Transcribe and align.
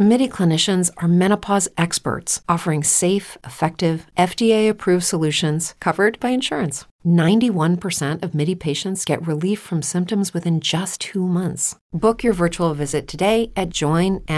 MIDI 0.00 0.28
clinicians 0.28 0.92
are 0.98 1.08
menopause 1.08 1.68
experts 1.76 2.40
offering 2.48 2.84
safe, 2.84 3.36
effective, 3.42 4.06
FDA 4.16 4.70
approved 4.70 5.02
solutions 5.02 5.74
covered 5.80 6.20
by 6.20 6.28
insurance. 6.28 6.84
91% 7.04 8.22
of 8.22 8.32
MIDI 8.32 8.54
patients 8.54 9.04
get 9.04 9.26
relief 9.26 9.58
from 9.58 9.82
symptoms 9.82 10.32
within 10.32 10.60
just 10.60 11.00
two 11.00 11.26
months. 11.26 11.74
Book 11.92 12.22
your 12.22 12.32
virtual 12.32 12.74
visit 12.74 13.08
today 13.08 13.50
at 13.56 13.70
joinmidi.com. 13.70 14.28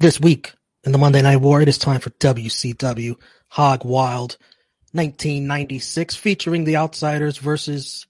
This 0.00 0.20
week 0.20 0.54
in 0.82 0.90
the 0.90 0.98
Monday 0.98 1.22
Night 1.22 1.36
War, 1.36 1.62
it 1.62 1.68
is 1.68 1.78
time 1.78 2.00
for 2.00 2.10
WCW 2.10 3.14
Hog 3.50 3.84
Wild 3.84 4.38
1996, 4.90 6.16
featuring 6.16 6.64
the 6.64 6.76
Outsiders 6.76 7.38
versus 7.38 8.08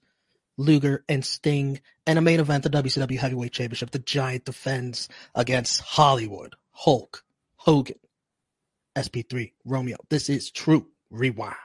Luger 0.57 1.03
and 1.07 1.23
Sting, 1.23 1.79
and 2.05 2.17
a 2.17 2.21
main 2.21 2.39
event, 2.39 2.63
the 2.63 2.69
WCW 2.69 3.17
Heavyweight 3.17 3.51
Championship. 3.51 3.91
The 3.91 3.99
Giant 3.99 4.45
defends 4.45 5.07
against 5.35 5.81
Hollywood, 5.81 6.55
Hulk, 6.71 7.23
Hogan, 7.57 7.99
SP3, 8.95 9.51
Romeo. 9.65 9.97
This 10.09 10.29
is 10.29 10.49
Tru 10.49 10.87
Rewind. 11.11 11.55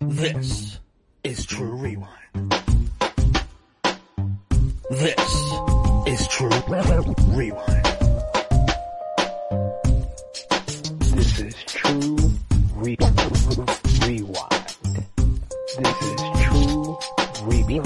This 0.00 0.80
is 1.22 1.44
Tru 1.44 1.74
Rewind. 1.74 2.54
This 4.90 5.18
is 6.06 6.28
Tru 6.28 6.48
Rewind. 6.48 7.85
This 17.66 17.82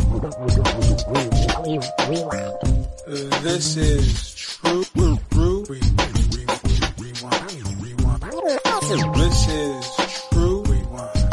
is 3.79 4.35
true, 4.35 4.85
true, 4.85 5.65
re, 5.71 5.81
re, 5.81 6.45
rewind, 6.99 7.65
rewind. 7.81 8.23
This 9.17 9.49
is 9.49 9.87
Tru 10.31 10.63
Rewind. 10.65 11.31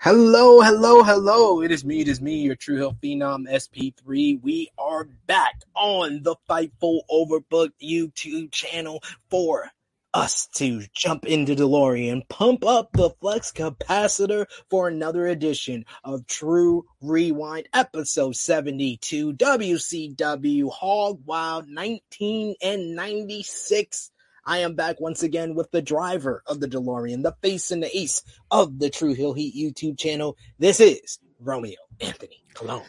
Hello, 0.00 0.60
hello, 0.60 1.02
hello. 1.02 1.62
It 1.62 1.70
is 1.70 1.82
me, 1.82 2.00
it 2.02 2.08
is 2.08 2.20
me, 2.20 2.42
your 2.42 2.56
True 2.56 2.76
Hill 2.76 2.94
Phenom 3.02 3.48
SP3. 3.50 4.42
We 4.42 4.68
are 4.76 5.04
back 5.26 5.62
on 5.74 6.22
the 6.24 6.36
Fightful 6.46 7.00
Overbooked 7.10 7.80
YouTube 7.82 8.52
channel 8.52 9.02
for 9.30 9.70
us 10.14 10.46
to 10.54 10.82
jump 10.94 11.26
into 11.26 11.56
DeLorean, 11.56 12.26
pump 12.28 12.64
up 12.64 12.92
the 12.92 13.10
flux 13.20 13.50
capacitor 13.52 14.46
for 14.70 14.88
another 14.88 15.26
edition 15.26 15.84
of 16.04 16.26
Tru 16.26 16.86
Rewind, 17.02 17.68
episode 17.74 18.36
72, 18.36 19.34
WCW 19.34 20.70
Hog 20.70 21.20
Wild 21.26 21.68
19 21.68 22.54
and 22.62 22.94
96. 22.94 24.12
I 24.46 24.58
am 24.58 24.74
back 24.74 25.00
once 25.00 25.22
again 25.22 25.54
with 25.54 25.70
the 25.72 25.82
driver 25.82 26.42
of 26.46 26.60
the 26.60 26.68
DeLorean, 26.68 27.22
the 27.22 27.34
face 27.42 27.70
and 27.72 27.82
the 27.82 27.96
ace 27.96 28.22
of 28.50 28.78
the 28.78 28.90
True 28.90 29.14
Hill 29.14 29.34
Heat 29.34 29.54
YouTube 29.56 29.98
channel. 29.98 30.36
This 30.58 30.80
is 30.80 31.18
Romeo 31.40 31.76
Anthony 32.00 32.44
Cologne. 32.54 32.84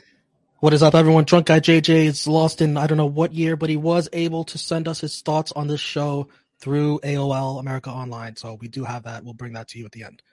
What 0.60 0.74
is 0.74 0.84
up, 0.84 0.96
everyone? 0.96 1.26
Drunk 1.26 1.48
Guy 1.48 1.60
JJ 1.60 2.06
is 2.06 2.28
lost 2.28 2.62
in 2.62 2.78
I 2.78 2.88
don't 2.88 2.98
know 2.98 3.06
what 3.06 3.34
year, 3.34 3.56
but 3.56 3.70
he 3.70 3.78
was 3.78 4.10
able 4.14 4.44
to 4.46 4.58
send 4.58 4.88
us 4.88 5.00
his 5.00 5.22
thoughts 5.22 5.52
on 5.52 5.68
this 5.68 5.82
show 5.82 6.28
through 6.66 7.00
AOL 7.04 7.60
America 7.60 7.92
Online. 7.92 8.36
So 8.36 8.58
we 8.60 8.68
do 8.68 8.84
have 8.84 9.04
that. 9.04 9.24
We'll 9.24 9.36
bring 9.36 9.54
that 9.54 9.68
to 9.68 9.78
you 9.78 9.86
at 9.86 9.92
the 9.92 10.04
end. 10.04 10.24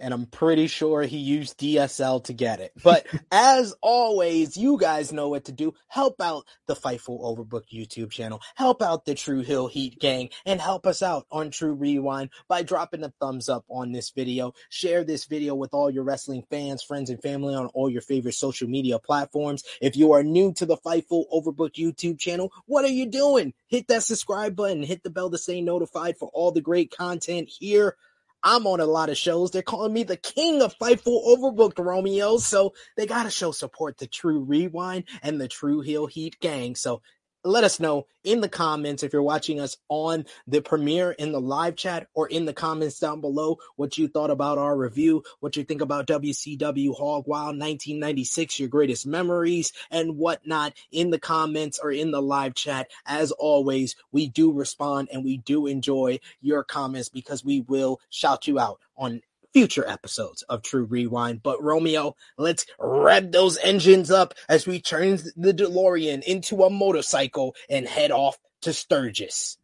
And 0.00 0.14
I'm 0.14 0.26
pretty 0.26 0.66
sure 0.66 1.02
he 1.02 1.18
used 1.18 1.58
DSL 1.58 2.24
to 2.24 2.32
get 2.32 2.60
it. 2.60 2.72
But 2.82 3.06
as 3.30 3.74
always, 3.82 4.56
you 4.56 4.78
guys 4.78 5.12
know 5.12 5.28
what 5.28 5.44
to 5.44 5.52
do. 5.52 5.74
Help 5.88 6.20
out 6.20 6.46
the 6.66 6.74
Fightful 6.74 7.20
Overbooked 7.20 7.70
YouTube 7.72 8.10
channel. 8.10 8.40
Help 8.54 8.82
out 8.82 9.04
the 9.04 9.14
True 9.14 9.42
Hill 9.42 9.68
Heat 9.68 9.98
Gang 10.00 10.30
and 10.46 10.60
help 10.60 10.86
us 10.86 11.02
out 11.02 11.26
on 11.30 11.50
Tru 11.50 11.74
Rewind 11.74 12.30
by 12.48 12.62
dropping 12.62 13.04
a 13.04 13.12
thumbs 13.20 13.48
up 13.48 13.64
on 13.68 13.92
this 13.92 14.10
video. 14.10 14.54
Share 14.70 15.04
this 15.04 15.26
video 15.26 15.54
with 15.54 15.74
all 15.74 15.90
your 15.90 16.04
wrestling 16.04 16.44
fans, 16.50 16.82
friends, 16.82 17.10
and 17.10 17.20
family 17.20 17.54
on 17.54 17.66
all 17.66 17.90
your 17.90 18.02
favorite 18.02 18.34
social 18.34 18.68
media 18.68 18.98
platforms. 18.98 19.62
If 19.80 19.96
you 19.96 20.12
are 20.12 20.22
new 20.22 20.52
to 20.54 20.66
the 20.66 20.78
Fightful 20.78 21.24
Overbooked 21.32 21.74
YouTube 21.74 22.18
channel, 22.18 22.52
what 22.66 22.84
are 22.84 22.88
you 22.88 23.06
doing? 23.06 23.52
Hit 23.68 23.88
that 23.88 24.02
subscribe 24.02 24.56
button, 24.56 24.82
hit 24.82 25.02
the 25.02 25.10
bell 25.10 25.30
to 25.30 25.38
stay 25.38 25.60
notified 25.60 26.16
for 26.16 26.30
all 26.32 26.52
the 26.52 26.60
great 26.60 26.90
content 26.90 27.48
here. 27.48 27.96
I'm 28.42 28.66
on 28.66 28.80
a 28.80 28.86
lot 28.86 29.10
of 29.10 29.16
shows. 29.16 29.50
They're 29.50 29.62
calling 29.62 29.92
me 29.92 30.02
the 30.02 30.16
king 30.16 30.62
of 30.62 30.76
Fightful 30.78 31.26
Overbooked 31.26 31.84
Romeo. 31.84 32.38
So 32.38 32.74
they 32.96 33.06
got 33.06 33.24
to 33.24 33.30
show 33.30 33.52
support 33.52 33.98
to 33.98 34.06
Tru 34.06 34.40
Rewind 34.40 35.04
and 35.22 35.40
the 35.40 35.48
True 35.48 35.80
Hill 35.80 36.06
Heat 36.06 36.38
gang. 36.40 36.74
So 36.74 37.02
let 37.44 37.64
us 37.64 37.80
know 37.80 38.06
in 38.22 38.40
the 38.40 38.48
comments 38.48 39.02
if 39.02 39.12
you're 39.12 39.22
watching 39.22 39.60
us 39.60 39.76
on 39.88 40.26
the 40.46 40.60
premiere 40.60 41.12
in 41.12 41.32
the 41.32 41.40
live 41.40 41.74
chat 41.74 42.08
or 42.14 42.28
in 42.28 42.44
the 42.44 42.52
comments 42.52 42.98
down 42.98 43.20
below 43.20 43.58
what 43.76 43.96
you 43.96 44.08
thought 44.08 44.30
about 44.30 44.58
our 44.58 44.76
review, 44.76 45.22
what 45.40 45.56
you 45.56 45.64
think 45.64 45.80
about 45.80 46.06
WCW 46.06 46.94
Hog 46.94 47.26
Wild 47.26 47.58
1996, 47.58 48.60
your 48.60 48.68
greatest 48.68 49.06
memories 49.06 49.72
and 49.90 50.18
whatnot 50.18 50.74
in 50.92 51.10
the 51.10 51.18
comments 51.18 51.78
or 51.82 51.90
in 51.90 52.10
the 52.10 52.22
live 52.22 52.54
chat. 52.54 52.90
As 53.06 53.30
always, 53.32 53.96
we 54.12 54.28
do 54.28 54.52
respond 54.52 55.08
and 55.12 55.24
we 55.24 55.38
do 55.38 55.66
enjoy 55.66 56.20
your 56.40 56.62
comments 56.62 57.08
because 57.08 57.44
we 57.44 57.60
will 57.62 58.00
shout 58.10 58.46
you 58.46 58.58
out 58.58 58.80
on 58.96 59.22
future 59.52 59.86
episodes 59.86 60.42
of 60.42 60.62
Tru 60.62 60.84
Rewind. 60.84 61.42
But 61.42 61.62
Romeo, 61.62 62.16
let's 62.38 62.66
rev 62.78 63.32
those 63.32 63.58
engines 63.58 64.10
up 64.10 64.34
as 64.48 64.66
we 64.66 64.80
turn 64.80 65.18
the 65.36 65.54
DeLorean 65.54 66.22
into 66.22 66.62
a 66.62 66.70
motorcycle 66.70 67.54
and 67.68 67.86
head 67.86 68.10
off 68.10 68.38
to 68.62 68.72
Sturgis. 68.72 69.56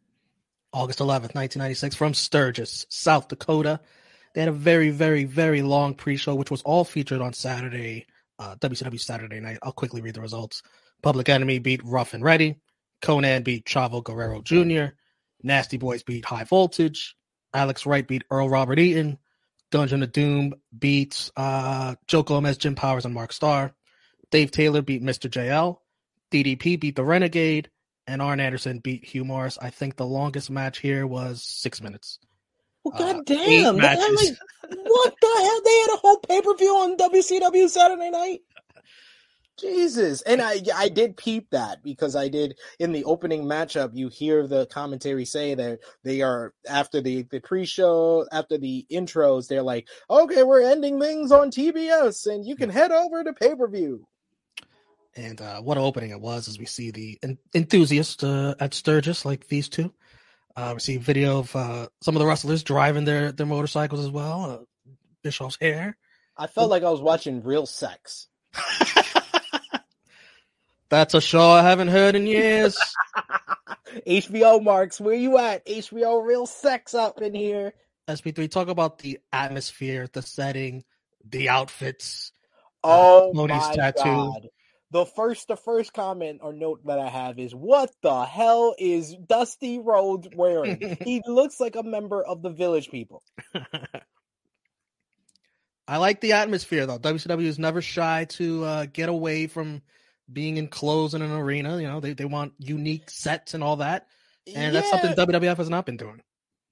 August 0.73 0.99
11th, 0.99 1.33
1996, 1.33 1.95
from 1.95 2.13
Sturgis, 2.13 2.85
South 2.89 3.27
Dakota. 3.27 3.79
They 4.33 4.41
had 4.41 4.49
a 4.49 4.53
very, 4.53 4.89
very, 4.89 5.23
very 5.23 5.61
long 5.61 5.95
pre 5.95 6.17
show, 6.17 6.35
which 6.35 6.51
was 6.51 6.61
all 6.63 6.83
featured 6.83 7.21
on 7.21 7.33
Saturday, 7.33 8.05
uh, 8.37 8.55
WCW 8.57 8.99
Saturday 8.99 9.39
night. 9.39 9.57
I'll 9.63 9.71
quickly 9.71 10.01
read 10.01 10.15
the 10.15 10.21
results. 10.21 10.61
Public 11.01 11.29
Enemy 11.29 11.59
beat 11.59 11.81
Rough 11.83 12.13
and 12.13 12.23
Ready. 12.23 12.59
Konnan 13.01 13.43
beat 13.43 13.65
Chavo 13.65 14.03
Guerrero 14.03 14.41
Jr. 14.41 14.93
Nasty 15.43 15.77
Boys 15.77 16.03
beat 16.03 16.25
High 16.25 16.43
Voltage. 16.43 17.15
Alex 17.53 17.85
Wright 17.85 18.07
beat 18.07 18.23
Earl 18.29 18.49
Robert 18.49 18.79
Eaton. 18.79 19.17
Dungeon 19.71 20.03
of 20.03 20.11
Doom 20.11 20.53
beat 20.77 21.29
uh, 21.35 21.95
Joe 22.07 22.23
Gomez, 22.23 22.57
Jim 22.57 22.75
Powers, 22.75 23.05
and 23.05 23.13
Mark 23.13 23.33
Starr. 23.33 23.73
Dave 24.31 24.51
Taylor 24.51 24.81
beat 24.81 25.03
Mr. 25.03 25.29
JL. 25.29 25.77
DDP 26.31 26.79
beat 26.79 26.95
the 26.95 27.03
Renegade. 27.03 27.69
And 28.09 28.21
Arn 28.21 28.39
Anderson 28.39 28.79
beat 28.79 29.03
Hugh 29.03 29.25
Morris. 29.25 29.57
I 29.61 29.69
think 29.69 29.97
the 29.97 30.05
longest 30.05 30.49
match 30.49 30.79
here 30.79 31.05
was 31.05 31.43
six 31.43 31.81
minutes. 31.81 32.19
Well, 32.85 32.93
Uh, 32.95 33.13
God 33.13 33.25
damn, 33.25 33.39
eight 33.39 33.47
they 33.47 33.61
had 33.63 33.75
matches. 33.75 34.29
like, 34.63 34.77
what 34.85 35.13
the 35.19 35.27
hell? 35.27 35.61
They 35.65 35.77
had 35.79 35.89
a 35.93 35.97
whole 35.97 36.17
pay 36.19 36.41
per 36.41 36.55
view 36.55 36.69
on 36.73 36.95
WCW 36.95 37.67
Saturday 37.69 38.09
night. 38.09 38.39
Jesus, 39.57 40.21
and 40.21 40.41
I 40.41 40.61
I 40.75 40.89
did 40.89 41.17
peep 41.17 41.49
that 41.51 41.83
because 41.83 42.15
I 42.15 42.27
did 42.29 42.57
in 42.79 42.91
the 42.91 43.03
opening 43.05 43.45
matchup. 43.45 43.91
You 43.93 44.09
hear 44.09 44.47
the 44.47 44.67
commentary 44.67 45.25
say 45.25 45.55
that 45.55 45.79
they 46.03 46.21
are 46.21 46.53
after 46.69 47.01
the 47.01 47.23
the 47.23 47.39
pre 47.39 47.65
show, 47.65 48.25
after 48.31 48.57
the 48.57 48.85
intros, 48.91 49.47
they're 49.47 49.63
like, 49.63 49.87
okay, 50.09 50.43
we're 50.43 50.61
ending 50.61 50.99
things 50.99 51.31
on 51.31 51.49
TBS, 51.49 52.27
and 52.27 52.45
you 52.45 52.55
can 52.55 52.69
head 52.69 52.91
over 52.91 53.23
to 53.23 53.33
pay 53.33 53.55
per 53.55 53.67
view. 53.67 54.07
And 55.15 55.41
uh, 55.41 55.61
what 55.61 55.77
an 55.77 55.83
opening 55.83 56.11
it 56.11 56.21
was 56.21 56.47
as 56.47 56.59
we 56.59 56.65
see 56.65 56.91
the 56.91 57.17
en- 57.23 57.39
enthusiast 57.55 58.23
uh, 58.23 58.53
at 58.59 58.75
Sturgis, 58.75 59.25
like 59.25 59.47
these 59.47 59.67
two. 59.67 59.91
Uh, 60.55 60.71
we 60.75 60.79
see 60.79 60.97
video 60.97 61.39
of 61.39 61.55
uh, 61.55 61.87
some 62.01 62.15
of 62.15 62.19
the 62.19 62.25
wrestlers 62.25 62.63
driving 62.63 63.05
their, 63.05 63.31
their 63.31 63.45
motorcycles 63.45 64.03
as 64.03 64.11
well. 64.11 64.45
Uh, 64.45 64.91
Bischoff's 65.23 65.57
hair. 65.59 65.97
I 66.37 66.47
felt 66.47 66.69
like 66.69 66.83
I 66.83 66.91
was 66.91 67.01
watching 67.01 67.43
real 67.43 67.65
sex. 67.65 68.27
That's 70.89 71.13
a 71.13 71.21
show 71.21 71.49
I 71.51 71.63
haven't 71.63 71.89
heard 71.89 72.15
in 72.15 72.27
years. 72.27 72.77
HBO 74.07 74.63
Marks, 74.63 74.99
where 75.01 75.15
you 75.15 75.37
at? 75.37 75.65
HBO 75.65 76.25
Real 76.25 76.45
Sex 76.45 76.93
up 76.93 77.21
in 77.21 77.33
here. 77.33 77.73
SP3, 78.07 78.49
talk 78.49 78.69
about 78.69 78.99
the 78.99 79.19
atmosphere, 79.33 80.07
the 80.11 80.21
setting, 80.21 80.85
the 81.29 81.49
outfits. 81.49 82.31
Oh 82.83 83.33
Moni's 83.33 83.57
my 83.57 83.75
tattoo. 83.75 84.03
god. 84.03 84.47
The 84.91 85.05
first 85.05 85.49
the 85.49 85.57
first 85.57 85.91
comment 85.91 86.39
or 86.41 86.53
note 86.53 86.79
that 86.85 86.99
I 86.99 87.09
have 87.09 87.37
is 87.39 87.53
what 87.53 87.91
the 88.01 88.23
hell 88.23 88.73
is 88.79 89.13
Dusty 89.13 89.79
Rhodes 89.79 90.29
wearing? 90.33 90.97
he 91.03 91.21
looks 91.27 91.59
like 91.59 91.75
a 91.75 91.83
member 91.83 92.23
of 92.23 92.41
the 92.41 92.49
village 92.49 92.89
people. 92.89 93.21
I 95.89 95.97
like 95.97 96.21
the 96.21 96.31
atmosphere 96.33 96.85
though. 96.85 96.99
WCW 96.99 97.43
is 97.43 97.59
never 97.59 97.81
shy 97.81 98.25
to 98.29 98.63
uh, 98.63 98.85
get 98.85 99.09
away 99.09 99.47
from 99.47 99.81
being 100.31 100.57
enclosed 100.57 101.13
in 101.13 101.21
an 101.21 101.31
arena. 101.31 101.79
You 101.79 101.87
know, 101.87 101.99
they, 101.99 102.13
they 102.13 102.25
want 102.25 102.53
unique 102.57 103.09
sets 103.09 103.53
and 103.53 103.63
all 103.63 103.77
that. 103.77 104.07
And 104.55 104.73
that's 104.73 104.89
something 104.89 105.13
WWF 105.13 105.57
has 105.57 105.69
not 105.69 105.85
been 105.85 105.97
doing. 105.97 106.21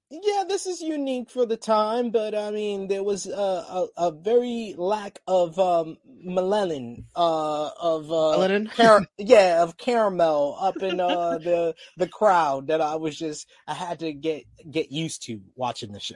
Yeah, 0.08 0.44
this 0.48 0.66
is 0.66 0.80
unique 0.80 1.30
for 1.30 1.46
the 1.46 1.56
time, 1.56 2.10
but 2.10 2.32
I 2.32 2.52
mean, 2.52 2.86
there 2.86 3.02
was 3.02 3.26
a 3.26 3.32
a, 3.32 3.86
a 3.96 4.12
very 4.12 4.74
lack 4.78 5.18
of 5.26 5.58
um 5.58 5.96
melanin, 6.24 7.06
uh, 7.16 7.70
of 7.80 8.12
uh, 8.12 8.38
Melanin? 8.38 8.70
car- 8.70 9.04
yeah, 9.18 9.64
of 9.64 9.76
caramel 9.76 10.56
up 10.60 10.80
in 10.80 11.00
uh 11.00 11.38
the 11.42 11.74
the 11.96 12.06
crowd 12.06 12.68
that 12.68 12.80
I 12.80 12.94
was 12.94 13.18
just 13.18 13.48
I 13.66 13.74
had 13.74 13.98
to 13.98 14.12
get 14.12 14.44
get 14.70 14.92
used 14.92 15.24
to 15.24 15.40
watching 15.56 15.90
the 15.90 16.00
show. 16.00 16.14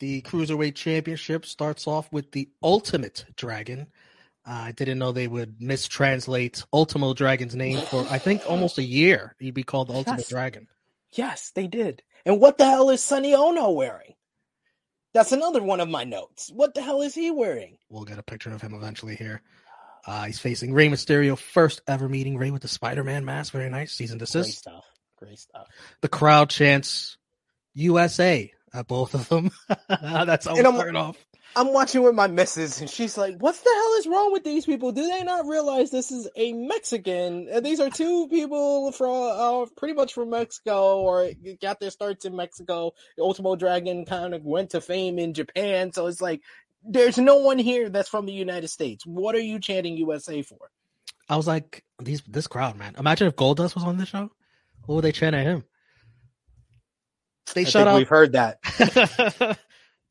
The 0.00 0.22
Cruiserweight 0.22 0.74
Championship 0.74 1.46
starts 1.46 1.86
off 1.86 2.12
with 2.12 2.32
the 2.32 2.48
Ultimate 2.60 3.24
Dragon. 3.36 3.86
Uh, 4.46 4.50
I 4.66 4.72
didn't 4.72 4.98
know 4.98 5.12
they 5.12 5.28
would 5.28 5.58
mistranslate 5.60 6.64
Ultimo 6.72 7.14
Dragon's 7.14 7.54
name 7.54 7.80
for, 7.86 8.06
I 8.10 8.18
think, 8.18 8.42
almost 8.48 8.78
a 8.78 8.82
year. 8.82 9.34
He'd 9.38 9.54
be 9.54 9.62
called 9.62 9.88
the 9.88 9.94
Ultimate 9.94 10.18
Yes. 10.18 10.28
Dragon. 10.28 10.68
Yes, 11.12 11.50
they 11.54 11.66
did. 11.66 12.02
And 12.26 12.40
what 12.40 12.58
the 12.58 12.64
hell 12.66 12.90
is 12.90 13.02
Sonny 13.02 13.34
Onoo 13.34 13.70
wearing? 13.70 14.14
That's 15.14 15.32
another 15.32 15.62
one 15.62 15.80
of 15.80 15.88
my 15.88 16.04
notes. 16.04 16.50
What 16.52 16.74
the 16.74 16.82
hell 16.82 17.00
is 17.02 17.14
he 17.14 17.30
wearing? 17.30 17.78
We'll 17.88 18.04
get 18.04 18.18
a 18.18 18.22
picture 18.22 18.50
of 18.52 18.60
him 18.60 18.74
eventually 18.74 19.14
here. 19.14 19.40
Uh, 20.06 20.24
he's 20.24 20.40
facing 20.40 20.74
Rey 20.74 20.88
Mysterio, 20.88 21.38
first 21.38 21.80
ever 21.86 22.08
meeting 22.08 22.36
Rey 22.36 22.50
with 22.50 22.62
the 22.62 22.68
Spider 22.68 23.04
Man 23.04 23.24
mask. 23.24 23.52
Very 23.52 23.70
nice. 23.70 23.92
Season 23.92 24.18
Great 24.18 24.26
desist. 24.26 24.58
stuff. 24.58 24.84
Great 25.18 25.38
stuff. 25.38 25.68
The 26.02 26.08
crowd 26.08 26.50
chants 26.50 27.16
USA 27.74 28.52
at 28.74 28.88
both 28.88 29.14
of 29.14 29.28
them. 29.28 29.50
That's 29.88 30.46
how 30.46 30.56
And 30.56 30.66
start 30.66 30.96
off. 30.96 31.16
I'm 31.56 31.72
watching 31.72 32.02
with 32.02 32.16
my 32.16 32.26
missus, 32.26 32.80
and 32.80 32.90
she's 32.90 33.16
like, 33.16 33.36
"What 33.38 33.54
the 33.54 33.70
hell 33.72 33.94
is 33.98 34.06
wrong 34.08 34.32
with 34.32 34.42
these 34.42 34.66
people? 34.66 34.90
Do 34.90 35.06
they 35.06 35.22
not 35.22 35.46
realize 35.46 35.90
this 35.90 36.10
is 36.10 36.28
a 36.34 36.52
Mexican? 36.52 37.48
And 37.48 37.64
these 37.64 37.78
are 37.78 37.90
two 37.90 38.26
people 38.26 38.90
from 38.90 39.12
uh, 39.12 39.66
pretty 39.76 39.94
much 39.94 40.14
from 40.14 40.30
Mexico, 40.30 41.00
or 41.00 41.30
got 41.62 41.78
their 41.78 41.90
starts 41.90 42.24
in 42.24 42.34
Mexico. 42.34 42.92
The 43.16 43.22
Ultimo 43.22 43.54
Dragon 43.54 44.04
kind 44.04 44.34
of 44.34 44.44
went 44.44 44.70
to 44.70 44.80
fame 44.80 45.20
in 45.20 45.32
Japan, 45.32 45.92
so 45.92 46.08
it's 46.08 46.20
like 46.20 46.42
there's 46.84 47.18
no 47.18 47.36
one 47.36 47.58
here 47.58 47.88
that's 47.88 48.08
from 48.08 48.26
the 48.26 48.32
United 48.32 48.68
States. 48.68 49.06
What 49.06 49.36
are 49.36 49.40
you 49.40 49.60
chanting 49.60 49.96
USA 49.96 50.42
for? 50.42 50.58
I 51.28 51.36
was 51.36 51.46
like, 51.46 51.84
these 52.02 52.22
this 52.22 52.48
crowd, 52.48 52.76
man. 52.76 52.96
Imagine 52.98 53.28
if 53.28 53.36
Goldust 53.36 53.76
was 53.76 53.84
on 53.84 53.96
the 53.96 54.06
show. 54.06 54.30
What 54.86 54.96
would 54.96 55.04
they 55.04 55.12
chant 55.12 55.36
at 55.36 55.46
him? 55.46 55.64
They 57.52 57.62
I 57.62 57.64
shout 57.64 57.72
think 57.72 57.88
out 57.88 57.96
we've 57.98 58.08
heard 58.08 58.32
that. 58.32 59.58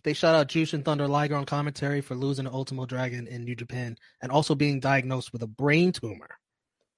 they 0.03 0.13
shout 0.13 0.35
out 0.39 0.47
Jushin 0.47 0.85
Thunder 0.85 1.07
Liger 1.07 1.35
on 1.35 1.45
commentary 1.45 2.01
for 2.01 2.15
losing 2.15 2.45
to 2.45 2.51
Ultimo 2.51 2.85
Dragon 2.85 3.27
in 3.27 3.43
New 3.43 3.55
Japan 3.55 3.97
and 4.21 4.31
also 4.31 4.55
being 4.55 4.79
diagnosed 4.79 5.33
with 5.33 5.41
a 5.41 5.47
brain 5.47 5.91
tumor, 5.91 6.29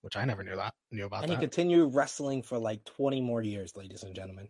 which 0.01 0.17
I 0.17 0.25
never 0.25 0.43
knew 0.43 0.55
that 0.55 0.73
knew 0.91 1.05
about 1.05 1.23
And 1.23 1.31
he 1.31 1.37
continued 1.37 1.93
wrestling 1.93 2.43
for 2.43 2.57
like 2.57 2.83
20 2.85 3.21
more 3.21 3.41
years, 3.41 3.75
ladies 3.75 4.03
and 4.03 4.13
gentlemen. 4.13 4.49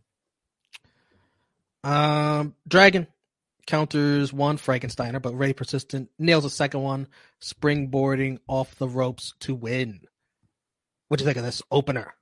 Um, 1.83 2.55
Dragon 2.67 3.07
counters 3.67 4.33
one 4.33 4.57
Frankensteiner, 4.57 5.21
but 5.21 5.37
Rey 5.37 5.53
Mysterio 5.53 6.07
nails 6.17 6.45
a 6.45 6.49
second 6.49 6.81
one, 6.81 7.07
springboarding 7.41 8.39
off 8.47 8.75
the 8.75 8.87
ropes 8.87 9.33
to 9.41 9.53
win. 9.53 10.01
What 11.07 11.19
do 11.19 11.23
you 11.23 11.27
think 11.27 11.37
of 11.37 11.43
this 11.43 11.61
opener? 11.69 12.15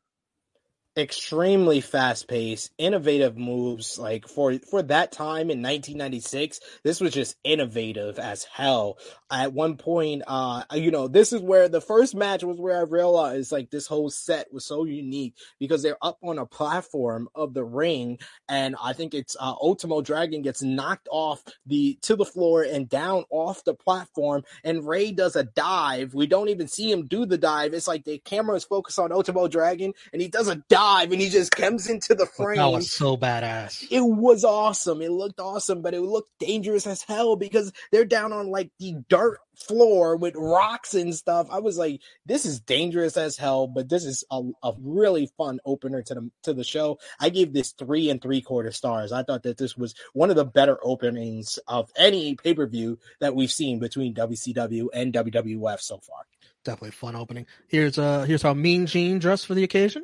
Extremely 0.95 1.81
fast 1.81 2.27
paced, 2.27 2.71
innovative 2.77 3.35
moves. 3.35 3.97
Like 3.97 4.27
for 4.27 4.59
for 4.59 4.83
that 4.83 5.11
time 5.11 5.49
in 5.49 5.63
1996, 5.63 6.59
this 6.83 7.01
was 7.01 7.11
just 7.11 7.35
innovative 7.43 8.19
as 8.19 8.43
hell. 8.43 8.99
At 9.31 9.53
one 9.53 9.77
point, 9.77 10.21
uh, 10.27 10.61
you 10.73 10.91
know, 10.91 11.07
this 11.07 11.33
is 11.33 11.41
where 11.41 11.67
the 11.67 11.81
first 11.81 12.13
match 12.13 12.43
was 12.43 12.59
where 12.59 12.77
I 12.77 12.83
realized 12.83 13.51
like 13.51 13.71
this 13.71 13.87
whole 13.87 14.11
set 14.11 14.53
was 14.53 14.65
so 14.65 14.85
unique 14.85 15.33
because 15.59 15.81
they're 15.81 15.97
up 15.99 16.19
on 16.21 16.37
a 16.37 16.45
platform 16.45 17.27
of 17.33 17.55
the 17.55 17.63
ring, 17.63 18.19
and 18.47 18.75
I 18.79 18.93
think 18.93 19.15
it's 19.15 19.35
uh, 19.39 19.55
Ultimo 19.59 20.01
Dragon 20.01 20.43
gets 20.43 20.61
knocked 20.61 21.07
off 21.09 21.41
the 21.65 21.97
to 22.03 22.15
the 22.15 22.23
floor 22.23 22.61
and 22.61 22.87
down 22.87 23.25
off 23.31 23.63
the 23.63 23.73
platform, 23.73 24.43
and 24.63 24.87
Rey 24.87 25.11
does 25.11 25.35
a 25.35 25.43
dive. 25.43 26.13
We 26.13 26.27
don't 26.27 26.49
even 26.49 26.67
see 26.67 26.91
him 26.91 27.07
do 27.07 27.25
the 27.25 27.39
dive. 27.39 27.73
It's 27.73 27.87
like 27.87 28.03
the 28.03 28.19
camera 28.19 28.57
is 28.57 28.63
focused 28.63 28.99
on 28.99 29.11
Ultimo 29.11 29.47
Dragon, 29.47 29.95
and 30.11 30.21
he 30.21 30.27
does 30.27 30.47
a 30.47 30.57
dive 30.69 30.82
and 30.83 31.21
he 31.21 31.29
just 31.29 31.51
comes 31.51 31.89
into 31.89 32.15
the 32.15 32.25
frame. 32.25 32.57
That 32.57 32.67
was 32.67 32.91
so 32.91 33.17
badass. 33.17 33.85
It 33.89 34.01
was 34.01 34.43
awesome. 34.43 35.01
It 35.01 35.11
looked 35.11 35.39
awesome, 35.39 35.81
but 35.81 35.93
it 35.93 36.01
looked 36.01 36.31
dangerous 36.39 36.85
as 36.87 37.01
hell 37.01 37.35
because 37.35 37.71
they're 37.91 38.05
down 38.05 38.33
on 38.33 38.49
like 38.49 38.71
the 38.79 38.95
dirt 39.09 39.39
floor 39.55 40.15
with 40.15 40.35
rocks 40.35 40.93
and 40.93 41.13
stuff. 41.13 41.47
I 41.51 41.59
was 41.59 41.77
like, 41.77 42.01
this 42.25 42.45
is 42.45 42.59
dangerous 42.59 43.17
as 43.17 43.37
hell, 43.37 43.67
but 43.67 43.89
this 43.89 44.03
is 44.03 44.23
a, 44.31 44.41
a 44.63 44.73
really 44.79 45.29
fun 45.37 45.59
opener 45.65 46.01
to 46.03 46.13
the 46.13 46.31
to 46.43 46.53
the 46.53 46.63
show. 46.63 46.99
I 47.19 47.29
gave 47.29 47.53
this 47.53 47.71
three 47.71 48.09
and 48.09 48.21
three 48.21 48.41
quarter 48.41 48.71
stars. 48.71 49.11
I 49.11 49.23
thought 49.23 49.43
that 49.43 49.57
this 49.57 49.77
was 49.77 49.95
one 50.13 50.29
of 50.29 50.35
the 50.35 50.45
better 50.45 50.77
openings 50.83 51.59
of 51.67 51.91
any 51.95 52.35
pay 52.35 52.53
per 52.53 52.67
view 52.67 52.99
that 53.19 53.35
we've 53.35 53.51
seen 53.51 53.79
between 53.79 54.13
WCW 54.13 54.87
and 54.93 55.13
WWF 55.13 55.79
so 55.79 55.99
far. 55.99 56.25
Definitely 56.63 56.89
a 56.89 56.93
fun 56.93 57.15
opening. 57.15 57.45
Here's 57.67 57.97
uh 57.97 58.23
here's 58.23 58.41
how 58.41 58.53
Mean 58.53 58.85
Gene 58.85 59.19
dressed 59.19 59.45
for 59.45 59.53
the 59.53 59.63
occasion. 59.63 60.03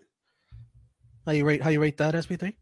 How 1.30 1.34
you 1.34 1.46
rate 1.46 1.62
how 1.62 1.70
you 1.70 1.80
rate 1.80 1.98
that 1.98 2.16
SP3? 2.16 2.56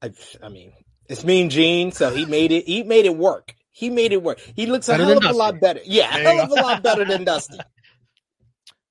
I, 0.00 0.10
I 0.42 0.48
mean, 0.48 0.72
it's 1.06 1.22
Mean 1.22 1.50
Gene, 1.50 1.92
so 1.92 2.08
he 2.10 2.24
made 2.24 2.50
it. 2.50 2.64
He 2.66 2.82
made 2.82 3.04
it 3.04 3.14
work. 3.14 3.54
He 3.72 3.90
made 3.90 4.14
it 4.14 4.22
work. 4.22 4.40
He 4.56 4.64
looks 4.64 4.88
a 4.88 4.92
Better 4.92 5.04
hell 5.04 5.20
than 5.20 5.26
of 5.26 5.34
a 5.34 5.38
lot 5.38 5.60
better. 5.60 5.80
Yeah, 5.84 6.08
a 6.08 6.22
There 6.22 6.32
you 6.32 6.40
hell 6.40 6.52
of 6.54 6.58
a 6.58 6.62
lot 6.62 6.82
better 6.82 7.04
than 7.04 7.24
Dusty. 7.24 7.58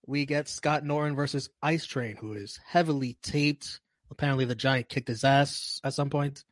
We 0.05 0.25
get 0.27 0.47
Scott 0.47 0.83
Norton 0.83 1.15
versus 1.15 1.49
Ice 1.61 1.85
Train, 1.85 2.17
who 2.17 2.33
is 2.33 2.59
heavily 2.67 3.17
taped. 3.23 3.79
Apparently, 4.11 4.45
the 4.45 4.55
Giant 4.55 4.89
kicked 4.89 5.07
his 5.07 5.23
ass 5.23 5.79
at 5.83 5.93
some 5.95 6.09
point. 6.11 6.43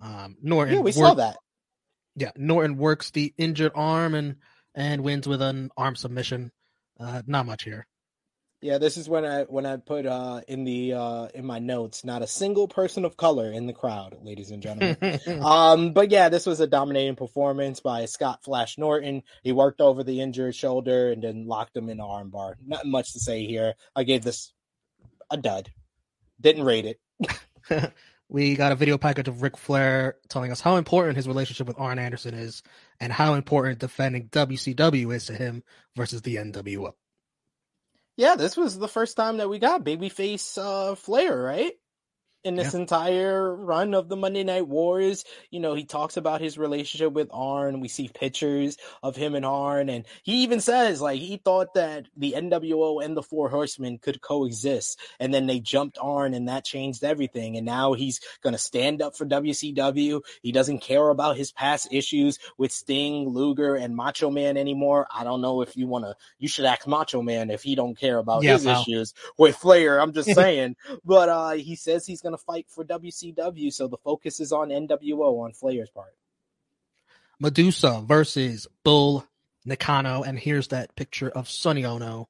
Um, 0.00 0.36
Norton, 0.42 0.74
Yeah, 0.74 0.80
we 0.80 0.92
saw 0.92 1.12
that. 1.14 1.36
Yeah, 2.16 2.32
Norton 2.36 2.78
works 2.78 3.10
the 3.10 3.34
injured 3.36 3.72
arm 3.74 4.14
and 4.14 4.36
and 4.74 5.02
wins 5.02 5.26
with 5.26 5.42
an 5.42 5.70
arm 5.76 5.96
submission. 5.96 6.52
Uh, 6.98 7.20
not 7.26 7.44
much 7.44 7.64
here. 7.64 7.86
Yeah, 8.62 8.78
this 8.78 8.96
is 8.96 9.08
when 9.08 9.24
I 9.24 9.42
when 9.42 9.66
I 9.66 9.76
put 9.76 10.06
uh 10.06 10.40
in 10.48 10.64
the 10.64 10.94
uh 10.94 11.28
in 11.34 11.44
my 11.44 11.58
notes, 11.58 12.04
not 12.04 12.22
a 12.22 12.26
single 12.26 12.66
person 12.66 13.04
of 13.04 13.16
color 13.16 13.52
in 13.52 13.66
the 13.66 13.74
crowd, 13.74 14.16
ladies 14.22 14.50
and 14.50 14.62
gentlemen. 14.62 15.20
um, 15.44 15.92
but 15.92 16.10
yeah, 16.10 16.30
this 16.30 16.46
was 16.46 16.60
a 16.60 16.66
dominating 16.66 17.16
performance 17.16 17.80
by 17.80 18.06
Scott 18.06 18.42
Flash 18.42 18.78
Norton. 18.78 19.22
He 19.42 19.52
worked 19.52 19.80
over 19.80 20.02
the 20.02 20.20
injured 20.20 20.54
shoulder 20.54 21.12
and 21.12 21.22
then 21.22 21.46
locked 21.46 21.76
him 21.76 21.90
in 21.90 21.98
the 21.98 22.04
armbar. 22.04 22.54
Not 22.66 22.86
much 22.86 23.12
to 23.12 23.20
say 23.20 23.44
here. 23.44 23.74
I 23.94 24.04
gave 24.04 24.24
this 24.24 24.52
a 25.30 25.36
dud. 25.36 25.70
Didn't 26.40 26.64
rate 26.64 26.96
it. 27.20 27.92
we 28.28 28.56
got 28.56 28.72
a 28.72 28.76
video 28.76 28.96
package 28.96 29.28
of 29.28 29.42
Ric 29.42 29.56
Flair 29.58 30.16
telling 30.28 30.50
us 30.50 30.60
how 30.60 30.76
important 30.76 31.16
his 31.16 31.28
relationship 31.28 31.66
with 31.66 31.78
Arn 31.78 31.98
Anderson 31.98 32.34
is 32.34 32.62
and 33.00 33.12
how 33.12 33.34
important 33.34 33.78
defending 33.78 34.28
WCW 34.28 35.14
is 35.14 35.26
to 35.26 35.34
him 35.34 35.62
versus 35.94 36.22
the 36.22 36.36
NWO. 36.36 36.94
Yeah, 38.16 38.36
this 38.36 38.56
was 38.56 38.78
the 38.78 38.88
first 38.88 39.16
time 39.16 39.38
that 39.38 39.48
we 39.50 39.58
got 39.58 39.84
babyface 39.84 40.58
uh 40.58 40.94
Flair, 40.94 41.36
right? 41.42 41.74
In 42.46 42.56
this 42.56 42.74
entire 42.74 43.54
run 43.54 43.94
of 43.94 44.08
the 44.08 44.16
Monday 44.16 44.44
Night 44.44 44.68
Wars, 44.68 45.24
you 45.50 45.60
know, 45.60 45.74
he 45.74 45.84
talks 45.84 46.16
about 46.16 46.40
his 46.40 46.58
relationship 46.58 47.12
with 47.12 47.28
Arn. 47.32 47.80
We 47.80 47.88
see 47.88 48.08
pictures 48.08 48.78
of 49.02 49.16
him 49.16 49.34
and 49.34 49.44
Arn, 49.46 49.90
and 49.90 50.06
he 50.22 50.44
even 50.44 50.60
says 50.60 51.02
like 51.02 51.20
he 51.20 51.38
thought 51.38 51.74
that 51.74 52.06
the 52.16 52.34
NWO 52.38 53.04
and 53.04 53.16
the 53.16 53.22
Four 53.22 53.50
Horsemen 53.50 53.98
could 53.98 54.22
coexist, 54.22 55.00
and 55.20 55.34
then 55.34 55.46
they 55.46 55.60
jumped 55.60 55.98
Arn, 56.00 56.34
and 56.34 56.48
that 56.48 56.64
changed 56.64 57.04
everything. 57.04 57.56
And 57.56 57.66
now 57.66 57.94
he's 57.94 58.20
gonna 58.42 58.58
stand 58.58 59.02
up 59.02 59.16
for 59.16 59.26
WCW. 59.26 60.22
He 60.42 60.52
doesn't 60.52 60.80
care 60.80 61.10
about 61.10 61.36
his 61.36 61.52
past 61.52 61.88
issues 61.92 62.38
with 62.58 62.72
Sting, 62.72 63.28
Luger, 63.28 63.74
and 63.76 63.96
Macho 63.96 64.30
Man 64.30 64.56
anymore. 64.56 65.08
I 65.14 65.24
don't 65.24 65.42
know 65.42 65.62
if 65.62 65.76
you 65.76 65.88
wanna. 65.88 66.16
You 66.38 66.48
should 66.48 66.66
ask 66.66 66.86
Macho 66.86 67.22
Man 67.22 67.50
if 67.50 67.62
he 67.64 67.74
don't 67.74 67.98
care 67.98 68.18
about 68.18 68.44
Yeah, 68.44 68.46
his 68.46 68.64
issues 68.66 69.14
with 69.38 69.56
Flair. 69.56 70.00
I'm 70.00 70.12
just 70.12 70.32
saying. 70.34 70.76
but 71.04 71.28
uh, 71.28 71.52
he 71.52 71.76
says 71.76 72.06
he's 72.06 72.22
gonna 72.22 72.35
fight 72.38 72.66
for 72.68 72.84
WCW, 72.84 73.72
so 73.72 73.88
the 73.88 73.98
focus 73.98 74.40
is 74.40 74.52
on 74.52 74.68
NWO 74.68 75.44
on 75.44 75.52
Flair's 75.52 75.90
part. 75.90 76.14
Medusa 77.38 78.02
versus 78.06 78.66
Bull 78.82 79.26
Nakano, 79.64 80.22
and 80.22 80.38
here's 80.38 80.68
that 80.68 80.96
picture 80.96 81.28
of 81.28 81.48
Sonny 81.48 81.84
Onoo 81.84 82.26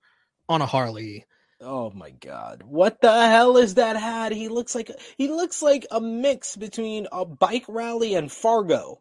on 0.48 0.62
a 0.62 0.66
Harley. 0.66 1.26
Oh 1.60 1.90
my 1.90 2.10
god. 2.10 2.62
What 2.64 3.00
the 3.00 3.12
hell 3.12 3.56
is 3.56 3.74
that 3.74 3.96
hat? 3.96 4.32
He 4.32 4.48
looks 4.48 4.74
like 4.74 4.90
he 5.16 5.28
looks 5.28 5.62
like 5.62 5.86
a 5.90 6.00
mix 6.00 6.56
between 6.56 7.06
a 7.10 7.24
bike 7.24 7.64
rally 7.68 8.14
and 8.14 8.30
Fargo. 8.30 9.00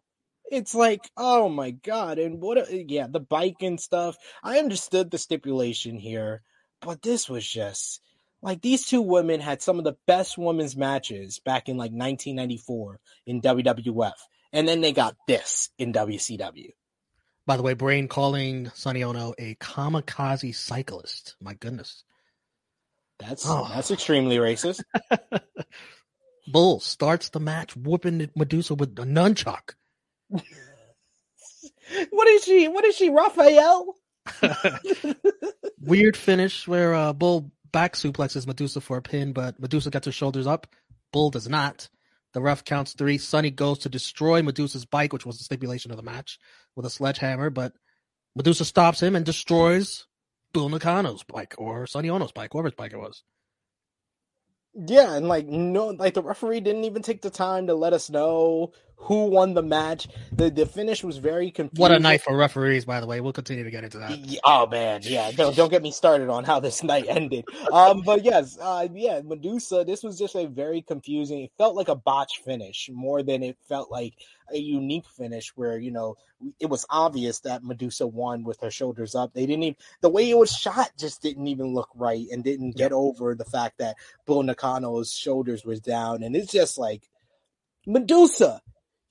It's 0.51 0.75
like, 0.75 1.01
oh 1.17 1.49
my 1.49 1.71
god. 1.71 2.19
And 2.19 2.39
what 2.39 2.57
a, 2.57 2.85
yeah, 2.87 3.07
the 3.09 3.19
bike 3.19 3.61
and 3.61 3.79
stuff. 3.79 4.17
I 4.43 4.59
understood 4.59 5.11
the 5.11 5.17
stipulation 5.17 5.97
here, 5.97 6.43
but 6.81 7.01
this 7.01 7.27
was 7.27 7.45
just 7.45 7.99
like 8.41 8.61
these 8.61 8.85
two 8.85 9.01
women 9.01 9.39
had 9.39 9.61
some 9.61 9.77
of 9.79 9.83
the 9.85 9.95
best 10.07 10.37
women's 10.37 10.75
matches 10.75 11.39
back 11.39 11.67
in 11.69 11.77
like 11.77 11.91
1994 11.91 12.99
in 13.25 13.41
WWF. 13.41 14.13
And 14.53 14.67
then 14.67 14.81
they 14.81 14.93
got 14.93 15.15
this 15.27 15.69
in 15.77 15.91
WCW. 15.93 16.69
By 17.47 17.57
the 17.57 17.63
way, 17.63 17.73
Brain 17.73 18.07
calling 18.07 18.71
Sonny 18.73 19.03
Onoo 19.03 19.33
a 19.37 19.55
kamikaze 19.55 20.55
cyclist. 20.55 21.35
My 21.41 21.53
goodness. 21.55 22.03
That's 23.19 23.45
Oh. 23.47 23.67
that's 23.73 23.91
extremely 23.91 24.37
racist. 24.37 24.83
Bull 26.47 26.79
starts 26.79 27.29
the 27.29 27.39
match 27.39 27.75
whooping 27.75 28.29
Medusa 28.35 28.75
with 28.75 28.97
a 28.99 29.03
nunchuck. 29.03 29.73
What 32.09 32.27
is 32.27 32.43
she? 32.43 32.67
What 32.67 32.83
is 32.83 32.95
she, 32.95 33.09
Raphael? 33.09 33.93
Weird 35.79 36.17
finish 36.17 36.67
where 36.67 36.93
uh, 36.95 37.13
Bull 37.13 37.51
back 37.75 37.95
suplexes 37.95 38.47
Medusa 38.47 38.79
for 38.79 38.95
a 38.95 39.01
pin, 39.01 39.33
but 39.33 39.59
Medusa 39.59 39.91
gets 39.91 40.05
her 40.05 40.11
shoulders 40.13 40.47
up. 40.47 40.65
Bull 41.11 41.29
does 41.29 41.49
not. 41.49 41.89
The 42.31 42.39
ref 42.39 42.63
counts 42.63 42.93
three. 42.93 43.17
Sonny 43.17 43.51
goes 43.51 43.79
to 43.79 43.89
destroy 43.89 44.41
Medusa's 44.41 44.85
bike, 44.85 45.11
which 45.11 45.25
was 45.25 45.37
the 45.37 45.43
stipulation 45.43 45.91
of 45.91 45.97
the 45.97 46.03
match, 46.03 46.39
with 46.77 46.85
a 46.85 46.89
sledgehammer, 46.89 47.49
but 47.49 47.73
Medusa 48.33 48.63
stops 48.63 49.03
him 49.03 49.13
and 49.13 49.25
destroys 49.25 50.07
Bull 50.53 50.69
Nakano's 50.69 51.23
bike 51.23 51.55
or 51.57 51.85
Sonny 51.85 52.09
Onoo's 52.09 52.31
bike, 52.31 52.51
whoever's 52.53 52.75
bike 52.75 52.93
it 52.93 52.97
was. 52.97 53.23
Yeah, 54.73 55.13
and 55.13 55.27
like 55.27 55.45
no, 55.45 55.87
like 55.87 56.13
the 56.13 56.23
referee 56.23 56.61
didn't 56.61 56.85
even 56.85 57.01
take 57.01 57.21
the 57.21 57.29
time 57.29 57.67
to 57.67 57.75
let 57.75 57.91
us 57.91 58.09
know 58.09 58.71
who 58.97 59.25
won 59.25 59.53
the 59.53 59.63
match. 59.63 60.07
The 60.31 60.49
the 60.49 60.65
finish 60.65 61.03
was 61.03 61.17
very 61.17 61.51
confusing. 61.51 61.81
What 61.81 61.91
a 61.91 61.99
night 61.99 62.21
for 62.21 62.35
referees, 62.35 62.85
by 62.85 62.99
the 62.99 63.07
way. 63.07 63.21
We'll 63.21 63.33
continue 63.33 63.63
to 63.63 63.71
get 63.71 63.83
into 63.83 63.99
that. 63.99 64.39
Oh 64.43 64.67
man, 64.67 65.01
yeah. 65.03 65.31
Don't 65.31 65.55
don't 65.55 65.69
get 65.69 65.83
me 65.83 65.91
started 65.91 66.29
on 66.29 66.43
how 66.43 66.59
this 66.59 66.83
night 66.91 67.05
ended. 67.07 67.45
Um, 67.71 68.01
but 68.01 68.23
yes, 68.23 68.57
uh, 68.59 68.87
yeah, 68.93 69.21
Medusa. 69.23 69.83
This 69.85 70.03
was 70.03 70.17
just 70.17 70.35
a 70.35 70.47
very 70.47 70.81
confusing. 70.81 71.41
It 71.43 71.51
felt 71.57 71.75
like 71.75 71.87
a 71.87 71.95
botch 71.95 72.41
finish 72.43 72.89
more 72.93 73.23
than 73.23 73.43
it 73.43 73.57
felt 73.67 73.91
like 73.91 74.13
a 74.53 74.57
unique 74.57 75.07
finish 75.17 75.51
where 75.55 75.77
you 75.77 75.91
know 75.91 76.15
it 76.59 76.67
was 76.67 76.85
obvious 76.89 77.39
that 77.41 77.63
Medusa 77.63 78.05
won 78.05 78.43
with 78.43 78.59
her 78.61 78.71
shoulders 78.71 79.15
up. 79.15 79.33
They 79.33 79.45
didn't 79.45 79.63
even 79.63 79.75
the 80.01 80.09
way 80.09 80.29
it 80.29 80.37
was 80.37 80.51
shot 80.51 80.91
just 80.97 81.21
didn't 81.21 81.47
even 81.47 81.73
look 81.73 81.89
right 81.95 82.25
and 82.31 82.43
didn't 82.43 82.75
get 82.75 82.91
over 82.91 83.35
the 83.35 83.45
fact 83.45 83.77
that 83.79 83.95
Bull 84.25 84.43
Nakano's 84.43 85.13
shoulders 85.13 85.65
was 85.65 85.79
down. 85.79 86.23
And 86.23 86.35
it's 86.35 86.51
just 86.51 86.77
like 86.77 87.09
Medusa. 87.85 88.61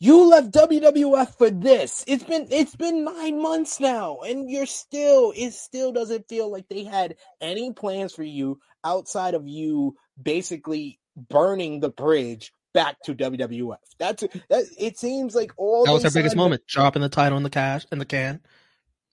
You 0.01 0.29
left 0.29 0.51
WWF 0.51 1.39
for 1.39 1.51
this. 1.51 2.05
It's 2.07 2.25
been 2.25 2.49
it's 2.51 2.77
been 2.77 3.05
nine 3.05 3.41
months 3.41 3.81
now, 3.81 4.19
and 4.21 4.51
you're 4.51 4.67
still 4.67 5.33
it 5.35 5.53
still 5.53 5.93
doesn't 5.93 6.29
feel 6.29 6.51
like 6.51 6.69
they 6.69 6.85
had 6.85 7.17
any 7.41 7.73
plans 7.73 8.15
for 8.15 8.25
you 8.25 8.59
outside 8.85 9.35
of 9.35 9.47
you 9.47 9.97
basically 10.21 10.99
burning 11.17 11.81
the 11.81 11.91
bridge 11.91 12.53
back 12.73 13.01
to 13.05 13.15
WWF. 13.15 13.79
That's 13.99 14.25
that. 14.51 14.65
It 14.79 14.99
seems 14.99 15.35
like 15.35 15.53
all 15.57 15.87
That 15.87 15.93
was 15.93 16.03
they 16.03 16.09
her 16.11 16.15
biggest 16.15 16.37
moment, 16.37 16.67
dropping 16.67 17.03
the 17.03 17.09
title 17.09 17.39
in 17.39 17.45
the 17.45 17.51
cash 17.51 17.87
in 17.91 17.99
the 17.99 18.05
can. 18.05 18.41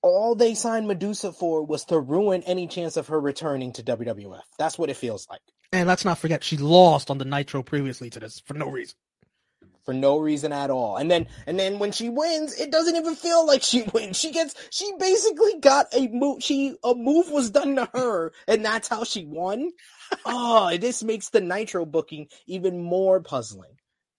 All 0.01 0.33
they 0.33 0.55
signed 0.55 0.88
Medusa 0.88 1.31
for 1.31 1.63
was 1.63 1.85
to 1.85 2.00
ruin 2.00 2.41
any 2.43 2.67
chance 2.67 2.97
of 2.97 3.07
her 3.07 3.19
returning 3.19 3.71
to 3.73 3.83
WWF. 3.83 4.41
That's 4.57 4.79
what 4.79 4.89
it 4.89 4.97
feels 4.97 5.27
like. 5.29 5.41
And 5.71 5.88
let's 5.88 6.03
not 6.03 6.17
forget, 6.17 6.43
she 6.43 6.57
lost 6.57 7.11
on 7.11 7.19
the 7.19 7.23
Nitro 7.23 7.61
previously 7.61 8.09
to 8.09 8.19
this 8.19 8.39
for 8.39 8.55
no 8.55 8.67
reason. 8.67 8.95
For 9.83 9.93
no 9.93 10.17
reason 10.17 10.51
at 10.51 10.69
all. 10.69 10.97
And 10.97 11.09
then 11.09 11.27
and 11.45 11.59
then 11.59 11.79
when 11.79 11.91
she 11.91 12.09
wins, 12.09 12.59
it 12.59 12.71
doesn't 12.71 12.95
even 12.95 13.15
feel 13.15 13.45
like 13.45 13.63
she 13.63 13.83
wins. 13.93 14.17
She 14.17 14.31
gets 14.31 14.55
she 14.69 14.91
basically 15.00 15.59
got 15.59 15.88
a 15.93 16.07
move 16.07 16.43
she 16.43 16.75
a 16.83 16.95
move 16.95 17.29
was 17.31 17.50
done 17.50 17.75
to 17.75 17.89
her 17.93 18.31
and 18.47 18.63
that's 18.63 18.88
how 18.88 19.03
she 19.03 19.25
won. 19.25 19.71
oh, 20.25 20.75
this 20.77 21.03
makes 21.03 21.29
the 21.29 21.41
Nitro 21.41 21.85
booking 21.85 22.27
even 22.47 22.81
more 22.81 23.21
puzzling. 23.21 23.71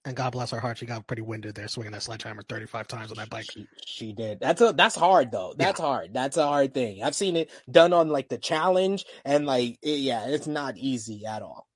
And 0.04 0.16
God 0.16 0.30
bless 0.30 0.50
her 0.50 0.58
heart, 0.58 0.78
she 0.78 0.86
got 0.86 1.06
pretty 1.06 1.22
winded 1.22 1.54
there, 1.54 1.68
swinging 1.68 1.92
that 1.92 2.02
sledgehammer 2.02 2.42
35 2.42 2.88
times 2.88 3.10
on 3.12 3.18
that 3.18 3.30
bike. 3.30 3.48
She, 3.52 3.68
she 3.86 4.12
did. 4.12 4.40
That's 4.40 4.60
a 4.60 4.72
that's 4.72 4.96
hard 4.96 5.30
though. 5.30 5.54
That's 5.56 5.78
hard. 5.78 6.12
That's 6.12 6.36
a 6.36 6.46
hard 6.46 6.74
thing. 6.74 7.04
I've 7.04 7.14
seen 7.14 7.36
it 7.36 7.50
done 7.70 7.92
on 7.92 8.08
like 8.08 8.28
the 8.28 8.38
challenge 8.38 9.04
and 9.24 9.46
like 9.46 9.78
it, 9.80 10.00
yeah, 10.00 10.26
it's 10.26 10.48
not 10.48 10.76
easy 10.76 11.24
at 11.24 11.42
all. 11.42 11.68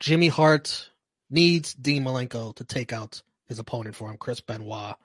Jimmy 0.00 0.28
Hart 0.28 0.90
needs 1.30 1.74
Dean 1.74 2.04
Malenko 2.04 2.54
to 2.56 2.64
take 2.64 2.92
out 2.92 3.22
his 3.46 3.58
opponent 3.58 3.96
for 3.96 4.10
him, 4.10 4.16
Chris 4.16 4.40
Benoit. 4.40 4.96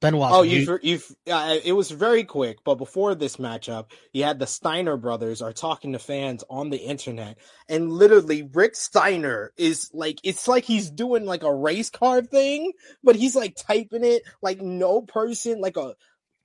Benoit. 0.00 0.32
Oh, 0.32 0.42
you've 0.42 0.68
you've 0.82 1.16
uh, 1.30 1.56
it 1.64 1.72
was 1.72 1.90
very 1.90 2.24
quick, 2.24 2.58
but 2.62 2.74
before 2.74 3.14
this 3.14 3.36
matchup, 3.36 3.86
you 4.12 4.24
had 4.24 4.38
the 4.38 4.46
Steiner 4.46 4.98
brothers 4.98 5.40
are 5.40 5.52
talking 5.52 5.92
to 5.92 5.98
fans 5.98 6.44
on 6.50 6.68
the 6.68 6.76
internet, 6.76 7.38
and 7.70 7.90
literally 7.90 8.42
Rick 8.52 8.76
Steiner 8.76 9.52
is 9.56 9.90
like 9.94 10.18
it's 10.22 10.46
like 10.46 10.64
he's 10.64 10.90
doing 10.90 11.24
like 11.24 11.42
a 11.42 11.54
race 11.54 11.88
car 11.88 12.20
thing, 12.20 12.72
but 13.02 13.16
he's 13.16 13.34
like 13.34 13.56
typing 13.56 14.04
it 14.04 14.24
like 14.42 14.60
no 14.60 15.00
person, 15.00 15.60
like 15.60 15.78
a 15.78 15.94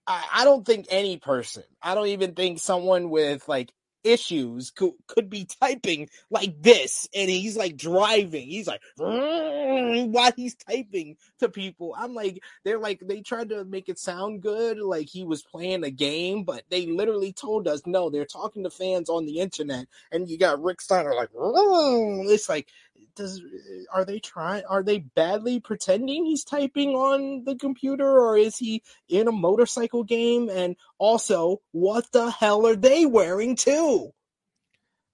I, 0.08 0.26
I 0.36 0.46
don't 0.46 0.66
think 0.66 0.86
any 0.90 1.18
person, 1.18 1.64
I 1.82 1.96
don't 1.96 2.08
even 2.08 2.36
think 2.36 2.60
someone 2.60 3.10
with 3.10 3.46
like 3.50 3.74
issues 4.04 4.72
could 4.72 4.94
could 5.08 5.30
be 5.30 5.48
typing 5.62 6.10
like 6.30 6.62
this 6.62 7.08
and 7.16 7.30
he's 7.30 7.58
like 7.58 7.78
driving. 7.78 8.48
He's 8.48 8.68
like 8.68 8.82
while 8.98 10.32
he's 10.36 10.56
typing 10.56 11.18
to 11.40 11.50
people. 11.50 11.96
I'm 11.98 12.14
like 12.14 12.42
they're 12.64 12.80
like 12.80 13.00
they 13.02 13.22
tried 13.22 13.50
to 13.50 13.66
make 13.66 13.90
it 13.90 14.00
sound 14.00 14.42
good 14.42 14.80
like 14.80 15.08
he 15.08 15.24
was 15.24 15.44
playing 15.44 15.84
a 15.84 15.92
game 15.92 16.44
but 16.44 16.64
they 16.70 16.86
literally 16.88 17.34
told 17.34 17.68
us 17.68 17.82
no 17.86 18.10
they're 18.10 18.26
talking 18.26 18.64
to 18.64 18.70
fans 18.70 19.10
on 19.10 19.26
the 19.26 19.40
internet 19.40 19.88
and 20.12 20.30
you 20.30 20.38
got 20.38 20.62
rick 20.62 20.82
steiner 20.82 21.14
like 21.14 21.30
it's 21.36 22.50
like 22.50 22.68
does 23.16 23.40
uh, 23.42 23.84
are 23.94 24.06
they 24.06 24.20
trying 24.20 24.64
are 24.70 24.84
they 24.84 25.00
badly 25.00 25.60
pretending 25.60 26.26
he's 26.26 26.44
typing 26.44 26.90
on 26.92 27.44
the 27.46 27.56
computer 27.56 28.08
or 28.08 28.38
is 28.38 28.58
he 28.58 28.82
in 29.08 29.28
a 29.28 29.32
motorcycle 29.32 30.04
game 30.04 30.50
and 30.50 30.76
also 30.98 31.62
what 31.72 32.12
the 32.12 32.32
hell 32.32 32.66
are 32.68 32.76
they 32.76 33.06
wearing 33.06 33.56
too 33.56 34.12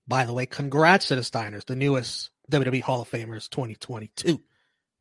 By 0.07 0.25
the 0.25 0.33
way, 0.33 0.45
congrats 0.45 1.07
to 1.07 1.15
the 1.15 1.21
Steiners, 1.21 1.65
the 1.65 1.75
newest 1.75 2.29
WWE 2.51 2.81
Hall 2.81 3.01
of 3.01 3.09
Famers 3.09 3.49
2022. 3.49 4.39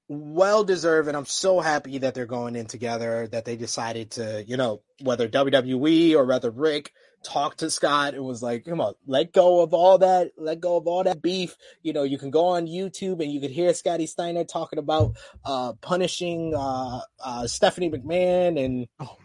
well 0.09 0.65
deserved 0.65 1.09
and 1.09 1.17
i'm 1.17 1.25
so 1.25 1.61
happy 1.61 1.99
that 1.99 2.15
they're 2.15 2.27
going 2.27 2.57
in 2.57 2.67
together 2.67 3.27
that 3.29 3.45
they 3.47 3.57
decided 3.57 4.11
to 4.11 4.45
you 4.47 4.57
know 4.57 4.83
whether 5.03 5.29
wwe 5.29 6.15
or 6.15 6.25
whether 6.25 6.51
rick 6.51 6.93
talked 7.25 7.59
to 7.59 7.71
scott 7.71 8.15
and 8.15 8.25
was 8.25 8.43
like 8.43 8.65
come 8.65 8.81
on 8.81 8.95
let 9.07 9.33
go 9.33 9.63
of 9.63 9.75
all 9.75 9.99
that 9.99 10.31
let 10.37 10.61
go 10.61 10.77
of 10.77 10.87
all 10.87 11.05
that 11.05 11.23
beef 11.23 11.57
you 11.83 11.93
know 11.93 12.03
you 12.03 12.19
can 12.19 12.31
go 12.31 12.47
on 12.47 12.67
youtube 12.67 13.23
and 13.23 13.33
you 13.33 13.41
could 13.41 13.51
hear 13.51 13.73
scotty 13.75 14.07
steiner 14.07 14.45
talking 14.45 14.79
about 14.79 15.17
uh 15.45 15.73
punishing 15.81 16.55
uh, 16.55 17.01
uh 17.25 17.47
stephanie 17.47 17.91
mcmahon 17.91 18.63
and 18.63 18.87
Oh, 19.01 19.17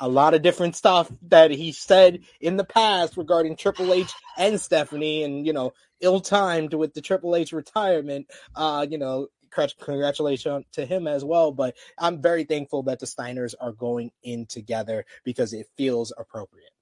a 0.00 0.08
lot 0.08 0.34
of 0.34 0.42
different 0.42 0.76
stuff 0.76 1.10
that 1.22 1.50
he 1.50 1.72
said 1.72 2.20
in 2.40 2.56
the 2.56 2.64
past 2.64 3.16
regarding 3.16 3.56
Triple 3.56 3.92
H 3.92 4.12
and 4.36 4.60
Stephanie, 4.60 5.24
and 5.24 5.46
you 5.46 5.52
know, 5.52 5.72
ill-timed 6.00 6.74
with 6.74 6.94
the 6.94 7.00
Triple 7.00 7.34
H 7.34 7.52
retirement. 7.52 8.26
Uh, 8.54 8.86
you 8.88 8.98
know, 8.98 9.28
congratulations 9.50 10.64
to 10.72 10.84
him 10.84 11.06
as 11.06 11.24
well. 11.24 11.52
But 11.52 11.76
I'm 11.98 12.20
very 12.20 12.44
thankful 12.44 12.84
that 12.84 13.00
the 13.00 13.06
Steiners 13.06 13.54
are 13.60 13.72
going 13.72 14.10
in 14.22 14.46
together 14.46 15.04
because 15.24 15.52
it 15.52 15.66
feels 15.76 16.12
appropriate. 16.16 16.73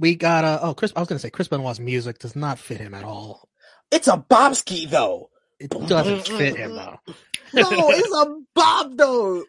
We 0.00 0.16
got, 0.16 0.44
uh, 0.44 0.58
oh, 0.62 0.72
Chris, 0.74 0.92
I 0.96 1.00
was 1.00 1.08
going 1.08 1.18
to 1.18 1.22
say, 1.22 1.28
Chris 1.28 1.48
Benoit's 1.48 1.78
music 1.78 2.18
does 2.18 2.34
not 2.34 2.58
fit 2.58 2.78
him 2.80 2.94
at 2.94 3.04
all. 3.04 3.50
It's 3.90 4.08
a 4.08 4.16
Bobski 4.16 4.88
though. 4.88 5.28
It 5.58 5.70
doesn't 5.70 6.26
fit 6.26 6.56
him, 6.56 6.74
though. 6.74 6.98
No, 7.52 7.66
it's 7.68 8.14
a 8.14 8.36
Bob 8.54 8.96
though. 8.96 9.42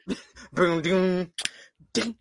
Boom, 0.53 0.81
ding, 0.81 1.31
ding, 1.93 2.15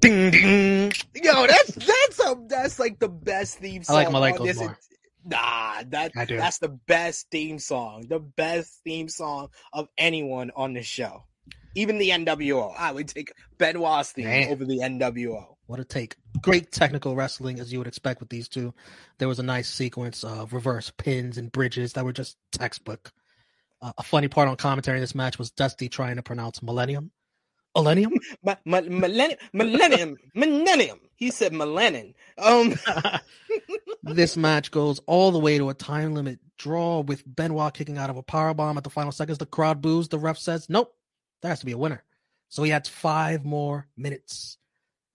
ding, 0.00 0.30
ding. 0.32 0.92
Yo, 1.14 1.46
that's 1.46 1.72
that's 1.72 2.20
a 2.20 2.36
that's 2.48 2.78
like 2.80 2.98
the 2.98 3.08
best 3.08 3.58
theme 3.58 3.82
I 3.88 3.92
like 3.92 4.08
on 4.08 4.14
Malenko's 4.14 4.42
this- 4.44 4.58
more. 4.58 4.76
Nah, 5.24 5.82
that 5.88 6.12
that's 6.14 6.58
the 6.58 6.68
best 6.68 7.30
theme 7.30 7.60
song. 7.60 8.06
The 8.08 8.18
best 8.18 8.80
theme 8.84 9.08
song 9.08 9.50
of 9.72 9.88
anyone 9.96 10.50
on 10.56 10.72
the 10.72 10.82
show. 10.82 11.22
Even 11.76 11.98
the 11.98 12.08
NWO. 12.08 12.74
I 12.76 12.90
would 12.90 13.06
take 13.06 13.32
Benoit's 13.58 14.12
theme 14.12 14.24
Man. 14.24 14.48
over 14.48 14.64
the 14.64 14.78
NWO. 14.78 15.44
What 15.66 15.78
a 15.78 15.84
take. 15.84 16.16
Great 16.40 16.72
technical 16.72 17.14
wrestling, 17.14 17.60
as 17.60 17.70
you 17.72 17.78
would 17.78 17.86
expect 17.86 18.20
with 18.20 18.30
these 18.30 18.48
two. 18.48 18.72
There 19.18 19.28
was 19.28 19.38
a 19.38 19.42
nice 19.42 19.68
sequence 19.68 20.24
of 20.24 20.52
reverse 20.54 20.90
pins 20.96 21.36
and 21.36 21.52
bridges 21.52 21.92
that 21.92 22.04
were 22.04 22.14
just 22.14 22.38
textbook. 22.50 23.12
Uh, 23.82 23.92
a 23.98 24.02
funny 24.02 24.28
part 24.28 24.48
on 24.48 24.56
commentary 24.56 24.96
in 24.96 25.02
this 25.02 25.14
match 25.14 25.38
was 25.38 25.50
Dusty 25.50 25.88
trying 25.90 26.16
to 26.16 26.22
pronounce 26.22 26.62
millennium. 26.62 27.10
Millennium? 27.76 28.12
Ma- 28.42 28.56
ma- 28.64 28.80
millennium, 28.80 29.38
millennium, 29.52 30.16
millennium. 30.34 30.98
He 31.16 31.30
said 31.30 31.52
millennium. 31.52 32.14
Um, 32.38 32.74
this 34.02 34.34
match 34.34 34.70
goes 34.70 35.00
all 35.06 35.30
the 35.30 35.38
way 35.38 35.58
to 35.58 35.68
a 35.68 35.74
time 35.74 36.14
limit 36.14 36.38
draw 36.56 37.00
with 37.00 37.22
Benoit 37.26 37.74
kicking 37.74 37.98
out 37.98 38.08
of 38.08 38.16
a 38.16 38.22
powerbomb 38.22 38.78
at 38.78 38.84
the 38.84 38.90
final 38.90 39.12
seconds. 39.12 39.36
The 39.36 39.44
crowd 39.46 39.82
boos. 39.82 40.08
The 40.08 40.18
ref 40.18 40.38
says, 40.38 40.70
nope, 40.70 40.94
there 41.42 41.50
has 41.50 41.60
to 41.60 41.66
be 41.66 41.72
a 41.72 41.78
winner. 41.78 42.02
So 42.48 42.62
he 42.62 42.72
adds 42.72 42.88
five 42.88 43.44
more 43.44 43.88
minutes. 43.96 44.58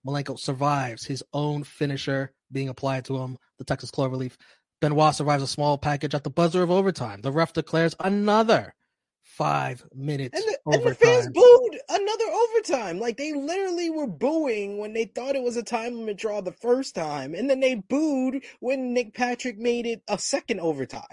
Malenko 0.05 0.37
survives 0.39 1.05
his 1.05 1.23
own 1.33 1.63
finisher 1.63 2.33
being 2.51 2.69
applied 2.69 3.05
to 3.05 3.17
him, 3.17 3.37
the 3.57 3.63
Texas 3.63 3.91
Cloverleaf. 3.91 4.35
Benoit 4.81 5.15
survives 5.15 5.43
a 5.43 5.47
small 5.47 5.77
package 5.77 6.15
at 6.15 6.23
the 6.23 6.29
buzzer 6.29 6.63
of 6.63 6.71
overtime. 6.71 7.21
The 7.21 7.31
ref 7.31 7.53
declares 7.53 7.95
another 7.99 8.73
five 9.21 9.85
minutes 9.93 10.35
And 10.35 10.43
the, 10.43 10.77
and 10.77 10.83
the 10.83 10.95
fans 10.95 11.27
booed 11.27 11.79
another 11.87 12.25
overtime. 12.25 12.99
Like 12.99 13.17
they 13.17 13.33
literally 13.33 13.89
were 13.91 14.07
booing 14.07 14.79
when 14.79 14.93
they 14.93 15.05
thought 15.05 15.35
it 15.35 15.43
was 15.43 15.55
a 15.55 15.63
time 15.63 15.99
limit 15.99 16.17
draw 16.17 16.41
the 16.41 16.51
first 16.51 16.95
time, 16.95 17.35
and 17.35 17.49
then 17.49 17.59
they 17.59 17.75
booed 17.75 18.43
when 18.59 18.93
Nick 18.93 19.13
Patrick 19.13 19.57
made 19.57 19.85
it 19.85 20.01
a 20.09 20.17
second 20.17 20.59
overtime. 20.59 21.03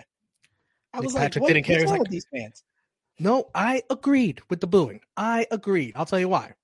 I 0.92 0.98
Nick 0.98 1.04
was 1.04 1.14
Patrick 1.14 1.42
like, 1.42 1.42
what, 1.42 1.54
didn't 1.54 1.66
care. 1.66 1.76
what's 1.78 1.84
wrong 1.84 1.92
like- 1.92 2.00
with 2.02 2.10
these 2.10 2.26
fans? 2.32 2.64
No, 3.20 3.50
I 3.54 3.82
agreed 3.90 4.40
with 4.48 4.60
the 4.60 4.66
booing. 4.66 5.00
I 5.16 5.46
agreed. 5.50 5.94
I'll 5.96 6.06
tell 6.06 6.20
you 6.20 6.28
why. 6.28 6.54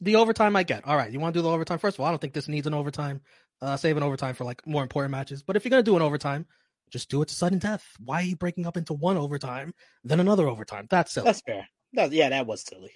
The 0.00 0.16
overtime 0.16 0.54
I 0.56 0.62
get. 0.62 0.86
All 0.86 0.96
right, 0.96 1.10
you 1.10 1.18
want 1.18 1.34
to 1.34 1.38
do 1.38 1.42
the 1.42 1.50
overtime? 1.50 1.78
First 1.78 1.96
of 1.96 2.00
all, 2.00 2.06
I 2.06 2.10
don't 2.10 2.20
think 2.20 2.34
this 2.34 2.48
needs 2.48 2.66
an 2.66 2.74
overtime. 2.74 3.20
Uh, 3.60 3.76
save 3.76 3.96
an 3.96 4.02
overtime 4.02 4.34
for 4.34 4.44
like 4.44 4.64
more 4.66 4.82
important 4.82 5.10
matches. 5.10 5.42
But 5.42 5.56
if 5.56 5.64
you're 5.64 5.70
gonna 5.70 5.82
do 5.82 5.96
an 5.96 6.02
overtime, 6.02 6.46
just 6.90 7.10
do 7.10 7.22
it 7.22 7.28
to 7.28 7.34
sudden 7.34 7.58
death. 7.58 7.84
Why 8.04 8.20
are 8.20 8.24
you 8.24 8.36
breaking 8.36 8.66
up 8.66 8.76
into 8.76 8.92
one 8.92 9.16
overtime, 9.16 9.74
then 10.04 10.20
another 10.20 10.48
overtime? 10.48 10.86
That's 10.90 11.12
silly. 11.12 11.24
That's 11.24 11.40
fair. 11.40 11.66
That, 11.94 12.12
yeah, 12.12 12.28
that 12.28 12.46
was 12.46 12.62
silly. 12.62 12.92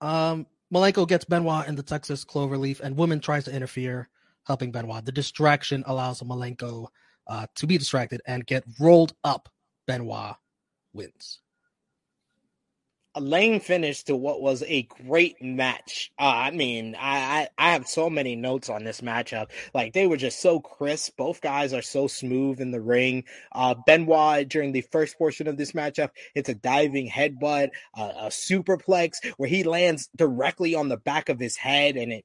Um, 0.00 0.46
Malenko 0.72 1.06
gets 1.06 1.24
Benoit 1.24 1.68
in 1.68 1.76
the 1.76 1.82
Texas 1.82 2.24
Cloverleaf, 2.24 2.80
and 2.80 2.96
Woman 2.96 3.20
tries 3.20 3.44
to 3.44 3.54
interfere, 3.54 4.08
helping 4.46 4.72
Benoit. 4.72 5.04
The 5.04 5.12
distraction 5.12 5.84
allows 5.86 6.22
Malenko 6.22 6.88
uh, 7.26 7.46
to 7.56 7.66
be 7.66 7.78
distracted 7.78 8.20
and 8.26 8.46
get 8.46 8.64
rolled 8.80 9.14
up. 9.24 9.48
Benoit 9.86 10.36
wins. 10.94 11.40
A 13.14 13.20
lame 13.20 13.60
finish 13.60 14.02
to 14.04 14.16
what 14.16 14.40
was 14.40 14.62
a 14.66 14.82
great 15.06 15.40
match. 15.42 16.12
Uh, 16.18 16.24
I 16.24 16.50
mean, 16.50 16.96
I, 16.98 17.48
I 17.58 17.68
I 17.68 17.72
have 17.72 17.86
so 17.86 18.10
many 18.10 18.36
notes 18.36 18.68
on 18.68 18.84
this 18.84 19.00
matchup. 19.00 19.50
Like 19.72 19.92
they 19.92 20.06
were 20.06 20.16
just 20.16 20.40
so 20.40 20.60
crisp. 20.60 21.16
Both 21.16 21.40
guys 21.40 21.72
are 21.72 21.82
so 21.82 22.06
smooth 22.06 22.60
in 22.60 22.70
the 22.70 22.80
ring. 22.80 23.24
Uh, 23.52 23.74
Benoit 23.86 24.48
during 24.48 24.72
the 24.72 24.84
first 24.92 25.16
portion 25.16 25.46
of 25.46 25.56
this 25.56 25.72
matchup, 25.72 26.10
it's 26.34 26.48
a 26.48 26.54
diving 26.54 27.08
headbutt, 27.08 27.70
uh, 27.96 28.12
a 28.16 28.26
superplex 28.26 29.24
where 29.36 29.48
he 29.48 29.64
lands 29.64 30.08
directly 30.16 30.74
on 30.74 30.88
the 30.88 30.96
back 30.96 31.28
of 31.28 31.38
his 31.38 31.56
head, 31.56 31.96
and 31.96 32.12
it 32.12 32.24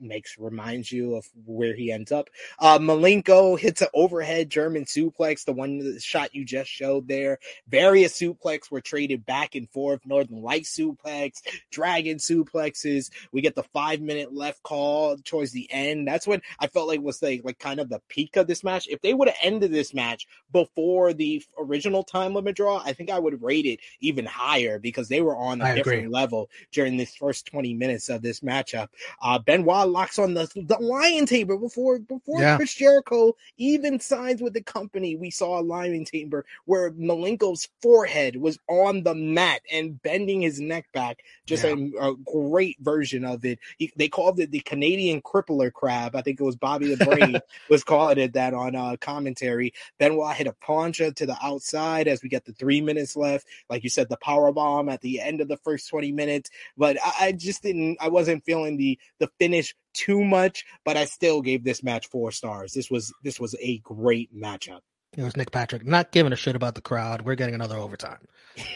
makes 0.00 0.36
reminds 0.38 0.90
you 0.90 1.16
of 1.16 1.26
where 1.46 1.74
he 1.74 1.92
ends 1.92 2.12
up. 2.12 2.28
Uh, 2.58 2.78
Malenko 2.78 3.58
hits 3.58 3.82
an 3.82 3.88
overhead 3.94 4.50
German 4.50 4.84
suplex, 4.84 5.44
the 5.44 5.52
one 5.52 5.78
the 5.78 6.00
shot 6.00 6.34
you 6.34 6.44
just 6.44 6.70
showed 6.70 7.08
there. 7.08 7.38
Various 7.68 8.18
suplex 8.18 8.70
were 8.70 8.80
traded 8.80 9.26
back 9.26 9.54
and 9.54 9.68
forth. 9.70 10.00
Northern 10.04 10.42
Light 10.42 10.64
suplex, 10.64 11.42
Dragon 11.70 12.18
suplexes. 12.18 13.10
We 13.32 13.40
get 13.40 13.54
the 13.54 13.62
five 13.62 14.00
minute 14.00 14.34
left 14.34 14.62
call 14.62 15.16
towards 15.18 15.52
the 15.52 15.70
end. 15.70 16.06
That's 16.06 16.26
when 16.26 16.42
I 16.58 16.66
felt 16.66 16.88
like 16.88 17.00
was 17.00 17.22
like 17.22 17.42
like 17.44 17.58
kind 17.58 17.80
of 17.80 17.88
the 17.88 18.00
peak 18.08 18.36
of 18.36 18.46
this 18.46 18.64
match. 18.64 18.88
If 18.88 19.00
they 19.02 19.14
would 19.14 19.28
have 19.28 19.36
ended 19.42 19.72
this 19.72 19.94
match 19.94 20.26
before 20.52 21.12
the 21.12 21.42
original 21.58 22.02
time 22.02 22.34
limit 22.34 22.56
draw, 22.56 22.82
I 22.84 22.92
think 22.92 23.10
I 23.10 23.18
would 23.18 23.42
rate 23.42 23.66
it 23.66 23.80
even 24.00 24.26
higher 24.26 24.78
because 24.78 25.08
they 25.08 25.20
were 25.20 25.36
on 25.36 25.60
a 25.60 25.64
I 25.64 25.74
different 25.74 26.00
agree. 26.00 26.12
level 26.12 26.50
during 26.72 26.96
this 26.96 27.14
first 27.14 27.46
20 27.46 27.74
minutes 27.74 28.08
of 28.08 28.22
this 28.22 28.40
matchup. 28.40 28.88
Uh, 29.22 29.38
Benoit 29.38 29.88
locks 29.90 30.18
on 30.18 30.34
the, 30.34 30.48
the 30.54 30.78
lion 30.80 31.26
tamer 31.26 31.56
before 31.56 31.98
before 31.98 32.40
Yeah. 32.40 32.56
Chris 32.56 32.74
Jericho 32.74 33.36
even 33.58 34.00
signs 34.00 34.40
with 34.40 34.54
the 34.54 34.62
company. 34.62 35.16
We 35.16 35.30
saw 35.30 35.60
a 35.60 35.62
lion 35.62 36.04
tamer 36.04 36.44
where 36.64 36.92
Malenko's 36.92 37.68
forehead 37.82 38.36
was 38.36 38.58
on 38.68 39.02
the 39.02 39.14
mat 39.14 39.60
and 39.72 40.00
bending 40.02 40.40
his 40.40 40.60
neck 40.60 40.86
back. 40.92 41.18
Just 41.46 41.64
a, 41.64 41.72
a 42.00 42.14
great 42.24 42.76
version 42.80 43.24
of 43.24 43.44
it. 43.44 43.58
He, 43.78 43.92
they 43.96 44.08
called 44.08 44.40
it 44.40 44.50
the 44.50 44.60
Canadian 44.60 45.20
crippler 45.22 45.72
crab. 45.72 46.14
I 46.16 46.22
think 46.22 46.40
it 46.40 46.44
was 46.44 46.56
Bobby 46.56 46.94
the 46.94 47.04
Brain 47.04 47.38
was 47.68 47.84
calling 47.84 48.18
it 48.18 48.34
that 48.34 48.54
on 48.54 48.74
uh, 48.74 48.96
commentary. 49.00 49.72
Benoit 49.98 50.36
hit 50.36 50.46
a 50.46 50.52
plancha 50.52 51.14
to 51.16 51.26
the 51.26 51.36
outside 51.42 52.08
as 52.08 52.22
we 52.22 52.28
get 52.28 52.44
the 52.44 52.52
three 52.52 52.80
minutes 52.80 53.16
left. 53.16 53.46
Like 53.68 53.82
you 53.84 53.90
said, 53.90 54.08
the 54.08 54.16
power 54.18 54.52
bomb 54.52 54.88
at 54.88 55.00
the 55.00 55.20
end 55.20 55.40
of 55.40 55.48
the 55.48 55.56
first 55.58 55.88
20 55.88 56.12
minutes. 56.12 56.50
But 56.76 56.96
I, 57.04 57.26
I 57.26 57.32
just 57.32 57.62
didn't, 57.62 57.98
I 58.00 58.08
wasn't 58.08 58.44
feeling 58.44 58.76
the 58.76 58.98
the 59.18 59.30
finish 59.38 59.74
too 59.92 60.22
much, 60.24 60.64
but 60.84 60.96
I 60.96 61.04
still 61.04 61.42
gave 61.42 61.64
this 61.64 61.82
match 61.82 62.08
four 62.08 62.30
stars. 62.32 62.72
This 62.72 62.90
was 62.90 63.12
this 63.24 63.40
was 63.40 63.54
a 63.60 63.78
great 63.78 64.34
matchup. 64.34 64.80
It 65.16 65.22
was 65.22 65.36
Nick 65.36 65.50
Patrick 65.50 65.84
not 65.84 66.12
giving 66.12 66.32
a 66.32 66.36
shit 66.36 66.54
about 66.54 66.74
the 66.74 66.80
crowd. 66.80 67.22
We're 67.22 67.34
getting 67.34 67.54
another 67.54 67.76
overtime. 67.76 68.26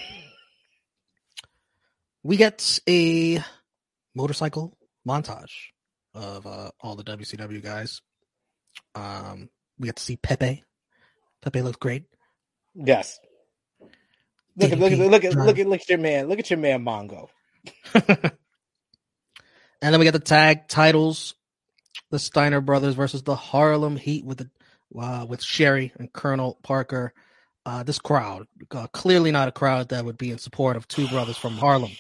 We 2.27 2.39
get 2.39 2.81
a 2.89 3.45
motorcycle 4.15 4.79
montage 5.07 5.53
of 6.15 6.47
uh, 6.47 6.71
all 6.81 6.97
the 6.97 7.05
WCW 7.05 7.63
guys. 7.63 8.01
Um, 8.95 9.51
we 9.79 9.89
get 9.89 9.97
to 9.97 10.03
see 10.03 10.17
Pepe. 10.17 10.65
Pepe 11.43 11.61
looks 11.61 11.77
great. 11.77 12.05
Yes. 12.75 13.21
Look 14.57 14.73
at 14.73 14.79
look 14.79 14.93
at 14.93 14.99
look 14.99 15.25
at 15.25 15.35
look 15.35 15.59
at 15.59 15.67
look 15.67 15.81
at 15.83 15.89
your 15.91 15.99
man. 15.99 16.29
Look 16.29 16.39
at 16.39 16.49
your 16.49 16.59
man 16.59 16.83
Mongo. 16.83 17.29
and 19.85 19.93
then 19.93 19.99
we 19.99 20.07
get 20.07 20.13
the 20.13 20.19
tag 20.19 20.67
titles: 20.67 21.35
the 22.11 22.19
Steiner 22.19 22.63
brothers 22.63 22.95
versus 22.95 23.23
the 23.23 23.37
Harlem 23.37 23.97
Heat 23.97 24.25
with 24.25 24.39
the 24.39 24.51
uh, 24.99 25.27
with 25.29 25.43
Sherry 25.43 25.93
and 25.99 26.11
Colonel 26.11 26.59
Parker. 26.63 27.13
Uh, 27.67 27.83
this 27.83 27.99
crowd, 27.99 28.47
uh, 28.71 28.87
clearly 28.89 29.31
not 29.31 29.49
a 29.49 29.53
crowd 29.53 29.91
that 29.91 30.07
would 30.07 30.17
be 30.17 30.31
in 30.31 30.39
support 30.39 30.77
of 30.77 30.89
two 30.89 31.07
brothers 31.09 31.37
from 31.37 31.53
Harlem. 31.53 31.91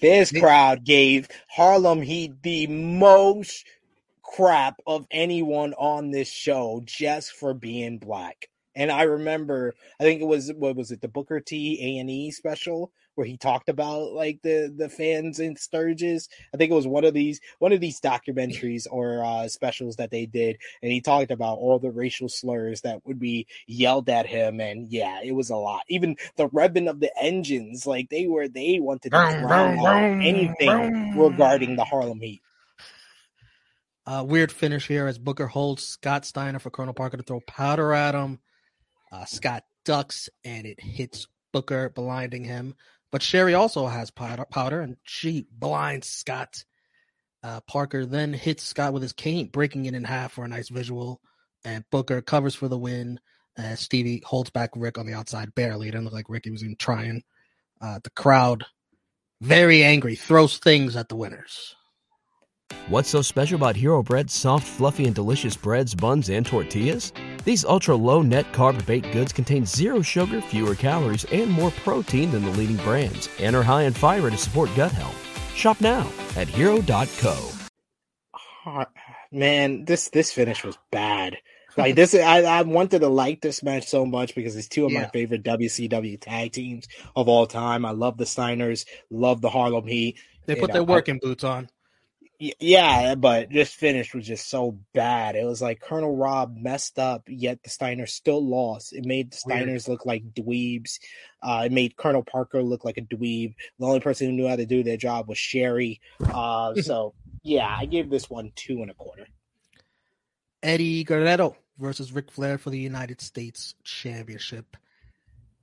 This 0.00 0.32
crowd 0.32 0.84
gave 0.84 1.28
Harlem 1.48 2.02
Heat 2.02 2.42
the 2.42 2.66
most 2.66 3.64
crap 4.24 4.80
of 4.84 5.06
anyone 5.12 5.72
on 5.74 6.10
this 6.10 6.28
show 6.28 6.82
just 6.84 7.30
for 7.32 7.54
being 7.54 7.98
black. 7.98 8.48
And 8.74 8.90
I 8.90 9.02
remember, 9.02 9.74
I 10.00 10.02
think 10.02 10.20
it 10.20 10.26
was 10.26 10.52
what 10.52 10.74
was 10.74 10.90
it, 10.90 11.00
the 11.00 11.06
Booker 11.06 11.38
T 11.38 11.78
A 11.80 12.00
and 12.00 12.10
E 12.10 12.32
special 12.32 12.90
where 13.14 13.26
he 13.26 13.36
talked 13.36 13.68
about 13.68 14.12
like 14.12 14.40
the 14.42 14.72
the 14.74 14.88
fans 14.88 15.38
in 15.40 15.56
Sturgis. 15.56 16.28
I 16.52 16.56
think 16.56 16.70
it 16.70 16.74
was 16.74 16.86
one 16.86 17.04
of 17.04 17.14
these 17.14 17.40
one 17.58 17.72
of 17.72 17.80
these 17.80 18.00
documentaries 18.00 18.86
or 18.90 19.24
uh, 19.24 19.48
specials 19.48 19.96
that 19.96 20.10
they 20.10 20.26
did, 20.26 20.58
and 20.82 20.92
he 20.92 21.00
talked 21.00 21.30
about 21.30 21.58
all 21.58 21.78
the 21.78 21.90
racial 21.90 22.28
slurs 22.28 22.82
that 22.82 23.04
would 23.06 23.18
be 23.18 23.46
yelled 23.66 24.08
at 24.08 24.26
him. 24.26 24.60
And 24.60 24.88
yeah, 24.88 25.20
it 25.22 25.32
was 25.32 25.50
a 25.50 25.56
lot. 25.56 25.82
Even 25.88 26.16
the 26.36 26.48
revving 26.48 26.88
of 26.88 27.00
the 27.00 27.12
engines, 27.20 27.86
like 27.86 28.08
they 28.10 28.26
were 28.26 28.48
they 28.48 28.78
wanted 28.80 29.10
to 29.12 29.18
Vroom, 29.18 29.40
drown 29.46 29.76
vroom, 29.76 29.86
out 29.86 30.00
vroom, 30.00 30.20
anything 30.22 30.68
vroom. 30.68 31.18
regarding 31.18 31.76
the 31.76 31.84
Harlem 31.84 32.20
Heat. 32.20 32.42
Uh, 34.04 34.24
weird 34.26 34.50
finish 34.50 34.88
here 34.88 35.06
as 35.06 35.18
Booker 35.18 35.46
holds 35.46 35.86
Scott 35.86 36.24
Steiner 36.24 36.58
for 36.58 36.70
Colonel 36.70 36.94
Parker 36.94 37.16
to 37.16 37.22
throw 37.22 37.40
powder 37.40 37.92
at 37.92 38.14
him. 38.14 38.40
Uh, 39.12 39.24
Scott 39.24 39.64
ducks 39.84 40.28
and 40.44 40.66
it 40.66 40.80
hits 40.80 41.28
Booker, 41.52 41.90
blinding 41.90 42.44
him. 42.44 42.74
But 43.12 43.22
Sherry 43.22 43.54
also 43.54 43.86
has 43.86 44.10
powder, 44.10 44.46
powder 44.50 44.80
and 44.80 44.96
she 45.04 45.46
blinds 45.52 46.08
Scott. 46.08 46.64
Uh, 47.42 47.60
Parker 47.60 48.06
then 48.06 48.32
hits 48.32 48.62
Scott 48.62 48.92
with 48.92 49.02
his 49.02 49.12
cane, 49.12 49.48
breaking 49.48 49.84
it 49.84 49.94
in 49.94 50.04
half 50.04 50.32
for 50.32 50.44
a 50.44 50.48
nice 50.48 50.70
visual. 50.70 51.20
And 51.64 51.84
Booker 51.90 52.22
covers 52.22 52.54
for 52.54 52.68
the 52.68 52.78
win. 52.78 53.20
As 53.56 53.80
Stevie 53.80 54.22
holds 54.24 54.48
back 54.48 54.70
Rick 54.74 54.96
on 54.96 55.06
the 55.06 55.12
outside 55.12 55.54
barely. 55.54 55.88
It 55.88 55.90
didn't 55.90 56.04
look 56.04 56.14
like 56.14 56.30
Ricky 56.30 56.50
was 56.50 56.64
even 56.64 56.76
trying. 56.76 57.22
Uh, 57.82 57.98
the 58.02 58.10
crowd, 58.10 58.64
very 59.42 59.84
angry, 59.84 60.14
throws 60.14 60.56
things 60.56 60.96
at 60.96 61.10
the 61.10 61.16
winners. 61.16 61.76
What's 62.88 63.08
so 63.08 63.22
special 63.22 63.56
about 63.56 63.76
Hero 63.76 64.02
Bread's 64.02 64.34
soft, 64.34 64.66
fluffy, 64.66 65.06
and 65.06 65.14
delicious 65.14 65.56
breads, 65.56 65.94
buns, 65.94 66.30
and 66.30 66.44
tortillas? 66.44 67.12
These 67.44 67.64
ultra 67.64 67.96
low 67.96 68.22
net 68.22 68.52
carb 68.52 68.84
baked 68.86 69.12
goods 69.12 69.32
contain 69.32 69.64
zero 69.66 70.02
sugar, 70.02 70.40
fewer 70.40 70.74
calories, 70.74 71.24
and 71.32 71.50
more 71.50 71.70
protein 71.70 72.30
than 72.30 72.44
the 72.44 72.50
leading 72.50 72.76
brands, 72.78 73.28
and 73.40 73.56
are 73.56 73.62
high 73.62 73.82
in 73.82 73.92
fiber 73.92 74.30
to 74.30 74.36
support 74.36 74.70
gut 74.76 74.92
health. 74.92 75.16
Shop 75.54 75.80
now 75.80 76.10
at 76.36 76.48
hero.co. 76.48 77.50
Man, 79.30 79.84
this 79.84 80.10
this 80.10 80.32
finish 80.32 80.64
was 80.64 80.78
bad. 80.90 81.38
Like 81.76 81.94
this, 81.94 82.14
I, 82.14 82.42
I 82.42 82.62
wanted 82.62 83.00
to 83.00 83.08
like 83.08 83.40
this 83.40 83.62
match 83.62 83.86
so 83.86 84.04
much 84.04 84.34
because 84.34 84.56
it's 84.56 84.68
two 84.68 84.84
of 84.84 84.92
my 84.92 85.06
favorite 85.06 85.42
WCW 85.42 86.20
tag 86.20 86.52
teams 86.52 86.86
of 87.16 87.28
all 87.28 87.46
time. 87.46 87.86
I 87.86 87.92
love 87.92 88.18
the 88.18 88.24
Steiners, 88.24 88.84
love 89.10 89.40
the 89.40 89.48
Harlem 89.48 89.86
Heat. 89.86 90.18
They 90.44 90.54
put 90.54 90.68
know, 90.68 90.74
their 90.74 90.82
I- 90.82 90.84
working 90.84 91.18
boots 91.22 91.44
on. 91.44 91.70
Yeah, 92.58 93.14
but 93.14 93.50
this 93.50 93.72
finish 93.72 94.12
was 94.12 94.26
just 94.26 94.50
so 94.50 94.76
bad. 94.92 95.36
It 95.36 95.44
was 95.44 95.62
like 95.62 95.80
Colonel 95.80 96.16
Rob 96.16 96.56
messed 96.56 96.98
up, 96.98 97.22
yet 97.28 97.62
the 97.62 97.70
Steiners 97.70 98.08
still 98.08 98.44
lost. 98.44 98.92
It 98.92 99.04
made 99.04 99.30
the 99.30 99.40
Weird. 99.46 99.68
Steiners 99.68 99.86
look 99.86 100.04
like 100.04 100.34
dweebs. 100.34 100.98
Uh, 101.40 101.62
it 101.66 101.72
made 101.72 101.96
Colonel 101.96 102.24
Parker 102.24 102.60
look 102.60 102.84
like 102.84 102.98
a 102.98 103.02
dweeb. 103.02 103.54
The 103.78 103.86
only 103.86 104.00
person 104.00 104.26
who 104.26 104.32
knew 104.32 104.48
how 104.48 104.56
to 104.56 104.66
do 104.66 104.82
their 104.82 104.96
job 104.96 105.28
was 105.28 105.38
Sherry. 105.38 106.00
Uh, 106.20 106.74
so 106.82 107.14
yeah, 107.44 107.72
I 107.78 107.86
gave 107.86 108.10
this 108.10 108.28
one 108.28 108.50
two 108.56 108.82
and 108.82 108.90
a 108.90 108.94
quarter. 108.94 109.28
Eddie 110.64 111.04
Guerrero 111.04 111.56
versus 111.78 112.12
Ric 112.12 112.32
Flair 112.32 112.58
for 112.58 112.70
the 112.70 112.78
United 112.78 113.20
States 113.20 113.76
Championship. 113.84 114.76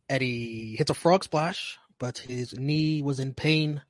Eddie 0.07 0.77
hits 0.77 0.89
a 0.89 0.93
frog 0.93 1.25
splash, 1.25 1.77
but 1.97 2.19
his 2.19 2.57
knee 2.57 3.01
was 3.01 3.19
in 3.19 3.33
pain. 3.33 3.81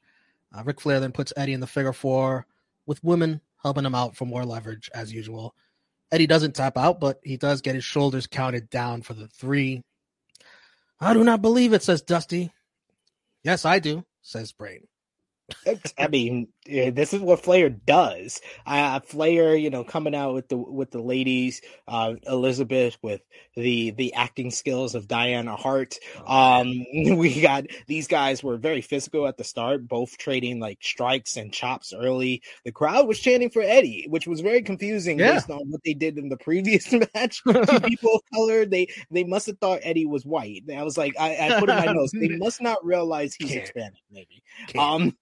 Uh, 0.52 0.64
Ric 0.64 0.82
Flair 0.82 1.00
then 1.00 1.12
puts 1.12 1.34
Eddie 1.38 1.54
in 1.54 1.60
the 1.60 1.68
figure 1.68 1.94
four, 1.94 2.48
with 2.90 3.04
women 3.04 3.40
helping 3.62 3.86
him 3.86 3.94
out 3.94 4.16
for 4.16 4.26
more 4.26 4.44
leverage 4.44 4.90
as 4.96 5.14
usual. 5.14 5.54
Eddie 6.12 6.26
doesn't 6.26 6.56
tap 6.56 6.76
out, 6.76 7.00
but 7.00 7.20
he 7.24 7.38
does 7.38 7.62
get 7.62 7.76
his 7.76 7.84
shoulders 7.84 8.26
counted 8.26 8.68
down 8.68 9.04
for 9.04 9.14
the 9.14 9.28
three. 9.28 9.84
I 11.00 11.14
do 11.14 11.24
not 11.24 11.44
believe 11.44 11.72
it, 11.72 11.84
says 11.84 12.02
Dusty. 12.02 12.52
Yes, 13.44 13.64
I 13.64 13.78
do, 13.78 14.04
says 14.24 14.54
Brain. 14.54 14.88
I 16.00 16.08
mean, 16.08 16.48
this 16.70 17.14
is 17.14 17.22
what 17.22 17.42
Flair 17.42 17.70
does. 17.70 18.42
Uh, 18.66 19.00
Flair, 19.00 19.56
you 19.56 19.70
know, 19.70 19.84
coming 19.84 20.14
out 20.16 20.34
with 20.34 20.48
the 20.50 20.58
with 20.58 20.92
the 20.92 21.02
ladies, 21.02 21.62
uh, 21.88 22.14
Elizabeth 22.28 22.98
with 23.02 23.22
the 23.56 23.92
the 23.92 24.14
acting 24.14 24.52
skills 24.52 24.96
of 24.96 25.08
Diana 25.08 25.56
Hart. 25.56 25.96
Um, 26.26 26.86
we 26.94 27.42
got 27.42 27.66
these 27.88 28.08
guys 28.08 28.44
were 28.44 28.58
very 28.58 28.82
physical 28.82 29.28
at 29.28 29.38
the 29.38 29.44
start, 29.44 29.88
both 29.88 30.18
trading 30.18 30.60
like 30.60 30.78
strikes 30.82 31.38
and 31.38 31.52
chops 31.54 31.94
early. 31.94 32.42
The 32.66 32.72
crowd 32.72 33.08
was 33.08 33.20
chanting 33.20 33.50
for 33.50 33.62
Eddie, 33.62 34.06
which 34.10 34.28
was 34.28 34.42
very 34.42 34.62
confusing 34.62 35.20
Yeah. 35.20 35.34
based 35.34 35.50
on 35.50 35.70
what 35.70 35.82
they 35.84 35.94
did 35.94 36.18
in 36.18 36.30
the 36.30 36.38
previous 36.38 36.92
match. 37.16 37.42
Two 37.44 37.80
people 37.84 38.16
of 38.16 38.22
color, 38.34 38.66
they 38.66 38.88
they 39.12 39.24
must 39.24 39.48
have 39.48 39.58
thought 39.60 39.80
Eddie 39.84 40.06
was 40.06 40.26
white. 40.26 40.64
I 40.76 40.84
was 40.84 40.98
like, 40.98 41.14
I, 41.20 41.36
I 41.56 41.60
put 41.60 41.70
in 41.70 41.76
my 41.76 41.86
notes, 41.92 42.12
they 42.14 42.30
must 42.38 42.62
not 42.62 42.84
realize 42.86 43.34
he's 43.34 43.50
Can't. 43.50 43.62
Hispanic, 43.62 44.02
maybe. 44.12 44.44
Can't. 44.68 44.78
Um, 44.78 45.18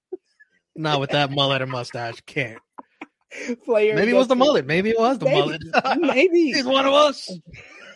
Not 0.77 0.99
with 0.99 1.09
that 1.11 1.31
mullet 1.31 1.61
and 1.61 1.71
mustache. 1.71 2.21
Can't. 2.25 2.59
Flair 3.65 3.95
Maybe 3.95 4.11
it 4.11 4.15
was 4.15 4.27
the 4.29 4.35
mullet. 4.35 4.65
Maybe 4.65 4.91
it 4.91 4.99
was 4.99 5.17
the 5.19 5.25
Maybe. 5.25 5.39
mullet. 5.39 5.61
Maybe 5.99 6.43
He's 6.53 6.65
one 6.65 6.85
of 6.85 6.93
us. 6.93 7.29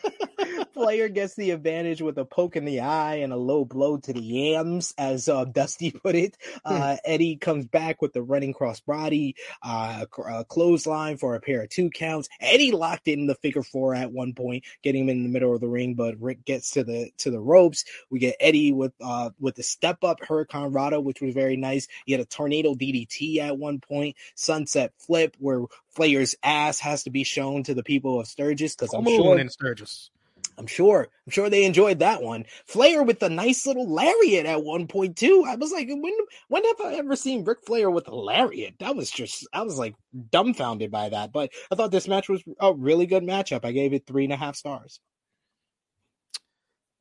Flair 0.73 1.09
gets 1.09 1.35
the 1.35 1.51
advantage 1.51 2.01
with 2.01 2.17
a 2.17 2.25
poke 2.25 2.55
in 2.55 2.65
the 2.65 2.79
eye 2.79 3.15
and 3.15 3.33
a 3.33 3.37
low 3.37 3.65
blow 3.65 3.97
to 3.97 4.13
the 4.13 4.21
yams, 4.21 4.93
as 4.97 5.29
uh, 5.29 5.45
Dusty 5.45 5.91
put 6.03 6.15
it. 6.15 6.37
Uh, 6.63 6.97
Eddie 7.05 7.35
comes 7.35 7.65
back 7.65 8.01
with 8.01 8.13
the 8.13 8.21
running 8.21 8.53
cross 8.53 8.79
body, 8.79 9.35
uh, 9.63 10.05
uh, 10.27 10.43
clothesline 10.45 11.17
for 11.17 11.35
a 11.35 11.41
pair 11.41 11.63
of 11.63 11.69
two 11.69 11.89
counts. 11.89 12.29
Eddie 12.39 12.71
locked 12.71 13.07
in 13.07 13.27
the 13.27 13.35
figure 13.35 13.63
four 13.63 13.93
at 13.93 14.11
one 14.11 14.33
point, 14.33 14.63
getting 14.83 15.03
him 15.03 15.09
in 15.09 15.23
the 15.23 15.29
middle 15.29 15.53
of 15.53 15.61
the 15.61 15.67
ring, 15.67 15.93
but 15.95 16.19
Rick 16.19 16.45
gets 16.45 16.71
to 16.71 16.83
the 16.83 17.11
to 17.19 17.31
the 17.31 17.39
ropes. 17.39 17.85
We 18.09 18.19
get 18.19 18.35
Eddie 18.39 18.73
with 18.73 18.93
uh 19.01 19.31
with 19.39 19.55
the 19.55 19.63
step 19.63 20.03
up 20.03 20.19
Hurricanrana, 20.21 21.03
which 21.03 21.21
was 21.21 21.33
very 21.33 21.57
nice. 21.57 21.87
He 22.05 22.13
had 22.13 22.21
a 22.21 22.25
tornado 22.25 22.73
DDT 22.73 23.37
at 23.37 23.57
one 23.57 23.79
point, 23.79 24.15
sunset 24.35 24.93
flip 24.97 25.35
where 25.39 25.63
Flair's 25.95 26.35
ass 26.43 26.79
has 26.79 27.03
to 27.03 27.09
be 27.09 27.23
shown 27.23 27.63
to 27.63 27.73
the 27.73 27.83
people 27.83 28.19
of 28.19 28.27
Sturgis 28.27 28.75
because 28.75 28.93
I'm 28.93 29.03
Come 29.03 29.13
sure 29.13 29.39
in 29.39 29.49
Sturgis. 29.49 30.09
I'm 30.57 30.67
sure. 30.67 31.07
I'm 31.25 31.31
sure 31.31 31.49
they 31.49 31.65
enjoyed 31.65 31.99
that 31.99 32.21
one. 32.21 32.45
Flair 32.65 33.03
with 33.03 33.23
a 33.23 33.29
nice 33.29 33.65
little 33.65 33.89
lariat 33.89 34.45
at 34.45 34.63
one 34.63 34.87
point 34.87 35.17
too. 35.17 35.43
I 35.47 35.55
was 35.55 35.71
like, 35.71 35.87
when 35.87 36.13
when 36.49 36.63
have 36.63 36.81
I 36.81 36.93
ever 36.95 37.15
seen 37.15 37.43
Ric 37.43 37.59
Flair 37.65 37.89
with 37.89 38.07
a 38.07 38.15
lariat? 38.15 38.75
That 38.79 38.95
was 38.95 39.09
just 39.09 39.47
I 39.53 39.63
was 39.63 39.77
like 39.77 39.95
dumbfounded 40.31 40.91
by 40.91 41.09
that. 41.09 41.31
But 41.31 41.51
I 41.71 41.75
thought 41.75 41.91
this 41.91 42.07
match 42.07 42.29
was 42.29 42.43
a 42.59 42.73
really 42.73 43.05
good 43.05 43.23
matchup. 43.23 43.65
I 43.65 43.71
gave 43.71 43.93
it 43.93 44.05
three 44.05 44.23
and 44.23 44.33
a 44.33 44.37
half 44.37 44.55
stars. 44.55 44.99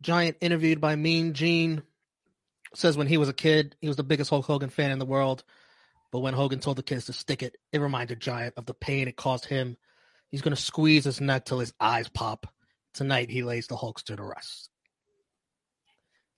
Giant 0.00 0.38
interviewed 0.40 0.80
by 0.80 0.96
Mean 0.96 1.34
Gene 1.34 1.82
says 2.74 2.96
when 2.96 3.08
he 3.08 3.18
was 3.18 3.28
a 3.28 3.34
kid, 3.34 3.76
he 3.80 3.88
was 3.88 3.96
the 3.96 4.02
biggest 4.02 4.30
Hulk 4.30 4.46
Hogan 4.46 4.70
fan 4.70 4.90
in 4.90 4.98
the 4.98 5.04
world. 5.04 5.44
But 6.12 6.20
when 6.20 6.34
Hogan 6.34 6.60
told 6.60 6.76
the 6.76 6.82
kids 6.82 7.06
to 7.06 7.12
stick 7.12 7.42
it, 7.42 7.56
it 7.72 7.80
reminded 7.80 8.20
Giant 8.20 8.54
of 8.56 8.66
the 8.66 8.74
pain 8.74 9.08
it 9.08 9.16
caused 9.16 9.46
him. 9.46 9.76
He's 10.28 10.42
going 10.42 10.54
to 10.54 10.60
squeeze 10.60 11.04
his 11.04 11.20
neck 11.20 11.44
till 11.44 11.60
his 11.60 11.72
eyes 11.80 12.08
pop. 12.08 12.46
Tonight, 12.94 13.30
he 13.30 13.42
lays 13.42 13.68
the 13.68 13.76
Hulkster 13.76 14.16
to 14.16 14.22
rest. 14.22 14.70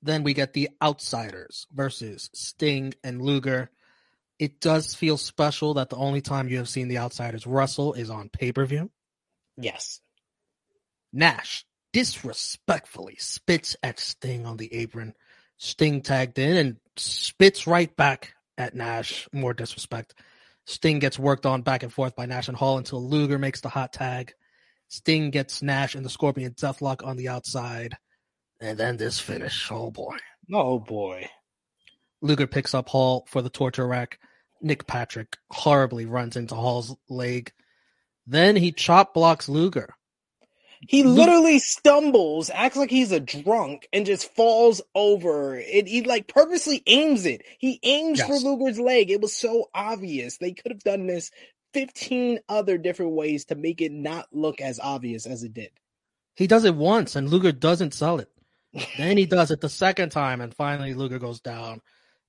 Then 0.03 0.23
we 0.25 0.35
get 0.35 0.53
the 0.53 0.71
Outsiders 0.83 1.67
versus 1.73 2.29
Sting 2.35 2.93
and 3.03 3.23
Luger. 3.23 3.71
It 4.39 4.61
does 4.61 4.95
feel 4.95 5.17
special 5.17 5.75
that 5.75 5.89
the 5.89 5.97
only 5.97 6.21
time 6.21 6.49
you 6.49 6.59
have 6.59 6.69
seen 6.69 6.89
the 6.89 6.99
Outsiders 6.99 7.47
wrestle 7.47 7.95
is 7.95 8.11
on 8.11 8.29
pay 8.29 8.53
per 8.53 8.67
view. 8.67 8.91
Yes. 9.57 10.01
Nash 11.13 11.65
disrespectfully 11.93 13.17
spits 13.19 13.77
at 13.83 14.01
Sting 14.01 14.45
on 14.45 14.57
the 14.57 14.73
apron. 14.75 15.15
Sting 15.59 16.03
tagged 16.03 16.39
in 16.39 16.57
and 16.57 16.77
spits 16.97 17.67
right 17.67 17.95
back 17.97 18.35
at 18.63 18.75
Nash. 18.75 19.29
More 19.33 19.53
disrespect. 19.53 20.15
Sting 20.65 21.01
gets 21.01 21.19
worked 21.19 21.45
on 21.45 21.63
back 21.63 21.83
and 21.83 21.93
forth 21.93 22.15
by 22.15 22.27
Nash 22.27 22.49
and 22.49 22.57
Hall 22.57 22.79
until 22.79 23.07
Luger 23.07 23.39
makes 23.39 23.61
the 23.61 23.69
hot 23.69 23.93
tag. 23.93 24.33
Sting 24.89 25.31
gets 25.31 25.63
Nash 25.63 25.95
and 25.95 26.05
the 26.05 26.11
Scorpion 26.11 26.55
Deathlock 26.55 27.05
on 27.05 27.17
the 27.17 27.29
outside. 27.29 27.97
And 28.61 28.79
then 28.79 28.97
this 28.97 29.19
finish. 29.19 29.69
Oh 29.71 29.91
boy. 29.91 30.17
Oh 30.53 30.79
boy. 30.79 31.29
Luger 32.21 32.47
picks 32.47 32.75
up 32.75 32.89
Hall 32.89 33.27
for 33.29 33.43
the 33.43 33.51
torture 33.51 33.87
rack. 33.87 34.21
Nick 34.61 34.87
Patrick 34.87 35.37
horribly 35.51 36.07
runs 36.07 36.37
into 36.37 36.55
Hall's 36.55 36.95
leg. 37.09 37.53
Then 38.27 38.55
he 38.55 38.71
chop 38.71 39.15
blocks 39.15 39.49
Luger. 39.49 39.95
He 40.89 41.05
literally 41.05 41.61
stumbles, 41.61 42.51
acts 42.53 42.77
like 42.77 42.91
he's 42.91 43.13
a 43.13 43.21
drunk, 43.21 43.89
and 43.93 44.05
just 44.05 44.35
falls 44.35 44.83
over. 44.95 45.57
It, 45.57 45.87
he 45.87 46.03
like 46.03 46.27
purposely 46.27 46.83
aims 46.87 47.25
it. 47.25 47.43
He 47.59 47.79
aims 47.85 48.21
for 48.21 48.35
Luger's 48.35 48.81
leg. 48.81 49.11
It 49.11 49.21
was 49.21 49.35
so 49.35 49.71
obvious. 49.75 50.39
They 50.39 50.53
could 50.53 50.73
have 50.73 50.83
done 50.83 51.07
this 51.07 51.31
15 51.75 52.41
other 52.49 52.79
different 52.79 53.13
ways 53.13 53.47
to 53.47 53.55
make 53.55 53.81
it 53.81 53.93
not 53.93 54.27
look 54.33 54.61
as 54.61 54.81
obvious 54.81 55.27
as 55.27 55.45
it 55.45 55.55
did. 55.55 55.71
He 56.35 56.47
does 56.47 56.65
it 56.65 56.75
once 56.75 57.17
and 57.17 57.29
Luger 57.29 57.53
doesn't 57.53 57.95
sell 57.95 58.19
it. 58.19 58.29
then 58.97 59.17
he 59.17 59.27
does 59.27 59.51
it 59.51 59.61
the 59.61 59.69
second 59.69 60.11
time 60.11 60.41
and 60.41 60.55
finally 60.55 60.95
Luger 60.95 61.19
goes 61.19 61.41
down 61.41 61.81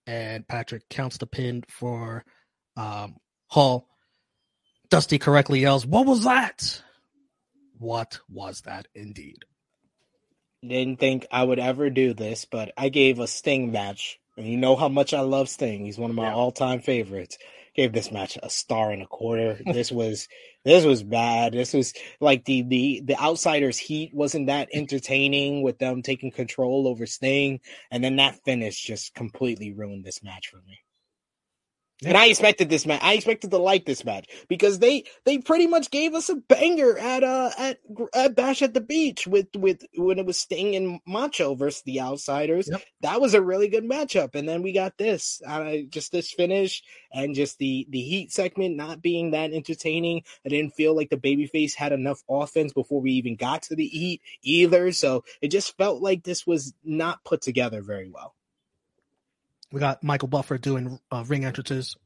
and 0.05 0.47
Patrick 0.47 0.87
counts 0.89 1.17
the 1.17 1.25
pin 1.25 1.63
for 1.69 2.23
um, 2.75 3.15
Hall. 3.47 3.87
Dusty 4.89 5.17
correctly 5.17 5.61
yells, 5.61 5.85
What 5.85 6.05
was 6.05 6.25
that? 6.25 6.83
What 7.77 8.19
was 8.29 8.61
that 8.61 8.87
indeed? 8.95 9.45
Didn't 10.65 10.99
think 10.99 11.27
I 11.31 11.43
would 11.43 11.59
ever 11.59 11.89
do 11.89 12.13
this, 12.13 12.45
but 12.45 12.71
I 12.77 12.89
gave 12.89 13.19
a 13.19 13.27
Sting 13.27 13.71
match. 13.71 14.19
And 14.37 14.47
you 14.47 14.57
know 14.57 14.75
how 14.75 14.87
much 14.87 15.13
I 15.13 15.19
love 15.21 15.49
Sting. 15.49 15.85
He's 15.85 15.97
one 15.97 16.09
of 16.09 16.15
my 16.15 16.27
Yeah. 16.27 16.35
all-time 16.35 16.79
favorites. 16.81 17.37
Gave 17.75 17.91
this 17.91 18.11
match 18.11 18.37
a 18.41 18.49
star 18.49 18.91
and 18.91 19.01
a 19.01 19.07
quarter. 19.07 19.59
this 19.65 19.91
was 19.91 20.27
this 20.63 20.85
was 20.85 21.03
bad. 21.03 21.53
This 21.53 21.73
was 21.73 21.93
like 22.21 22.45
the 22.45 22.61
the 22.61 23.01
the 23.03 23.19
outsiders 23.19 23.77
heat 23.77 24.13
wasn't 24.13 24.47
that 24.47 24.69
entertaining 24.73 25.63
with 25.63 25.79
them 25.79 26.01
taking 26.01 26.31
control 26.31 26.87
over 26.87 27.05
Sting, 27.05 27.59
and 27.91 28.03
then 28.03 28.15
that 28.17 28.39
finish 28.45 28.81
just 28.81 29.13
completely 29.15 29.71
ruined 29.73 30.05
this 30.05 30.23
match 30.23 30.47
for 30.49 30.61
me. 30.67 30.82
And 32.05 32.17
I 32.17 32.27
expected 32.27 32.69
this 32.69 32.85
match. 32.85 33.01
I 33.01 33.13
expected 33.13 33.51
to 33.51 33.57
like 33.57 33.85
this 33.85 34.03
match 34.03 34.27
because 34.49 34.79
they 34.79 35.05
they 35.25 35.37
pretty 35.37 35.67
much 35.67 35.91
gave 35.91 36.15
us 36.15 36.27
a 36.29 36.35
banger 36.35 36.97
at 36.97 37.23
uh 37.23 37.51
at, 37.57 37.79
at 38.13 38.35
Bash 38.35 38.61
at 38.61 38.73
the 38.73 38.81
Beach 38.81 39.27
with 39.27 39.47
with 39.55 39.83
when 39.95 40.19
it 40.19 40.25
was 40.25 40.37
Sting 40.37 40.75
and 40.75 40.99
Macho 41.05 41.55
versus 41.55 41.83
the 41.83 42.01
Outsiders. 42.01 42.67
Yep. 42.69 42.81
That 43.01 43.21
was 43.21 43.33
a 43.33 43.41
really 43.41 43.69
good 43.69 43.85
matchup, 43.85 44.35
and 44.35 44.49
then 44.49 44.63
we 44.63 44.73
got 44.73 44.97
this. 44.97 45.41
Uh, 45.47 45.77
just 45.89 46.11
this 46.11 46.31
finish 46.31 46.83
and 47.13 47.35
just 47.35 47.57
the 47.59 47.87
the 47.89 48.01
Heat 48.01 48.31
segment 48.31 48.75
not 48.75 49.01
being 49.01 49.31
that 49.31 49.53
entertaining. 49.53 50.23
I 50.45 50.49
didn't 50.49 50.73
feel 50.73 50.95
like 50.95 51.09
the 51.09 51.17
babyface 51.17 51.75
had 51.75 51.93
enough 51.93 52.21
offense 52.29 52.73
before 52.73 53.01
we 53.01 53.11
even 53.13 53.35
got 53.35 53.63
to 53.63 53.75
the 53.75 53.87
Heat 53.87 54.21
either. 54.41 54.91
So 54.91 55.23
it 55.41 55.49
just 55.49 55.77
felt 55.77 56.01
like 56.01 56.23
this 56.23 56.45
was 56.45 56.73
not 56.83 57.23
put 57.23 57.41
together 57.41 57.81
very 57.81 58.09
well. 58.09 58.35
We 59.73 59.79
got 59.79 60.03
Michael 60.03 60.27
Buffer 60.27 60.59
doing 60.59 60.99
uh, 61.11 61.23
ring 61.27 61.45
entrances. 61.45 61.97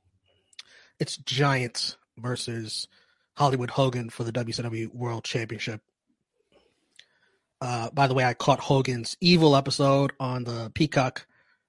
It's 1.02 1.18
Giants 1.18 1.98
versus 2.18 2.88
Hollywood 3.36 3.70
Hogan 3.70 4.10
for 4.10 4.24
the 4.24 4.32
WCW 4.32 4.96
World 4.96 5.26
Championship. 5.26 5.82
Uh, 7.60 7.90
by 7.92 8.08
the 8.08 8.14
way, 8.14 8.24
I 8.24 8.36
caught 8.36 8.62
Hogan's 8.62 9.18
Evil 9.20 9.54
episode 9.54 10.14
on 10.18 10.46
the 10.46 10.72
Peacock. 10.76 11.28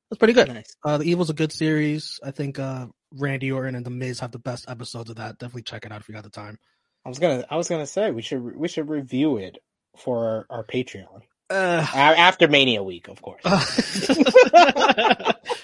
That's 0.08 0.20
pretty 0.20 0.34
good. 0.34 0.46
Nice. 0.46 0.76
Uh, 0.84 0.98
the 0.98 1.04
Evil's 1.10 1.30
a 1.30 1.34
good 1.34 1.50
series. 1.50 2.20
I 2.24 2.30
think 2.30 2.60
uh, 2.60 2.86
Randy 3.12 3.50
Orton 3.50 3.74
and 3.74 3.84
The 3.84 3.90
Miz 3.90 4.20
have 4.20 4.30
the 4.30 4.38
best 4.38 4.70
episodes 4.70 5.10
of 5.10 5.16
that. 5.16 5.38
Definitely 5.38 5.62
check 5.62 5.84
it 5.84 5.90
out 5.90 6.00
if 6.00 6.08
you 6.08 6.14
got 6.14 6.22
the 6.22 6.30
time. 6.30 6.60
I 7.04 7.08
was 7.08 7.18
gonna 7.18 7.44
I 7.50 7.56
was 7.56 7.68
gonna 7.68 7.86
say 7.86 8.12
we 8.12 8.22
should 8.22 8.56
we 8.56 8.68
should 8.68 8.88
review 8.88 9.38
it 9.38 9.58
for 9.96 10.46
our, 10.48 10.58
our 10.58 10.64
Patreon 10.64 11.22
Uh, 11.50 11.84
after 11.92 12.46
Mania 12.46 12.84
week, 12.84 13.08
of 13.08 13.20
course. 13.20 13.42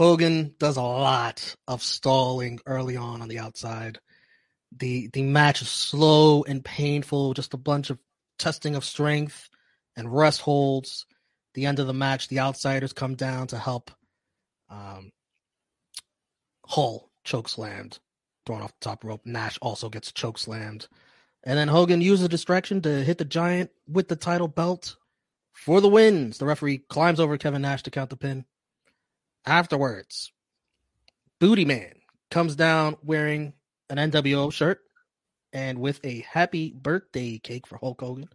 Hogan 0.00 0.54
does 0.58 0.78
a 0.78 0.82
lot 0.82 1.54
of 1.68 1.82
stalling 1.82 2.58
early 2.64 2.96
on 2.96 3.20
on 3.20 3.28
the 3.28 3.38
outside. 3.38 3.98
The 4.74 5.10
the 5.12 5.22
match 5.22 5.60
is 5.60 5.68
slow 5.68 6.42
and 6.42 6.64
painful, 6.64 7.34
just 7.34 7.52
a 7.52 7.58
bunch 7.58 7.90
of 7.90 7.98
testing 8.38 8.76
of 8.76 8.84
strength 8.86 9.50
and 9.98 10.10
rest 10.10 10.40
holds. 10.40 11.04
The 11.52 11.66
end 11.66 11.80
of 11.80 11.86
the 11.86 11.92
match, 11.92 12.28
the 12.28 12.40
outsiders 12.40 12.94
come 12.94 13.14
down 13.14 13.48
to 13.48 13.58
help 13.58 13.90
um, 14.70 15.10
Hall 16.64 17.10
choke 17.24 17.50
slammed, 17.50 17.98
thrown 18.46 18.62
off 18.62 18.72
the 18.80 18.88
top 18.88 19.04
rope. 19.04 19.26
Nash 19.26 19.58
also 19.60 19.90
gets 19.90 20.12
choke 20.12 20.38
slammed. 20.38 20.88
And 21.44 21.58
then 21.58 21.68
Hogan 21.68 22.00
uses 22.00 22.24
a 22.24 22.30
distraction 22.30 22.80
to 22.80 23.04
hit 23.04 23.18
the 23.18 23.26
giant 23.26 23.70
with 23.86 24.08
the 24.08 24.16
title 24.16 24.48
belt 24.48 24.96
for 25.52 25.82
the 25.82 25.88
wins. 25.88 26.38
The 26.38 26.46
referee 26.46 26.78
climbs 26.88 27.20
over 27.20 27.36
Kevin 27.36 27.60
Nash 27.60 27.82
to 27.82 27.90
count 27.90 28.08
the 28.08 28.16
pin. 28.16 28.46
Afterwards, 29.46 30.32
Booty 31.38 31.64
Man 31.64 31.94
comes 32.30 32.56
down 32.56 32.96
wearing 33.02 33.54
an 33.88 33.96
NWO 34.10 34.52
shirt 34.52 34.80
and 35.52 35.78
with 35.78 36.00
a 36.04 36.20
happy 36.30 36.72
birthday 36.72 37.38
cake 37.38 37.66
for 37.66 37.78
Hulk 37.78 38.00
Hogan. 38.00 38.28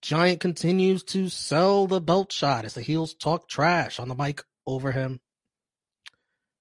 Giant 0.00 0.40
continues 0.40 1.02
to 1.04 1.28
sell 1.28 1.86
the 1.86 2.00
belt 2.00 2.32
shot 2.32 2.64
as 2.64 2.74
the 2.74 2.82
heels 2.82 3.14
talk 3.14 3.48
trash 3.48 3.98
on 3.98 4.08
the 4.08 4.14
mic 4.14 4.42
over 4.66 4.92
him. 4.92 5.20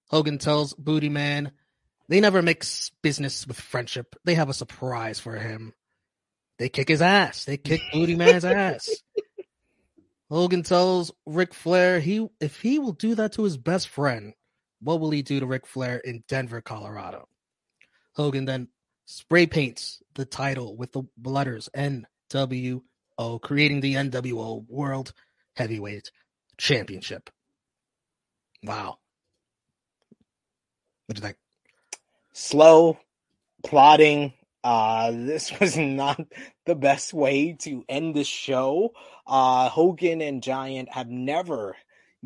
Hogan 0.10 0.38
tells 0.40 0.74
Booty 0.74 1.10
Man 1.10 1.52
they 2.10 2.20
never 2.20 2.42
mix 2.42 2.92
business 3.04 3.46
with 3.46 3.60
friendship. 3.60 4.16
They 4.24 4.36
have 4.36 4.50
a 4.50 4.54
surprise 4.54 5.20
for 5.20 5.36
him. 5.36 5.74
They 6.58 6.70
kick 6.70 6.88
his 6.88 7.02
ass. 7.02 7.46
They 7.46 7.58
kick 7.58 7.82
Booty 7.94 8.16
Man's 8.16 8.46
ass. 8.46 8.90
Hogan 10.30 10.64
tells 10.64 11.12
Ric 11.26 11.54
Flair 11.54 12.00
he 12.00 12.28
if 12.42 12.60
he 12.62 12.80
will 12.80 12.92
do 12.92 13.16
that 13.16 13.34
to 13.34 13.44
his 13.44 13.58
best 13.58 13.88
friend, 13.88 14.34
what 14.82 15.00
will 15.00 15.12
he 15.12 15.22
do 15.22 15.40
to 15.40 15.46
Ric 15.46 15.66
Flair 15.66 15.98
in 15.98 16.24
Denver, 16.28 16.62
Colorado? 16.62 17.28
Hogan 18.16 18.46
then 18.46 18.68
spray 19.06 19.48
paints 19.48 20.02
the 20.16 20.26
title 20.26 20.76
with 20.76 20.92
the 20.92 21.04
letters 21.24 21.70
NWO, 21.76 22.82
creating 23.42 23.82
the 23.82 23.94
NWO 23.96 24.66
World 24.68 25.14
Heavyweight 25.56 26.12
Championship. 26.58 27.30
Wow. 28.64 28.98
What 31.06 31.16
do 31.16 31.20
you 31.22 31.26
think? 31.26 31.38
Slow, 32.34 33.00
plotting. 33.64 34.34
Uh, 34.64 35.12
this 35.12 35.52
was 35.60 35.78
not 35.78 36.20
the 36.66 36.76
best 36.76 37.14
way 37.14 37.54
to 37.62 37.84
end 37.88 38.16
the 38.16 38.24
show. 38.24 38.92
Uh, 39.26 39.70
Hogan 39.70 40.22
and 40.22 40.44
Giant 40.44 40.90
have 40.94 41.10
never 41.10 41.76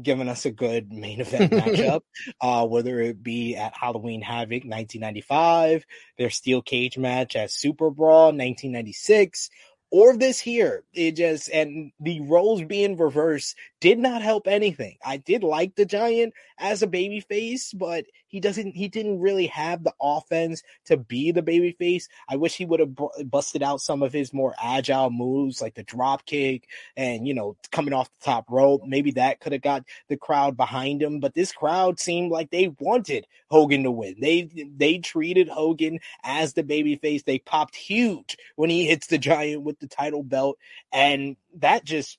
given 0.01 0.29
us 0.29 0.45
a 0.45 0.51
good 0.51 0.91
main 0.91 1.21
event 1.21 1.51
matchup, 1.51 2.01
uh, 2.39 2.65
whether 2.65 2.99
it 2.99 3.21
be 3.21 3.55
at 3.55 3.75
Halloween 3.75 4.21
Havoc 4.21 4.63
1995, 4.63 5.85
their 6.17 6.29
steel 6.29 6.61
cage 6.61 6.97
match 6.97 7.35
at 7.35 7.51
Super 7.51 7.89
Brawl 7.89 8.27
1996, 8.27 9.49
or 9.91 10.15
this 10.15 10.39
here. 10.39 10.83
It 10.93 11.17
just, 11.17 11.49
and 11.49 11.91
the 11.99 12.21
roles 12.21 12.63
being 12.63 12.97
reversed 12.97 13.55
did 13.81 13.99
not 13.99 14.21
help 14.21 14.47
anything. 14.47 14.97
I 15.03 15.17
did 15.17 15.43
like 15.43 15.75
the 15.75 15.85
Giant 15.85 16.33
as 16.57 16.81
a 16.81 16.87
baby 16.87 17.19
face, 17.19 17.73
but 17.73 18.05
he 18.31 18.39
doesn't, 18.39 18.75
he 18.75 18.87
didn't 18.87 19.19
really 19.19 19.47
have 19.47 19.83
the 19.83 19.93
offense 20.01 20.63
to 20.85 20.95
be 20.95 21.31
the 21.31 21.41
baby 21.41 21.73
face. 21.73 22.07
I 22.29 22.37
wish 22.37 22.55
he 22.55 22.65
would 22.65 22.79
have 22.79 22.95
busted 23.29 23.61
out 23.61 23.81
some 23.81 24.01
of 24.01 24.13
his 24.13 24.33
more 24.33 24.55
agile 24.61 25.09
moves, 25.09 25.61
like 25.61 25.75
the 25.75 25.83
drop 25.83 26.25
kick 26.25 26.67
and, 26.95 27.27
you 27.27 27.33
know, 27.33 27.57
coming 27.71 27.93
off 27.93 28.09
the 28.19 28.25
top 28.25 28.45
rope. 28.49 28.83
Maybe 28.85 29.11
that 29.11 29.41
could 29.41 29.51
have 29.51 29.61
got 29.61 29.83
the 30.07 30.15
crowd 30.15 30.55
behind 30.55 31.03
him, 31.03 31.19
but 31.19 31.33
this 31.33 31.51
crowd 31.51 31.99
seemed 31.99 32.31
like 32.31 32.49
they 32.49 32.73
wanted 32.79 33.27
Hogan 33.49 33.83
to 33.83 33.91
win. 33.91 34.15
They, 34.19 34.49
they 34.77 34.99
treated 34.99 35.49
Hogan 35.49 35.99
as 36.23 36.53
the 36.53 36.63
baby 36.63 36.95
face. 36.95 37.23
They 37.23 37.39
popped 37.39 37.75
huge 37.75 38.37
when 38.55 38.69
he 38.69 38.85
hits 38.85 39.07
the 39.07 39.17
Giant 39.17 39.63
with 39.63 39.79
the 39.79 39.87
title 39.87 40.23
belt. 40.23 40.57
And 40.93 41.35
that 41.55 41.83
just, 41.83 42.17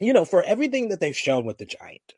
you 0.00 0.12
know, 0.12 0.24
for 0.24 0.42
everything 0.42 0.88
that 0.88 0.98
they've 0.98 1.16
shown 1.16 1.44
with 1.44 1.58
the 1.58 1.66
Giant, 1.66 2.14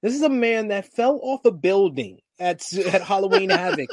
this 0.00 0.14
is 0.14 0.22
a 0.22 0.28
man 0.28 0.68
that 0.68 0.86
fell 0.86 1.20
off 1.22 1.44
a 1.44 1.50
building 1.50 2.20
at, 2.42 2.72
at 2.74 3.02
Halloween 3.02 3.50
Havoc 3.50 3.88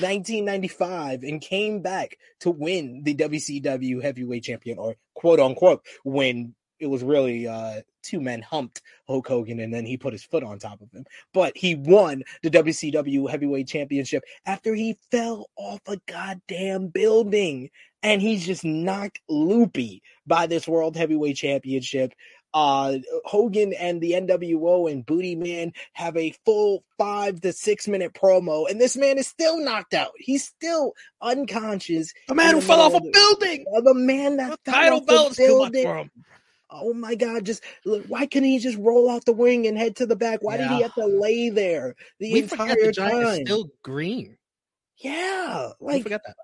1995 0.00 1.22
and 1.22 1.40
came 1.40 1.80
back 1.80 2.16
to 2.40 2.50
win 2.50 3.02
the 3.04 3.14
WCW 3.14 4.02
heavyweight 4.02 4.42
champion 4.42 4.78
or 4.78 4.96
quote 5.14 5.40
unquote 5.40 5.82
when 6.04 6.54
It 6.80 6.86
was 6.86 7.04
really 7.04 7.46
uh, 7.46 7.82
two 8.02 8.20
men 8.20 8.42
humped 8.42 8.82
Hulk 9.06 9.28
Hogan 9.28 9.60
and 9.60 9.72
then 9.72 9.86
he 9.86 9.96
put 9.96 10.12
his 10.12 10.24
foot 10.24 10.42
on 10.42 10.58
top 10.58 10.80
of 10.80 10.90
him. 10.90 11.04
But 11.32 11.56
he 11.56 11.76
won 11.76 12.24
the 12.42 12.50
WCW 12.50 13.30
heavyweight 13.30 13.68
championship 13.68 14.24
after 14.44 14.74
he 14.74 14.98
fell 15.12 15.46
off 15.56 15.80
a 15.86 15.98
goddamn 16.08 16.88
building 16.88 17.70
and 18.02 18.20
he's 18.20 18.44
just 18.44 18.64
knocked 18.64 19.20
loopy 19.28 20.02
by 20.26 20.48
this 20.48 20.66
world 20.66 20.96
heavyweight 20.96 21.36
championship 21.36 22.12
uh, 22.54 22.98
Hogan 23.24 23.72
and 23.72 24.00
the 24.00 24.12
NWO 24.12 24.90
and 24.90 25.04
Booty 25.04 25.36
Man 25.36 25.72
have 25.92 26.16
a 26.16 26.34
full 26.44 26.84
five 26.98 27.40
to 27.40 27.52
six 27.52 27.88
minute 27.88 28.12
promo, 28.14 28.70
and 28.70 28.80
this 28.80 28.96
man 28.96 29.18
is 29.18 29.26
still 29.26 29.58
knocked 29.58 29.94
out. 29.94 30.12
He's 30.18 30.44
still 30.44 30.92
unconscious. 31.20 32.12
The 32.28 32.34
man 32.34 32.54
who 32.54 32.60
fell 32.60 32.80
off 32.80 32.94
a 32.94 33.00
building. 33.00 33.64
The 33.82 33.94
man 33.94 34.36
that 34.36 34.58
the 34.64 34.70
title 34.70 35.00
belt 35.00 35.38
is 35.38 35.54
much 35.54 35.72
for 35.72 35.96
him. 35.96 36.10
Oh 36.70 36.94
my 36.94 37.14
God! 37.14 37.44
Just 37.44 37.62
look, 37.84 38.06
why 38.06 38.26
couldn't 38.26 38.48
he 38.48 38.58
just 38.58 38.78
roll 38.78 39.10
out 39.10 39.24
the 39.24 39.32
wing 39.32 39.66
and 39.66 39.76
head 39.76 39.96
to 39.96 40.06
the 40.06 40.16
back? 40.16 40.40
Why 40.42 40.56
yeah. 40.56 40.68
did 40.68 40.76
he 40.76 40.82
have 40.82 40.94
to 40.94 41.06
lay 41.06 41.50
there 41.50 41.94
the 42.18 42.32
we 42.32 42.42
entire 42.42 42.74
the 42.74 42.92
time? 42.92 43.44
still 43.44 43.68
green. 43.82 44.38
Yeah, 44.96 45.70
like 45.80 46.04
forget 46.04 46.22
that. 46.24 46.36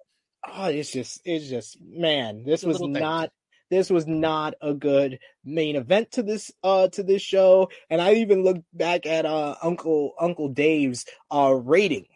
Oh, 0.46 0.66
it's 0.66 0.90
just, 0.90 1.20
it's 1.24 1.48
just, 1.48 1.78
man, 1.80 2.44
this 2.44 2.62
was 2.62 2.80
not 2.80 3.30
this 3.70 3.90
was 3.90 4.06
not 4.06 4.54
a 4.60 4.74
good 4.74 5.18
main 5.44 5.76
event 5.76 6.12
to 6.12 6.22
this 6.22 6.50
uh 6.62 6.88
to 6.88 7.02
this 7.02 7.22
show. 7.22 7.70
And 7.90 8.00
I 8.00 8.14
even 8.14 8.44
looked 8.44 8.64
back 8.72 9.06
at 9.06 9.26
uh 9.26 9.56
Uncle 9.62 10.14
Uncle 10.18 10.48
Dave's 10.48 11.04
uh 11.30 11.52
rating 11.52 12.06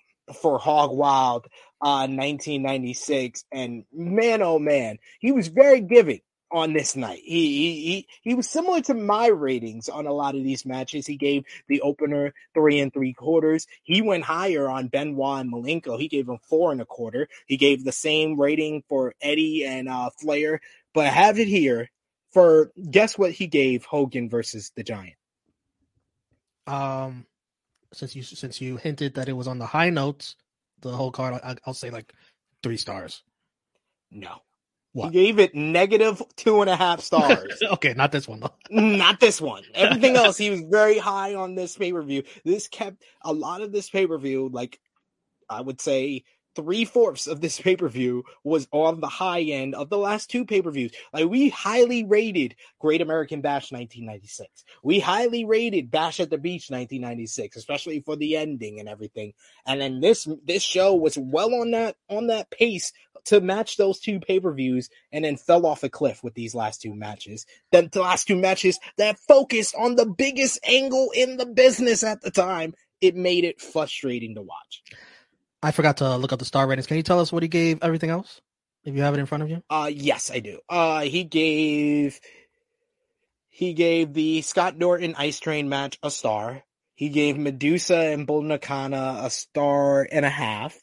for 0.41 0.59
Hog 0.59 0.93
Wild 0.93 1.47
uh 1.81 2.07
1996 2.09 3.45
and 3.53 3.85
man 3.93 4.43
oh 4.43 4.59
man, 4.59 4.99
he 5.21 5.33
was 5.33 5.49
very 5.49 5.81
giving 5.81 6.21
on 6.53 6.75
this 6.75 6.95
night. 6.95 7.21
He, 7.25 7.47
he 7.47 7.81
he 7.83 8.09
he 8.23 8.35
was 8.35 8.49
similar 8.49 8.83
to 8.83 8.95
my 8.95 9.29
ratings 9.29 9.89
on 9.89 10.07
a 10.07 10.13
lot 10.13 10.37
of 10.37 10.45
these 10.45 10.67
matches. 10.67 11.07
He 11.07 11.17
gave 11.17 11.45
the 11.67 11.81
opener 11.81 12.35
three 12.55 12.79
and 12.79 12.93
three 12.93 13.15
quarters. 13.15 13.67
He 13.83 14.03
went 14.03 14.25
higher 14.25 14.69
on 14.69 14.89
Benoit 14.89 15.41
and 15.41 15.53
Malenko. 15.53 15.99
He 15.99 16.09
gave 16.09 16.29
him 16.29 16.39
four 16.49 16.71
and 16.71 16.81
a 16.81 16.87
quarter. 16.87 17.29
He 17.47 17.57
gave 17.57 17.85
the 17.85 17.93
same 17.93 18.39
rating 18.39 18.85
for 18.89 19.15
Eddie 19.21 19.65
and 19.65 19.89
uh, 19.89 20.11
Flair. 20.21 20.61
But 20.95 21.07
I 21.07 21.11
have 21.11 21.39
it 21.39 21.49
here 21.49 21.91
for 22.33 22.71
guess 22.91 23.17
what 23.19 23.33
he 23.33 23.47
gave 23.47 23.85
Hogan 23.85 24.29
versus 24.29 24.73
the 24.77 24.83
Giant. 24.83 25.17
Um, 26.67 27.27
since 27.93 28.15
you 28.17 28.23
since 28.23 28.61
you 28.61 28.77
hinted 28.77 29.15
that 29.15 29.29
it 29.29 29.33
was 29.35 29.49
on 29.49 29.59
the 29.59 29.67
high 29.67 29.91
notes, 29.91 30.37
the 30.81 30.91
whole 30.91 31.11
card, 31.11 31.41
I, 31.43 31.57
I'll 31.67 31.75
say 31.75 31.91
like 31.91 32.13
three 32.63 32.77
stars. 32.77 33.23
No. 34.11 34.43
What? 34.93 35.13
He 35.13 35.25
gave 35.25 35.39
it 35.39 35.55
negative 35.55 36.23
two 36.37 36.61
and 36.61 36.69
a 36.69 36.77
half 36.77 37.01
stars. 37.03 37.63
okay, 37.63 37.95
not 37.95 38.13
this 38.13 38.29
one 38.29 38.41
though. 38.41 38.55
not 38.71 39.21
this 39.21 39.41
one. 39.41 39.63
Everything 39.75 40.17
else, 40.17 40.37
he 40.37 40.51
was 40.51 40.61
very 40.61 40.99
high 40.99 41.35
on 41.35 41.55
this 41.55 41.77
pay 41.77 41.93
per 41.93 42.03
view. 42.03 42.23
This 42.45 42.69
kept 42.69 43.03
a 43.23 43.33
lot 43.33 43.63
of 43.63 43.73
this 43.73 43.89
pay 43.89 44.07
per 44.07 44.19
view, 44.19 44.51
like 44.53 44.79
I 45.49 45.61
would 45.61 45.81
say 45.81 46.25
three 46.55 46.85
fourths 46.85 47.27
of 47.27 47.41
this 47.41 47.61
pay 47.61 47.77
per 47.77 47.89
view 47.89 48.25
was 48.45 48.69
on 48.73 49.01
the 49.01 49.09
high 49.09 49.43
end 49.43 49.75
of 49.75 49.91
the 49.91 49.99
last 49.99 50.31
two 50.31 50.45
pay 50.45 50.63
per 50.63 50.71
views. 50.71 50.93
Like 51.13 51.29
we 51.29 51.49
highly 51.49 52.05
rated 52.05 52.57
Great 52.79 53.01
American 53.01 53.41
Bash 53.41 53.73
1996. 53.73 54.65
We 54.83 55.01
highly 55.01 55.45
rated 55.45 55.91
Bash 55.91 56.21
at 56.21 56.31
the 56.31 56.39
Beach 56.39 56.71
1996, 56.71 57.57
especially 57.57 58.01
for 58.01 58.17
the 58.17 58.37
ending 58.37 58.81
and 58.81 58.89
everything. 58.89 59.33
And 59.67 59.81
then 59.81 60.01
this 60.01 60.29
this 60.45 60.63
show 60.63 60.95
was 60.95 61.19
well 61.19 61.55
on 61.55 61.71
that 61.73 61.97
on 62.09 62.29
that 62.29 62.51
pace 62.51 62.93
to 63.25 63.41
match 63.41 63.77
those 63.77 64.01
two 64.01 64.21
pay 64.21 64.41
per 64.41 64.53
views, 64.53 64.89
and 65.13 65.25
then 65.25 65.37
fell 65.37 65.67
off 65.67 65.83
a 65.83 65.89
cliff 65.89 66.23
with 66.23 66.35
these 66.35 66.55
last 66.55 66.83
two 66.83 66.95
matches. 66.95 67.47
Then 67.71 67.89
the 67.93 68.01
last 68.01 68.27
two 68.27 68.37
matches 68.37 68.79
that 68.99 69.19
focused 69.29 69.75
on 69.79 69.97
the 69.97 70.07
biggest 70.07 70.59
angle 70.67 71.11
in 71.15 71.37
the 71.37 71.47
business 71.47 72.03
at 72.03 72.21
the 72.23 72.31
time. 72.31 72.75
It 73.01 73.17
made 73.17 73.43
it 73.45 73.61
frustrating 73.61 74.37
to 74.37 74.43
watch. 74.43 74.83
I 75.63 75.71
forgot 75.71 75.99
to 75.99 76.17
look 76.17 76.33
up 76.33 76.39
the 76.39 76.45
star 76.45 76.67
ratings. 76.67 76.87
Can 76.87 76.97
you 76.97 77.03
tell 77.03 77.21
us 77.21 77.33
what 77.33 77.43
he 77.43 77.49
gave 77.49 77.83
everything 77.83 78.11
else? 78.11 78.41
If 78.85 78.97
you 78.97 79.03
have 79.03 79.15
it 79.15 79.21
in 79.21 79.27
front 79.27 79.45
of 79.45 79.51
you. 79.51 79.63
Uh 79.71 79.91
yes, 79.93 80.31
I 80.33 80.41
do. 80.41 80.59
Uh 80.69 81.03
he 81.03 81.23
gave 81.25 82.21
he 83.49 83.75
gave 83.75 84.13
the 84.13 84.43
Scott 84.43 84.77
Norton 84.77 85.15
Ice 85.17 85.39
Train 85.39 85.69
match 85.69 85.99
a 86.03 86.11
star. 86.11 86.65
He 86.95 87.11
gave 87.11 87.37
Medusa 87.39 87.97
and 87.97 88.27
Bull 88.27 88.43
Nakano 88.43 89.25
a 89.25 89.31
star 89.31 90.09
and 90.11 90.25
a 90.25 90.31
half. 90.31 90.79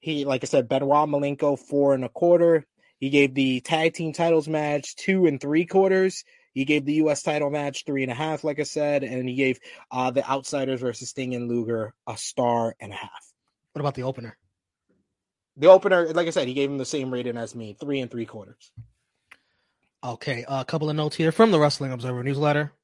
He, 0.00 0.24
like 0.24 0.44
I 0.44 0.46
said, 0.46 0.68
Benoit 0.68 1.08
Malenko 1.08 1.58
four 1.58 1.94
and 1.94 2.04
a 2.04 2.08
quarter. 2.08 2.66
He 2.98 3.10
gave 3.10 3.34
the 3.34 3.60
tag 3.60 3.94
team 3.94 4.12
titles 4.12 4.48
match 4.48 4.96
two 4.96 5.26
and 5.26 5.40
three 5.40 5.66
quarters. 5.66 6.24
He 6.52 6.64
gave 6.64 6.84
the 6.84 6.94
U.S. 6.94 7.22
title 7.22 7.50
match 7.50 7.84
three 7.86 8.02
and 8.02 8.12
a 8.12 8.14
half, 8.14 8.44
like 8.44 8.58
I 8.58 8.64
said, 8.64 9.04
and 9.04 9.28
he 9.28 9.34
gave 9.34 9.58
uh, 9.90 10.10
the 10.10 10.28
Outsiders 10.28 10.80
versus 10.80 11.10
Sting 11.10 11.34
and 11.34 11.48
Luger 11.48 11.94
a 12.06 12.16
star 12.16 12.74
and 12.80 12.92
a 12.92 12.96
half. 12.96 13.29
What 13.80 13.86
about 13.86 13.94
the 13.94 14.02
opener? 14.02 14.36
The 15.56 15.68
opener, 15.68 16.12
like 16.12 16.26
I 16.26 16.30
said, 16.30 16.46
he 16.46 16.52
gave 16.52 16.70
him 16.70 16.76
the 16.76 16.84
same 16.84 17.10
rating 17.10 17.38
as 17.38 17.54
me, 17.54 17.74
three 17.80 18.00
and 18.00 18.10
three 18.10 18.26
quarters. 18.26 18.72
Okay, 20.04 20.44
a 20.46 20.66
couple 20.66 20.90
of 20.90 20.96
notes 20.96 21.16
here 21.16 21.32
from 21.32 21.50
the 21.50 21.58
Wrestling 21.58 21.90
Observer 21.90 22.22
newsletter. 22.22 22.74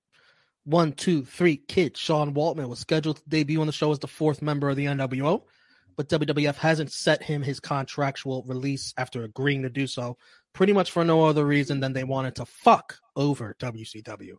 One, 0.65 0.93
two, 0.93 1.23
three. 1.27 1.59
Kid 1.59 1.99
Sean 1.99 2.33
Waltman 2.33 2.71
was 2.71 2.79
scheduled 2.79 3.19
to 3.19 3.29
debut 3.29 3.61
on 3.61 3.67
the 3.67 3.75
show 3.75 3.93
as 3.93 3.99
the 3.99 4.09
fourth 4.09 4.41
member 4.41 4.71
of 4.71 4.77
the 4.77 4.87
NWO, 4.87 5.43
but 5.99 6.09
WWF 6.09 6.55
hasn't 6.55 6.93
set 6.93 7.23
him 7.23 7.43
his 7.43 7.61
contractual 7.61 8.43
release 8.47 8.95
after 8.97 9.23
agreeing 9.23 9.65
to 9.65 9.69
do 9.69 9.87
so, 9.87 10.17
pretty 10.55 10.73
much 10.73 10.93
for 10.93 11.05
no 11.05 11.27
other 11.27 11.45
reason 11.45 11.79
than 11.79 11.93
they 11.93 12.05
wanted 12.05 12.37
to 12.37 12.47
fuck 12.47 12.97
over 13.17 13.55
WCW. 13.59 14.37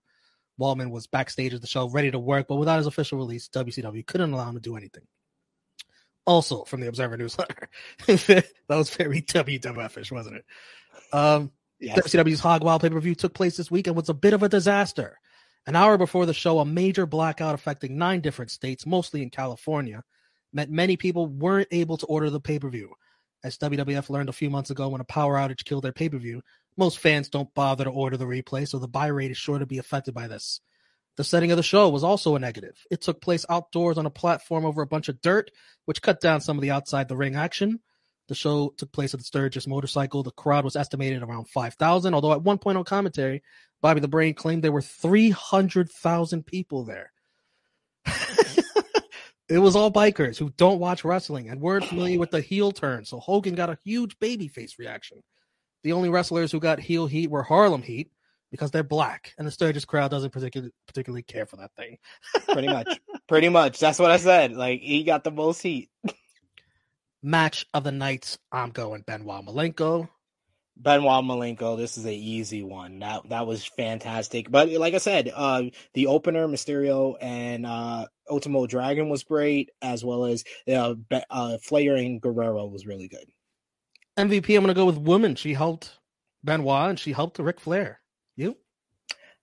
Waltman 0.60 0.90
was 0.90 1.06
backstage 1.06 1.54
at 1.54 1.62
the 1.62 1.68
show, 1.68 1.88
ready 1.88 2.10
to 2.10 2.18
work, 2.18 2.48
but 2.48 2.56
without 2.56 2.78
his 2.78 2.88
official 2.88 3.20
release, 3.20 3.48
WCW 3.48 4.04
couldn't 4.08 4.34
allow 4.34 4.50
him 4.50 4.56
to 4.56 4.60
do 4.60 4.76
anything 4.76 5.04
also 6.28 6.64
from 6.66 6.82
the 6.82 6.88
Observer 6.88 7.18
newsletter. 7.18 7.70
that 8.06 8.46
was 8.68 8.92
very 8.92 9.22
WWF-ish, 9.22 10.12
wasn't 10.12 10.36
it? 10.36 10.46
Um, 11.12 11.52
Yes. 11.80 12.00
WCW's 12.00 12.40
Hog 12.40 12.64
Wild 12.64 12.82
pay 12.82 12.90
per 12.90 13.00
view 13.00 13.16
took 13.16 13.34
place 13.34 13.58
this 13.58 13.70
week 13.70 13.88
and 13.88 13.96
was 13.96 14.10
a 14.10 14.14
bit 14.14 14.34
of 14.34 14.44
a 14.44 14.50
disaster. 14.50 15.20
An 15.68 15.76
hour 15.76 15.98
before 15.98 16.26
the 16.26 16.34
show, 16.34 16.60
a 16.60 16.66
major 16.66 17.06
blackout 17.06 17.54
affecting 17.54 17.98
nine 17.98 18.22
different 18.22 18.52
states, 18.52 18.86
mostly 18.86 19.22
in 19.22 19.30
California, 19.30 20.04
meant 20.54 20.72
many 20.72 20.98
people 20.98 21.28
weren't 21.28 21.68
able 21.72 21.98
to 21.98 22.06
order 22.06 22.30
the 22.30 22.40
pay 22.40 22.58
per 22.58 22.70
view. 22.70 22.94
As 23.44 23.58
WWF 23.58 24.10
learned 24.10 24.30
a 24.30 24.34
few 24.34 24.50
months 24.50 24.72
ago 24.72 24.90
when 24.90 25.02
a 25.02 25.06
power 25.06 25.36
outage 25.36 25.66
killed 25.66 25.84
their 25.84 25.92
pay 25.92 26.10
per 26.10 26.18
view, 26.18 26.42
most 26.78 27.00
fans 27.00 27.30
don't 27.30 27.54
bother 27.54 27.84
to 27.84 27.90
order 27.90 28.18
the 28.18 28.26
replay, 28.26 28.68
so 28.68 28.80
the 28.80 28.88
buy 28.88 29.08
rate 29.08 29.32
is 29.32 29.38
sure 29.38 29.60
to 29.60 29.66
be 29.66 29.78
affected 29.78 30.14
by 30.14 30.28
this. 30.28 30.62
The 31.18 31.24
setting 31.24 31.52
of 31.52 31.58
the 31.58 31.64
show 31.64 31.90
was 31.90 32.04
also 32.04 32.36
a 32.36 32.40
negative. 32.40 32.78
It 32.92 33.02
took 33.02 33.22
place 33.22 33.46
outdoors 33.50 33.98
on 33.98 34.06
a 34.06 34.12
platform 34.12 34.66
over 34.66 34.84
a 34.84 34.88
bunch 34.88 35.10
of 35.10 35.20
dirt, 35.20 35.50
which 35.86 36.04
cut 36.04 36.22
down 36.22 36.42
some 36.42 36.58
of 36.58 36.62
the 36.62 36.72
outside 36.72 37.10
the 37.10 37.18
ring 37.18 37.36
action. 37.36 37.80
The 38.28 38.36
show 38.36 38.74
took 38.78 38.92
place 38.92 39.16
at 39.16 39.20
the 39.20 39.26
Sturgis 39.26 39.68
motorcycle. 39.68 40.22
The 40.22 40.32
crowd 40.32 40.64
was 40.64 40.76
estimated 40.76 41.24
around 41.24 41.50
5,000, 41.50 42.14
although 42.14 42.34
at 42.34 42.44
one 42.44 42.60
point 42.60 42.78
on 42.78 42.84
commentary, 42.84 43.42
Bobby 43.82 44.00
the 44.00 44.08
Brain 44.08 44.36
claimed 44.36 44.64
there 44.64 44.72
were 44.72 44.82
300,000 44.82 46.46
people 46.46 46.84
there. 46.84 47.12
it 49.50 49.58
was 49.58 49.76
all 49.76 49.92
bikers 49.92 50.38
who 50.38 50.52
don't 50.52 50.80
watch 50.80 51.04
wrestling 51.04 51.50
and 51.50 51.62
weren't 51.62 51.86
familiar 51.86 52.20
with 52.20 52.30
the 52.30 52.42
heel 52.42 52.72
turn, 52.72 53.06
so 53.06 53.20
Hogan 53.20 53.56
got 53.56 53.72
a 53.72 53.80
huge 53.84 54.20
babyface 54.20 54.78
reaction. 54.78 55.24
The 55.84 55.94
only 55.94 56.10
wrestlers 56.10 56.52
who 56.52 56.60
got 56.60 56.80
heel 56.80 57.08
heat 57.08 57.32
were 57.32 57.44
Harlem 57.44 57.82
Heat 57.82 58.12
because 58.52 58.72
they're 58.72 58.84
black, 58.84 59.34
and 59.38 59.48
the 59.48 59.52
Sturgis 59.52 59.86
crowd 59.86 60.12
doesn't 60.12 60.32
particularly 60.32 60.72
particularly 60.88 61.24
care 61.24 61.46
for 61.46 61.58
that 61.58 61.74
thing. 61.76 61.98
Pretty 62.50 62.68
much. 62.68 63.00
Pretty 63.28 63.50
much. 63.50 63.80
That's 63.80 64.00
what 64.00 64.12
I 64.12 64.18
said. 64.18 64.54
Like 64.54 64.82
he 64.82 65.04
got 65.04 65.24
the 65.24 65.32
most 65.32 65.62
heat. 65.62 65.90
Match 67.24 67.66
of 67.74 67.84
the 67.84 67.92
nights, 67.92 68.38
I'm 68.52 68.70
going 68.70 69.02
Benoit 69.02 69.46
Malenko. 69.46 70.08
Benoit 70.80 71.24
Malenko, 71.24 71.76
this 71.76 71.98
is 71.98 72.06
a 72.06 72.14
easy 72.14 72.62
one. 72.64 73.00
That 73.00 73.28
that 73.30 73.48
was 73.48 73.66
fantastic. 73.66 74.50
But 74.50 74.70
like 74.70 74.94
I 74.94 75.00
said, 75.00 75.32
uh 75.34 75.64
the 75.94 76.08
opener, 76.08 76.48
Mysterio 76.48 77.16
and 77.20 77.66
uh 77.66 78.06
Ultimo 78.30 78.68
Dragon 78.68 79.10
was 79.10 79.24
great, 79.24 79.72
as 79.82 80.06
well 80.06 80.26
as 80.26 80.44
uh, 80.72 80.94
Be- 80.94 81.24
uh 81.30 81.58
Flair 81.58 81.96
and 81.96 82.22
Guerrero 82.22 82.68
was 82.68 82.86
really 82.86 83.08
good. 83.08 83.26
MVP, 84.18 84.56
I'm 84.56 84.64
going 84.64 84.68
to 84.68 84.74
go 84.74 84.86
with 84.86 84.98
woman. 84.98 85.36
She 85.36 85.54
helped 85.54 86.00
Benoit 86.44 86.90
and 86.90 87.00
she 87.00 87.12
helped 87.12 87.38
Ric 87.38 87.60
Flair. 87.60 88.02
You? 88.38 88.56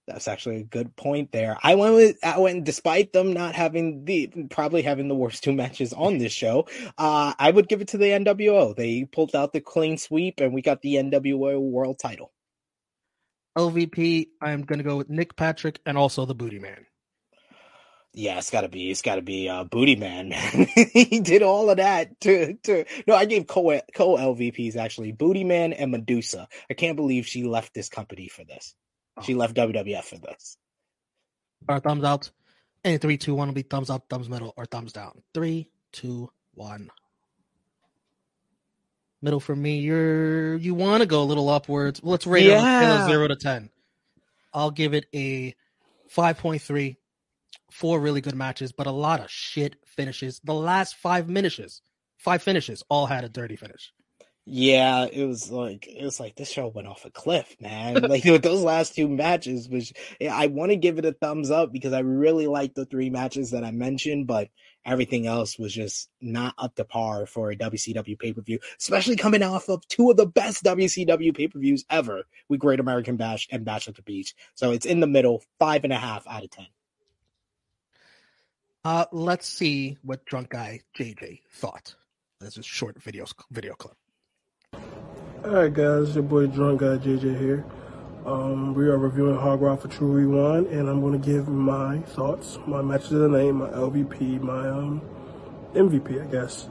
That's 0.06 0.28
actually 0.28 0.56
a 0.56 0.64
good 0.64 0.96
point 0.96 1.32
there. 1.32 1.56
I 1.62 1.74
went 1.76 1.94
with 1.94 2.16
I 2.22 2.38
went 2.38 2.64
despite 2.64 3.12
them 3.12 3.32
not 3.32 3.54
having 3.54 4.04
the 4.04 4.30
probably 4.50 4.82
having 4.82 5.08
the 5.08 5.14
worst 5.14 5.42
two 5.44 5.52
matches 5.52 5.92
on 5.92 6.18
this 6.18 6.32
show. 6.42 6.66
Uh 6.98 7.34
I 7.38 7.50
would 7.50 7.68
give 7.68 7.80
it 7.80 7.88
to 7.88 7.98
the 7.98 8.06
NWO. 8.06 8.76
They 8.76 9.04
pulled 9.04 9.34
out 9.34 9.52
the 9.52 9.60
clean 9.60 9.98
sweep 9.98 10.40
and 10.40 10.52
we 10.52 10.62
got 10.62 10.82
the 10.82 10.94
NWO 10.96 11.60
world 11.60 11.98
title. 11.98 12.32
LVP, 13.56 14.28
I'm 14.40 14.62
going 14.62 14.78
to 14.78 14.84
go 14.84 14.96
with 14.96 15.08
Nick 15.08 15.36
Patrick 15.36 15.80
and 15.86 15.96
also 15.96 16.26
the 16.26 16.34
Booty 16.34 16.58
Man. 16.58 16.86
Yeah, 18.16 18.38
it's 18.38 18.50
gotta 18.50 18.68
be 18.68 18.92
it's 18.92 19.02
gotta 19.02 19.22
be 19.22 19.48
uh 19.48 19.64
Booty 19.64 19.96
Man. 19.96 20.30
he 20.92 21.18
did 21.18 21.42
all 21.42 21.68
of 21.68 21.78
that 21.78 22.20
to 22.20 22.54
to 22.62 22.84
no, 23.08 23.14
I 23.16 23.24
gave 23.24 23.48
co 23.48 23.80
co 23.92 24.16
LVPs 24.16 24.76
actually. 24.76 25.10
Booty 25.10 25.42
Man 25.42 25.72
and 25.72 25.90
Medusa. 25.90 26.46
I 26.70 26.74
can't 26.74 26.94
believe 26.94 27.26
she 27.26 27.42
left 27.42 27.74
this 27.74 27.88
company 27.88 28.28
for 28.28 28.44
this. 28.44 28.76
She 29.22 29.34
left 29.34 29.54
WWF 29.54 30.04
for 30.04 30.18
this. 30.18 30.56
Our 31.68 31.80
thumbs 31.80 32.04
out. 32.04 32.30
And 32.82 33.00
three, 33.00 33.16
two, 33.16 33.34
one 33.34 33.48
will 33.48 33.54
be 33.54 33.62
thumbs 33.62 33.88
up, 33.90 34.06
thumbs 34.10 34.28
middle, 34.28 34.52
or 34.56 34.66
thumbs 34.66 34.92
down. 34.92 35.22
Three, 35.32 35.70
two, 35.92 36.30
one. 36.54 36.90
Middle 39.22 39.40
for 39.40 39.56
me. 39.56 39.78
You're 39.80 40.56
you 40.56 40.74
want 40.74 41.00
to 41.02 41.06
go 41.06 41.22
a 41.22 41.24
little 41.24 41.48
upwards. 41.48 42.00
Let's 42.02 42.26
rate 42.26 42.46
it 42.46 42.50
a 42.52 42.58
scale 42.58 42.92
of 42.92 43.00
Yeah. 43.00 43.06
zero 43.06 43.28
to 43.28 43.36
ten. 43.36 43.70
I'll 44.52 44.70
give 44.70 44.92
it 44.92 45.06
a 45.14 45.54
five 46.08 46.38
point 46.38 46.60
three. 46.60 46.96
Four 47.70 47.98
really 48.00 48.20
good 48.20 48.34
matches, 48.36 48.70
but 48.72 48.86
a 48.86 48.90
lot 48.92 49.20
of 49.20 49.30
shit 49.30 49.76
finishes. 49.86 50.40
The 50.44 50.54
last 50.54 50.96
five 50.96 51.26
finishes, 51.26 51.80
five 52.18 52.42
finishes, 52.42 52.82
all 52.88 53.06
had 53.06 53.24
a 53.24 53.28
dirty 53.28 53.56
finish. 53.56 53.92
Yeah, 54.46 55.06
it 55.10 55.24
was 55.24 55.50
like 55.50 55.86
it 55.86 56.04
was 56.04 56.20
like 56.20 56.34
this 56.34 56.50
show 56.50 56.68
went 56.68 56.86
off 56.86 57.06
a 57.06 57.10
cliff, 57.10 57.56
man. 57.60 57.94
like 58.02 58.24
with 58.24 58.42
those 58.42 58.62
last 58.62 58.94
two 58.94 59.08
matches, 59.08 59.70
which 59.70 59.94
I 60.20 60.48
want 60.48 60.70
to 60.70 60.76
give 60.76 60.98
it 60.98 61.06
a 61.06 61.12
thumbs 61.12 61.50
up 61.50 61.72
because 61.72 61.94
I 61.94 62.00
really 62.00 62.46
like 62.46 62.74
the 62.74 62.84
three 62.84 63.08
matches 63.08 63.52
that 63.52 63.64
I 63.64 63.70
mentioned, 63.70 64.26
but 64.26 64.50
everything 64.84 65.26
else 65.26 65.58
was 65.58 65.72
just 65.72 66.10
not 66.20 66.54
up 66.58 66.74
to 66.74 66.84
par 66.84 67.24
for 67.24 67.50
a 67.50 67.56
WCW 67.56 68.18
pay 68.18 68.34
per 68.34 68.42
view, 68.42 68.58
especially 68.78 69.16
coming 69.16 69.42
off 69.42 69.70
of 69.70 69.86
two 69.88 70.10
of 70.10 70.18
the 70.18 70.26
best 70.26 70.62
WCW 70.62 71.34
pay 71.34 71.48
per 71.48 71.58
views 71.58 71.86
ever 71.88 72.24
with 72.50 72.60
Great 72.60 72.80
American 72.80 73.16
Bash 73.16 73.48
and 73.50 73.64
Bash 73.64 73.88
at 73.88 73.94
the 73.94 74.02
Beach. 74.02 74.34
So 74.54 74.72
it's 74.72 74.84
in 74.84 75.00
the 75.00 75.06
middle, 75.06 75.42
five 75.58 75.84
and 75.84 75.92
a 75.92 75.98
half 75.98 76.26
out 76.26 76.44
of 76.44 76.50
ten. 76.50 76.66
Uh, 78.84 79.06
let's 79.10 79.48
see 79.48 79.96
what 80.02 80.26
drunk 80.26 80.50
guy 80.50 80.80
JJ 80.98 81.40
thought. 81.50 81.94
This 82.40 82.58
is 82.58 82.66
short 82.66 83.02
video 83.02 83.24
video 83.50 83.72
clip. 83.72 83.96
Alright 85.44 85.74
guys, 85.74 86.14
your 86.14 86.22
boy 86.22 86.46
Drunk 86.46 86.80
Guy 86.80 86.96
JJ 86.96 87.38
here. 87.38 87.66
Um, 88.24 88.72
we 88.72 88.86
are 88.86 88.96
reviewing 88.96 89.36
Hog 89.36 89.60
for 89.78 89.88
Tru 89.88 90.06
Rewind 90.10 90.68
and 90.68 90.88
I'm 90.88 91.02
gonna 91.02 91.18
give 91.18 91.48
my 91.48 91.98
thoughts, 91.98 92.58
my 92.66 92.80
match 92.80 93.10
of 93.10 93.18
the 93.18 93.28
night, 93.28 93.52
my 93.52 93.68
LVP, 93.68 94.40
my 94.40 94.66
um 94.70 95.02
MVP 95.74 96.22
I 96.22 96.32
guess. 96.32 96.70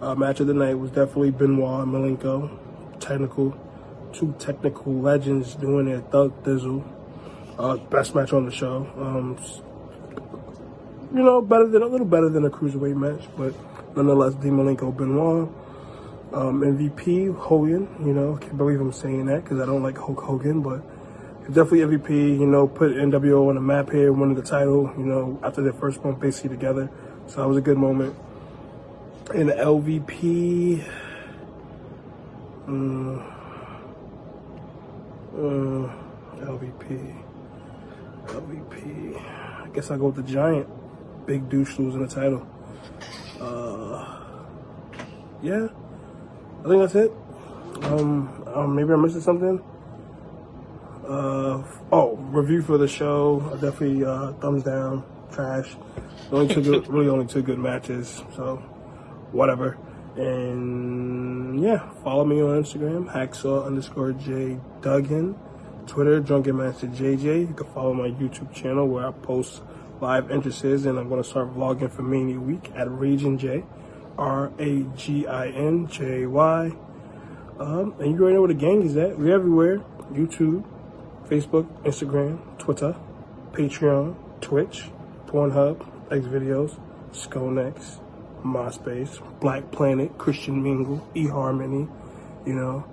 Uh, 0.00 0.14
match 0.14 0.40
of 0.40 0.46
the 0.46 0.54
night 0.54 0.72
was 0.72 0.90
definitely 0.90 1.32
Benoit 1.32 1.82
and 1.82 1.92
Malenko. 1.92 2.50
Technical, 2.98 3.54
two 4.14 4.34
technical 4.38 4.94
legends 4.94 5.54
doing 5.56 5.84
their 5.84 6.00
thug 6.00 6.32
thizzle. 6.44 6.82
Uh, 7.58 7.76
best 7.76 8.14
match 8.14 8.32
on 8.32 8.46
the 8.46 8.50
show. 8.50 8.90
Um, 8.96 9.36
you 11.14 11.22
know, 11.22 11.42
better 11.42 11.68
than 11.68 11.82
a 11.82 11.86
little 11.86 12.06
better 12.06 12.30
than 12.30 12.46
a 12.46 12.50
cruiserweight 12.50 12.96
match, 12.96 13.28
but 13.36 13.54
nonetheless, 13.94 14.32
Dean 14.36 14.52
Malenko 14.52 14.96
Benoit. 14.96 15.50
Um, 16.34 16.62
MVP 16.62 17.32
Hogan, 17.38 17.88
you 18.04 18.12
know, 18.12 18.36
can't 18.36 18.58
believe 18.58 18.80
I'm 18.80 18.92
saying 18.92 19.26
that 19.26 19.44
because 19.44 19.60
I 19.60 19.66
don't 19.66 19.84
like 19.84 19.96
Hulk 19.96 20.20
Hogan, 20.20 20.62
but 20.62 20.82
definitely 21.46 21.96
MVP. 21.96 22.10
You 22.40 22.46
know, 22.46 22.66
put 22.66 22.90
NWO 22.90 23.50
on 23.50 23.54
the 23.54 23.60
map 23.60 23.88
here, 23.90 24.12
winning 24.12 24.34
the 24.34 24.42
title. 24.42 24.92
You 24.98 25.04
know, 25.04 25.38
after 25.44 25.62
their 25.62 25.72
first 25.72 26.04
month 26.04 26.18
basically 26.18 26.50
together, 26.50 26.90
so 27.28 27.36
that 27.36 27.46
was 27.46 27.56
a 27.56 27.60
good 27.60 27.78
moment. 27.78 28.16
And 29.32 29.50
LVP, 29.50 30.84
mm, 32.66 33.34
uh, 35.34 35.92
LVP, 36.46 37.22
LVP. 38.26 39.22
I 39.62 39.68
guess 39.72 39.88
I'll 39.88 39.98
go 39.98 40.06
with 40.06 40.16
the 40.16 40.22
Giant. 40.24 40.68
Big 41.26 41.48
douche 41.48 41.78
losing 41.78 42.04
the 42.04 42.12
title. 42.12 42.44
Uh, 43.40 44.18
yeah. 45.40 45.68
I 46.64 46.68
think 46.68 46.80
that's 46.80 46.94
it. 46.94 47.12
Um, 47.84 48.44
um 48.54 48.74
maybe 48.74 48.92
I'm 48.92 49.02
missing 49.02 49.20
something. 49.20 49.62
Uh, 51.06 51.62
oh, 51.92 52.16
review 52.32 52.62
for 52.62 52.78
the 52.78 52.88
show. 52.88 53.40
Definitely 53.60 54.04
uh, 54.04 54.32
thumbs 54.34 54.62
down. 54.62 55.04
Trash. 55.30 55.76
Only 56.32 56.54
two 56.54 56.62
good, 56.62 56.88
really 56.88 57.08
only 57.08 57.26
two 57.26 57.42
good 57.42 57.58
matches. 57.58 58.22
So, 58.34 58.56
whatever. 59.32 59.76
And 60.16 61.60
yeah, 61.60 61.90
follow 62.02 62.24
me 62.24 62.40
on 62.40 62.62
Instagram, 62.62 63.12
hacksaw 63.12 63.66
underscore 63.66 64.12
J 64.12 64.58
Duggan. 64.80 65.36
Twitter, 65.86 66.18
Drunken 66.20 66.56
Master 66.56 66.86
JJ. 66.86 67.48
You 67.48 67.54
can 67.54 67.66
follow 67.74 67.92
my 67.92 68.08
YouTube 68.08 68.54
channel 68.54 68.88
where 68.88 69.06
I 69.06 69.10
post 69.10 69.62
live 70.00 70.30
entrances, 70.30 70.86
and 70.86 70.98
I'm 70.98 71.10
going 71.10 71.22
to 71.22 71.28
start 71.28 71.54
vlogging 71.54 71.90
for 71.90 72.02
Mania 72.02 72.40
Week 72.40 72.70
at 72.74 72.88
Ragin 72.88 73.38
J. 73.38 73.64
R 74.18 74.52
A 74.58 74.82
G 74.96 75.26
I 75.26 75.48
N 75.48 75.86
J 75.88 76.26
Y. 76.26 76.72
Um, 77.58 77.94
and 78.00 78.12
you 78.12 78.20
already 78.20 78.34
know 78.34 78.40
where 78.40 78.48
the 78.48 78.54
gang 78.54 78.82
is 78.82 78.96
at. 78.96 79.18
We're 79.18 79.34
everywhere 79.34 79.78
YouTube, 80.12 80.64
Facebook, 81.28 81.66
Instagram, 81.82 82.58
Twitter, 82.58 82.96
Patreon, 83.52 84.16
Twitch, 84.40 84.90
Pornhub, 85.26 85.80
X 86.10 86.26
videos, 86.26 86.78
Skonex, 87.12 88.00
MySpace, 88.44 89.20
Black 89.40 89.70
Planet, 89.70 90.16
Christian 90.18 90.62
Mingle, 90.62 91.06
eHarmony, 91.14 91.88
you 92.46 92.52
know, 92.52 92.84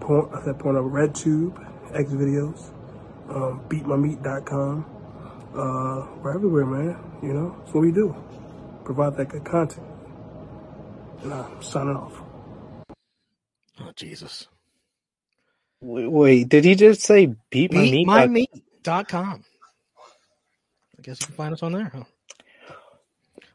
porn, 0.00 0.28
I 0.34 0.44
said 0.44 0.58
Pornhub, 0.58 0.90
RedTube, 0.90 1.94
X 1.94 2.10
videos, 2.10 2.70
um, 3.28 3.62
BeatMyMeat.com. 3.68 4.86
Uh, 5.54 6.06
we're 6.22 6.34
everywhere, 6.34 6.66
man. 6.66 6.96
You 7.22 7.34
know, 7.34 7.56
that's 7.58 7.74
what 7.74 7.82
we 7.82 7.92
do. 7.92 8.16
Provide 8.84 9.16
that 9.16 9.28
good 9.28 9.44
content. 9.44 9.91
And 11.22 11.32
I'm 11.34 11.62
signing 11.62 11.96
off. 11.96 12.20
Oh 13.80 13.92
Jesus. 13.96 14.48
Wait, 15.80 16.06
wait, 16.06 16.48
did 16.48 16.64
he 16.64 16.74
just 16.74 17.00
say 17.02 17.34
beat 17.50 17.72
my 17.72 17.82
meat? 17.82 18.08
Uh, 18.08 18.12
Beatmymeat.com. 18.84 19.44
I 20.98 21.02
guess 21.02 21.20
you 21.20 21.26
can 21.26 21.34
find 21.34 21.52
us 21.52 21.62
on 21.62 21.72
there, 21.72 21.90
huh? 21.92 22.04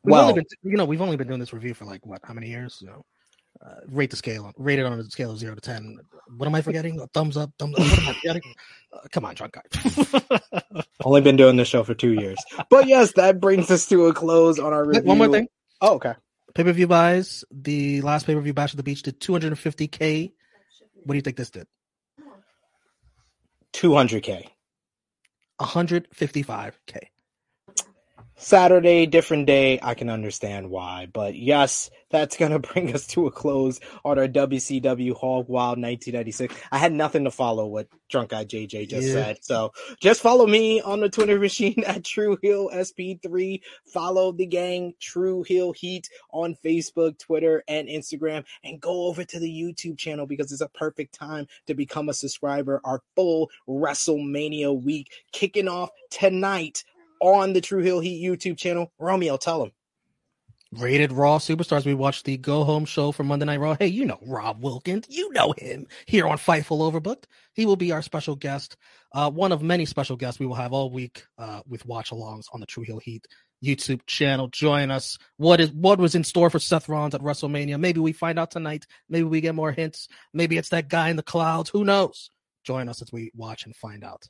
We've 0.04 0.12
Well- 0.12 0.34
been, 0.34 0.46
you 0.64 0.78
know, 0.78 0.86
we've 0.86 1.02
only 1.02 1.18
been 1.18 1.28
doing 1.28 1.40
this 1.40 1.54
review 1.54 1.74
for 1.74 1.86
like 1.86 2.06
what, 2.06 2.20
how 2.24 2.34
many 2.34 2.48
years? 2.50 2.76
So, 2.76 3.06
Uh, 3.60 3.74
rate 3.88 4.12
the 4.12 4.16
scale, 4.16 4.52
rate 4.58 4.78
it 4.78 4.86
on 4.86 5.00
a 5.00 5.04
scale 5.06 5.32
of 5.32 5.38
zero 5.40 5.56
to 5.56 5.62
ten. 5.62 5.98
What 6.38 6.46
am 6.46 6.54
I 6.54 6.62
forgetting? 6.62 7.00
A 7.00 7.08
thumbs 7.08 7.36
up, 7.38 7.50
thumbs 7.58 7.74
up. 7.76 7.80
What 7.90 8.00
am 8.00 8.10
I 8.10 8.14
forgetting? 8.14 8.44
Uh, 8.94 9.00
come 9.12 9.26
on, 9.26 9.34
drunk 9.34 9.58
guy. 9.58 10.84
Only 11.04 11.22
been 11.22 11.38
doing 11.38 11.56
this 11.56 11.68
show 11.68 11.84
for 11.84 11.96
two 11.96 12.12
years. 12.14 12.38
But 12.70 12.88
yes, 12.88 13.14
that 13.14 13.40
brings 13.40 13.72
us 13.72 13.88
to 13.88 14.06
a 14.06 14.14
close 14.14 14.60
on 14.60 14.74
our 14.74 14.86
review. 14.86 15.02
One 15.08 15.18
more 15.18 15.28
thing. 15.30 15.48
Oh, 15.82 15.96
okay. 15.96 16.14
Pay 16.58 16.64
per 16.64 16.74
view 16.74 16.88
buys. 16.88 17.44
The 17.52 18.02
last 18.02 18.26
pay 18.26 18.34
per 18.34 18.42
view 18.42 18.52
Bash 18.52 18.74
at 18.74 18.78
the 18.78 18.84
Beach 18.84 19.04
did 19.04 19.20
250k. 19.22 20.34
What 21.04 21.14
do 21.14 21.18
you 21.18 21.22
think 21.22 21.38
this 21.38 21.52
did? 21.52 21.68
200K. 23.74 24.48
155k. 25.62 26.98
Saturday, 28.40 29.08
different 29.08 29.48
day. 29.48 29.80
I 29.82 29.96
can 29.96 30.10
understand 30.12 30.70
why. 30.70 31.08
But 31.12 31.36
yes, 31.36 31.90
that's 32.12 32.38
going 32.38 32.52
to 32.52 32.60
bring 32.60 32.94
us 32.94 33.08
to 33.08 33.26
a 33.26 33.32
close 33.32 33.80
on 34.06 34.20
our 34.20 34.28
WCW 34.28 35.16
Hog 35.16 35.50
Wild 35.50 35.80
1996. 35.82 36.54
I 36.72 36.78
had 36.78 36.94
nothing 36.94 37.24
to 37.24 37.32
follow 37.32 37.66
what 37.66 37.88
Drunk 38.10 38.30
Guy 38.30 38.46
JJ 38.46 38.90
just 38.90 39.08
Yeah. 39.08 39.14
said. 39.14 39.38
So 39.42 39.74
just 40.00 40.22
follow 40.22 40.46
me 40.46 40.80
on 40.82 41.00
the 41.00 41.10
Twitter 41.10 41.40
machine 41.48 41.84
at 41.86 42.04
True 42.06 42.38
Hill 42.42 42.70
SP3. 42.72 43.60
Follow 43.92 44.32
the 44.32 44.46
gang 44.46 44.94
True 45.00 45.44
Hill 45.44 45.74
Heat 45.74 46.08
on 46.32 46.56
Facebook, 46.64 47.18
Twitter, 47.18 47.64
and 47.68 47.88
Instagram. 47.88 48.46
And 48.64 48.80
go 48.80 49.08
over 49.08 49.24
to 49.24 49.40
the 49.40 49.50
YouTube 49.50 49.98
channel 49.98 50.28
because 50.28 50.52
it's 50.52 50.62
a 50.62 50.70
perfect 50.70 51.16
time 51.16 51.48
to 51.66 51.74
become 51.74 52.08
a 52.08 52.14
subscriber. 52.14 52.82
Our 52.84 53.02
full 53.16 53.50
WrestleMania 53.68 54.80
week 54.80 55.12
kicking 55.32 55.68
off 55.68 55.90
tonight 56.12 56.84
on 57.20 57.54
the 57.54 57.62
True 57.62 57.82
Hill 57.82 58.00
Heat 58.00 58.24
YouTube 58.24 58.58
channel. 58.58 58.92
Romeo, 59.00 59.38
tell 59.38 59.64
him. 59.64 59.72
Rated 60.74 61.14
Raw 61.14 61.38
Superstars. 61.38 61.86
We 61.86 61.94
watched 61.94 62.26
the 62.26 62.38
Go 62.38 62.64
Home 62.64 62.86
show 62.86 63.12
from 63.14 63.28
Monday 63.28 63.46
Night 63.46 63.60
Raw. 63.60 63.76
Hey, 63.80 63.88
you 63.88 64.04
know 64.06 64.20
Rob 64.22 64.62
Wilkins. 64.62 65.06
You 65.10 65.32
know 65.32 65.54
him 65.58 65.88
here 66.06 66.28
on 66.28 66.38
Fightful 66.38 66.92
Overbooked. 66.92 67.24
He 67.54 67.66
will 67.66 67.78
be 67.78 67.94
our 67.94 68.02
special 68.02 68.36
guest. 68.36 68.76
Uh, 69.14 69.32
one 69.32 69.54
of 69.54 69.62
many 69.62 69.86
special 69.86 70.18
guests 70.18 70.40
we 70.40 70.46
will 70.46 70.56
have 70.56 70.74
all 70.74 70.92
week 70.92 71.26
uh, 71.38 71.62
with 71.68 71.86
watch 71.86 72.12
alongs 72.12 72.46
on 72.54 72.60
the 72.60 72.66
True 72.66 72.84
Hill 72.84 73.00
Heat 73.00 73.26
YouTube 73.64 74.02
channel. 74.08 74.50
Join 74.50 74.92
us. 74.92 75.18
What 75.38 75.62
is 75.62 75.72
what 75.72 76.00
was 76.00 76.16
in 76.16 76.26
store 76.26 76.50
for 76.50 76.60
Seth 76.60 76.90
Rollins 76.90 77.16
at 77.16 77.22
WrestleMania? 77.22 77.80
Maybe 77.80 78.02
we 78.02 78.12
find 78.12 78.38
out 78.38 78.52
tonight. 78.52 78.86
Maybe 79.10 79.24
we 79.24 79.42
get 79.42 79.56
more 79.56 79.72
hints. 79.72 80.10
Maybe 80.34 80.58
it's 80.58 80.70
that 80.70 80.90
guy 80.90 81.10
in 81.10 81.16
the 81.16 81.24
clouds. 81.24 81.70
Who 81.70 81.86
knows? 81.86 82.30
Join 82.66 82.90
us 82.90 83.02
as 83.02 83.12
we 83.12 83.32
watch 83.34 83.66
and 83.66 83.76
find 83.76 84.04
out. 84.04 84.28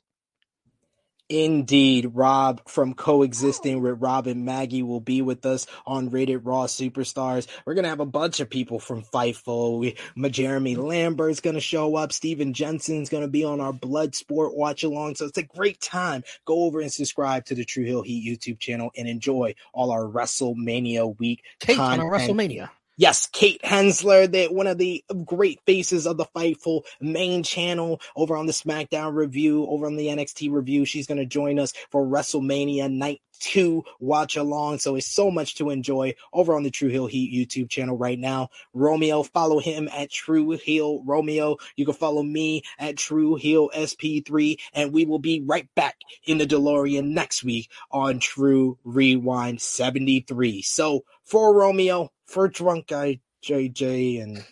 Indeed, 1.28 2.12
Rob 2.14 2.62
from 2.66 2.94
Coexisting 2.94 3.82
with 3.82 4.00
Rob 4.00 4.26
and 4.26 4.46
Maggie 4.46 4.82
will 4.82 5.00
be 5.00 5.20
with 5.20 5.44
us 5.44 5.66
on 5.86 6.08
Rated 6.08 6.46
Raw 6.46 6.64
Superstars. 6.64 7.46
We're 7.66 7.74
gonna 7.74 7.88
have 7.88 8.00
a 8.00 8.06
bunch 8.06 8.40
of 8.40 8.48
people 8.48 8.80
from 8.80 9.02
Fightful. 9.02 9.78
We, 9.78 9.96
my 10.14 10.30
Jeremy 10.30 10.76
Lambert's 10.76 11.40
gonna 11.40 11.60
show 11.60 11.96
up. 11.96 12.12
Steven 12.12 12.54
Jensen's 12.54 13.10
gonna 13.10 13.28
be 13.28 13.44
on 13.44 13.60
our 13.60 13.74
Blood 13.74 14.14
Sport 14.14 14.56
watch 14.56 14.84
along. 14.84 15.16
So 15.16 15.26
it's 15.26 15.36
a 15.36 15.42
great 15.42 15.80
time. 15.82 16.24
Go 16.46 16.62
over 16.62 16.80
and 16.80 16.90
subscribe 16.90 17.44
to 17.46 17.54
the 17.54 17.64
True 17.64 17.84
Hill 17.84 18.02
Heat 18.02 18.24
YouTube 18.26 18.58
channel 18.58 18.90
and 18.96 19.06
enjoy 19.06 19.54
all 19.74 19.90
our 19.90 20.04
WrestleMania 20.04 21.18
week 21.18 21.44
Kate 21.60 21.78
on. 21.78 21.98
WrestleMania. 21.98 22.70
Yes, 22.98 23.28
Kate 23.28 23.60
Hensler, 23.64 24.28
the, 24.28 24.48
one 24.48 24.68
of 24.68 24.78
the 24.78 25.04
great 25.26 25.60
faces 25.66 26.06
of 26.06 26.18
the 26.18 26.26
Fightful 26.26 26.84
main 27.02 27.42
channel 27.44 28.00
over 28.16 28.36
on 28.36 28.46
the 28.46 28.52
SmackDown 28.54 29.16
review, 29.16 29.66
over 29.68 29.88
on 29.88 29.96
the 29.96 30.08
NXT 30.08 30.52
review. 30.52 30.86
She's 30.86 31.08
going 31.08 31.18
to 31.18 31.26
join 31.26 31.58
us 31.60 31.74
for 31.92 32.06
WrestleMania 32.06 32.92
2 33.38 33.84
watch 34.00 34.36
along. 34.36 34.78
So 34.78 34.96
it's 34.96 35.06
so 35.06 35.30
much 35.30 35.56
to 35.56 35.70
enjoy 35.70 36.14
over 36.32 36.54
on 36.54 36.62
the 36.62 36.70
True 36.70 36.88
Hill 36.88 37.06
Heat 37.06 37.32
YouTube 37.32 37.68
channel 37.68 37.96
right 37.96 38.18
now. 38.18 38.50
Romeo, 38.72 39.22
follow 39.22 39.58
him 39.58 39.88
at 39.92 40.10
True 40.10 40.50
Hill 40.52 41.02
Romeo. 41.04 41.56
You 41.76 41.84
can 41.84 41.94
follow 41.94 42.22
me 42.22 42.62
at 42.78 42.96
True 42.96 43.36
Hill 43.36 43.70
SP3, 43.74 44.58
and 44.72 44.92
we 44.92 45.04
will 45.04 45.18
be 45.18 45.42
right 45.44 45.68
back 45.74 45.96
in 46.24 46.38
the 46.38 46.46
DeLorean 46.46 47.08
next 47.08 47.44
week 47.44 47.70
on 47.90 48.18
Tru 48.18 48.78
Rewind 48.84 49.60
73. 49.60 50.62
So 50.62 51.04
for 51.24 51.54
Romeo, 51.54 52.10
for 52.26 52.48
Drunk 52.48 52.88
Guy 52.88 53.20
JJ, 53.42 54.22
and 54.22 54.44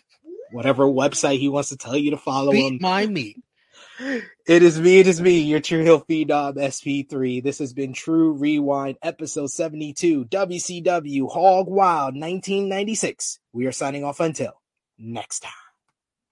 whatever 0.51 0.85
website 0.85 1.39
he 1.39 1.49
wants 1.49 1.69
to 1.69 1.77
tell 1.77 1.97
you 1.97 2.11
to 2.11 2.17
follow 2.17 2.51
him. 2.51 2.73
Beat 2.73 2.81
my 2.81 3.05
meat. 3.05 3.37
It 3.99 4.63
is 4.63 4.79
me, 4.79 4.99
it 4.99 5.07
is 5.07 5.19
me, 5.19 5.39
your 5.39 5.59
True 5.59 5.83
Hill 5.83 6.01
Phenom 6.01 6.55
SP3. 6.55 7.43
This 7.43 7.59
has 7.59 7.73
been 7.73 7.93
Tru 7.93 8.33
Rewind, 8.33 8.97
episode 9.01 9.49
72, 9.49 10.25
WCW 10.25 11.31
Hog 11.31 11.67
Wild 11.67 12.13
1996. 12.13 13.39
We 13.53 13.65
are 13.65 13.71
signing 13.71 14.03
off 14.03 14.19
until 14.19 14.61
next 14.99 15.39
time. 15.39 15.66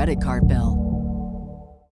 credit 0.00 0.22
card 0.22 0.48
bill. 0.48 0.89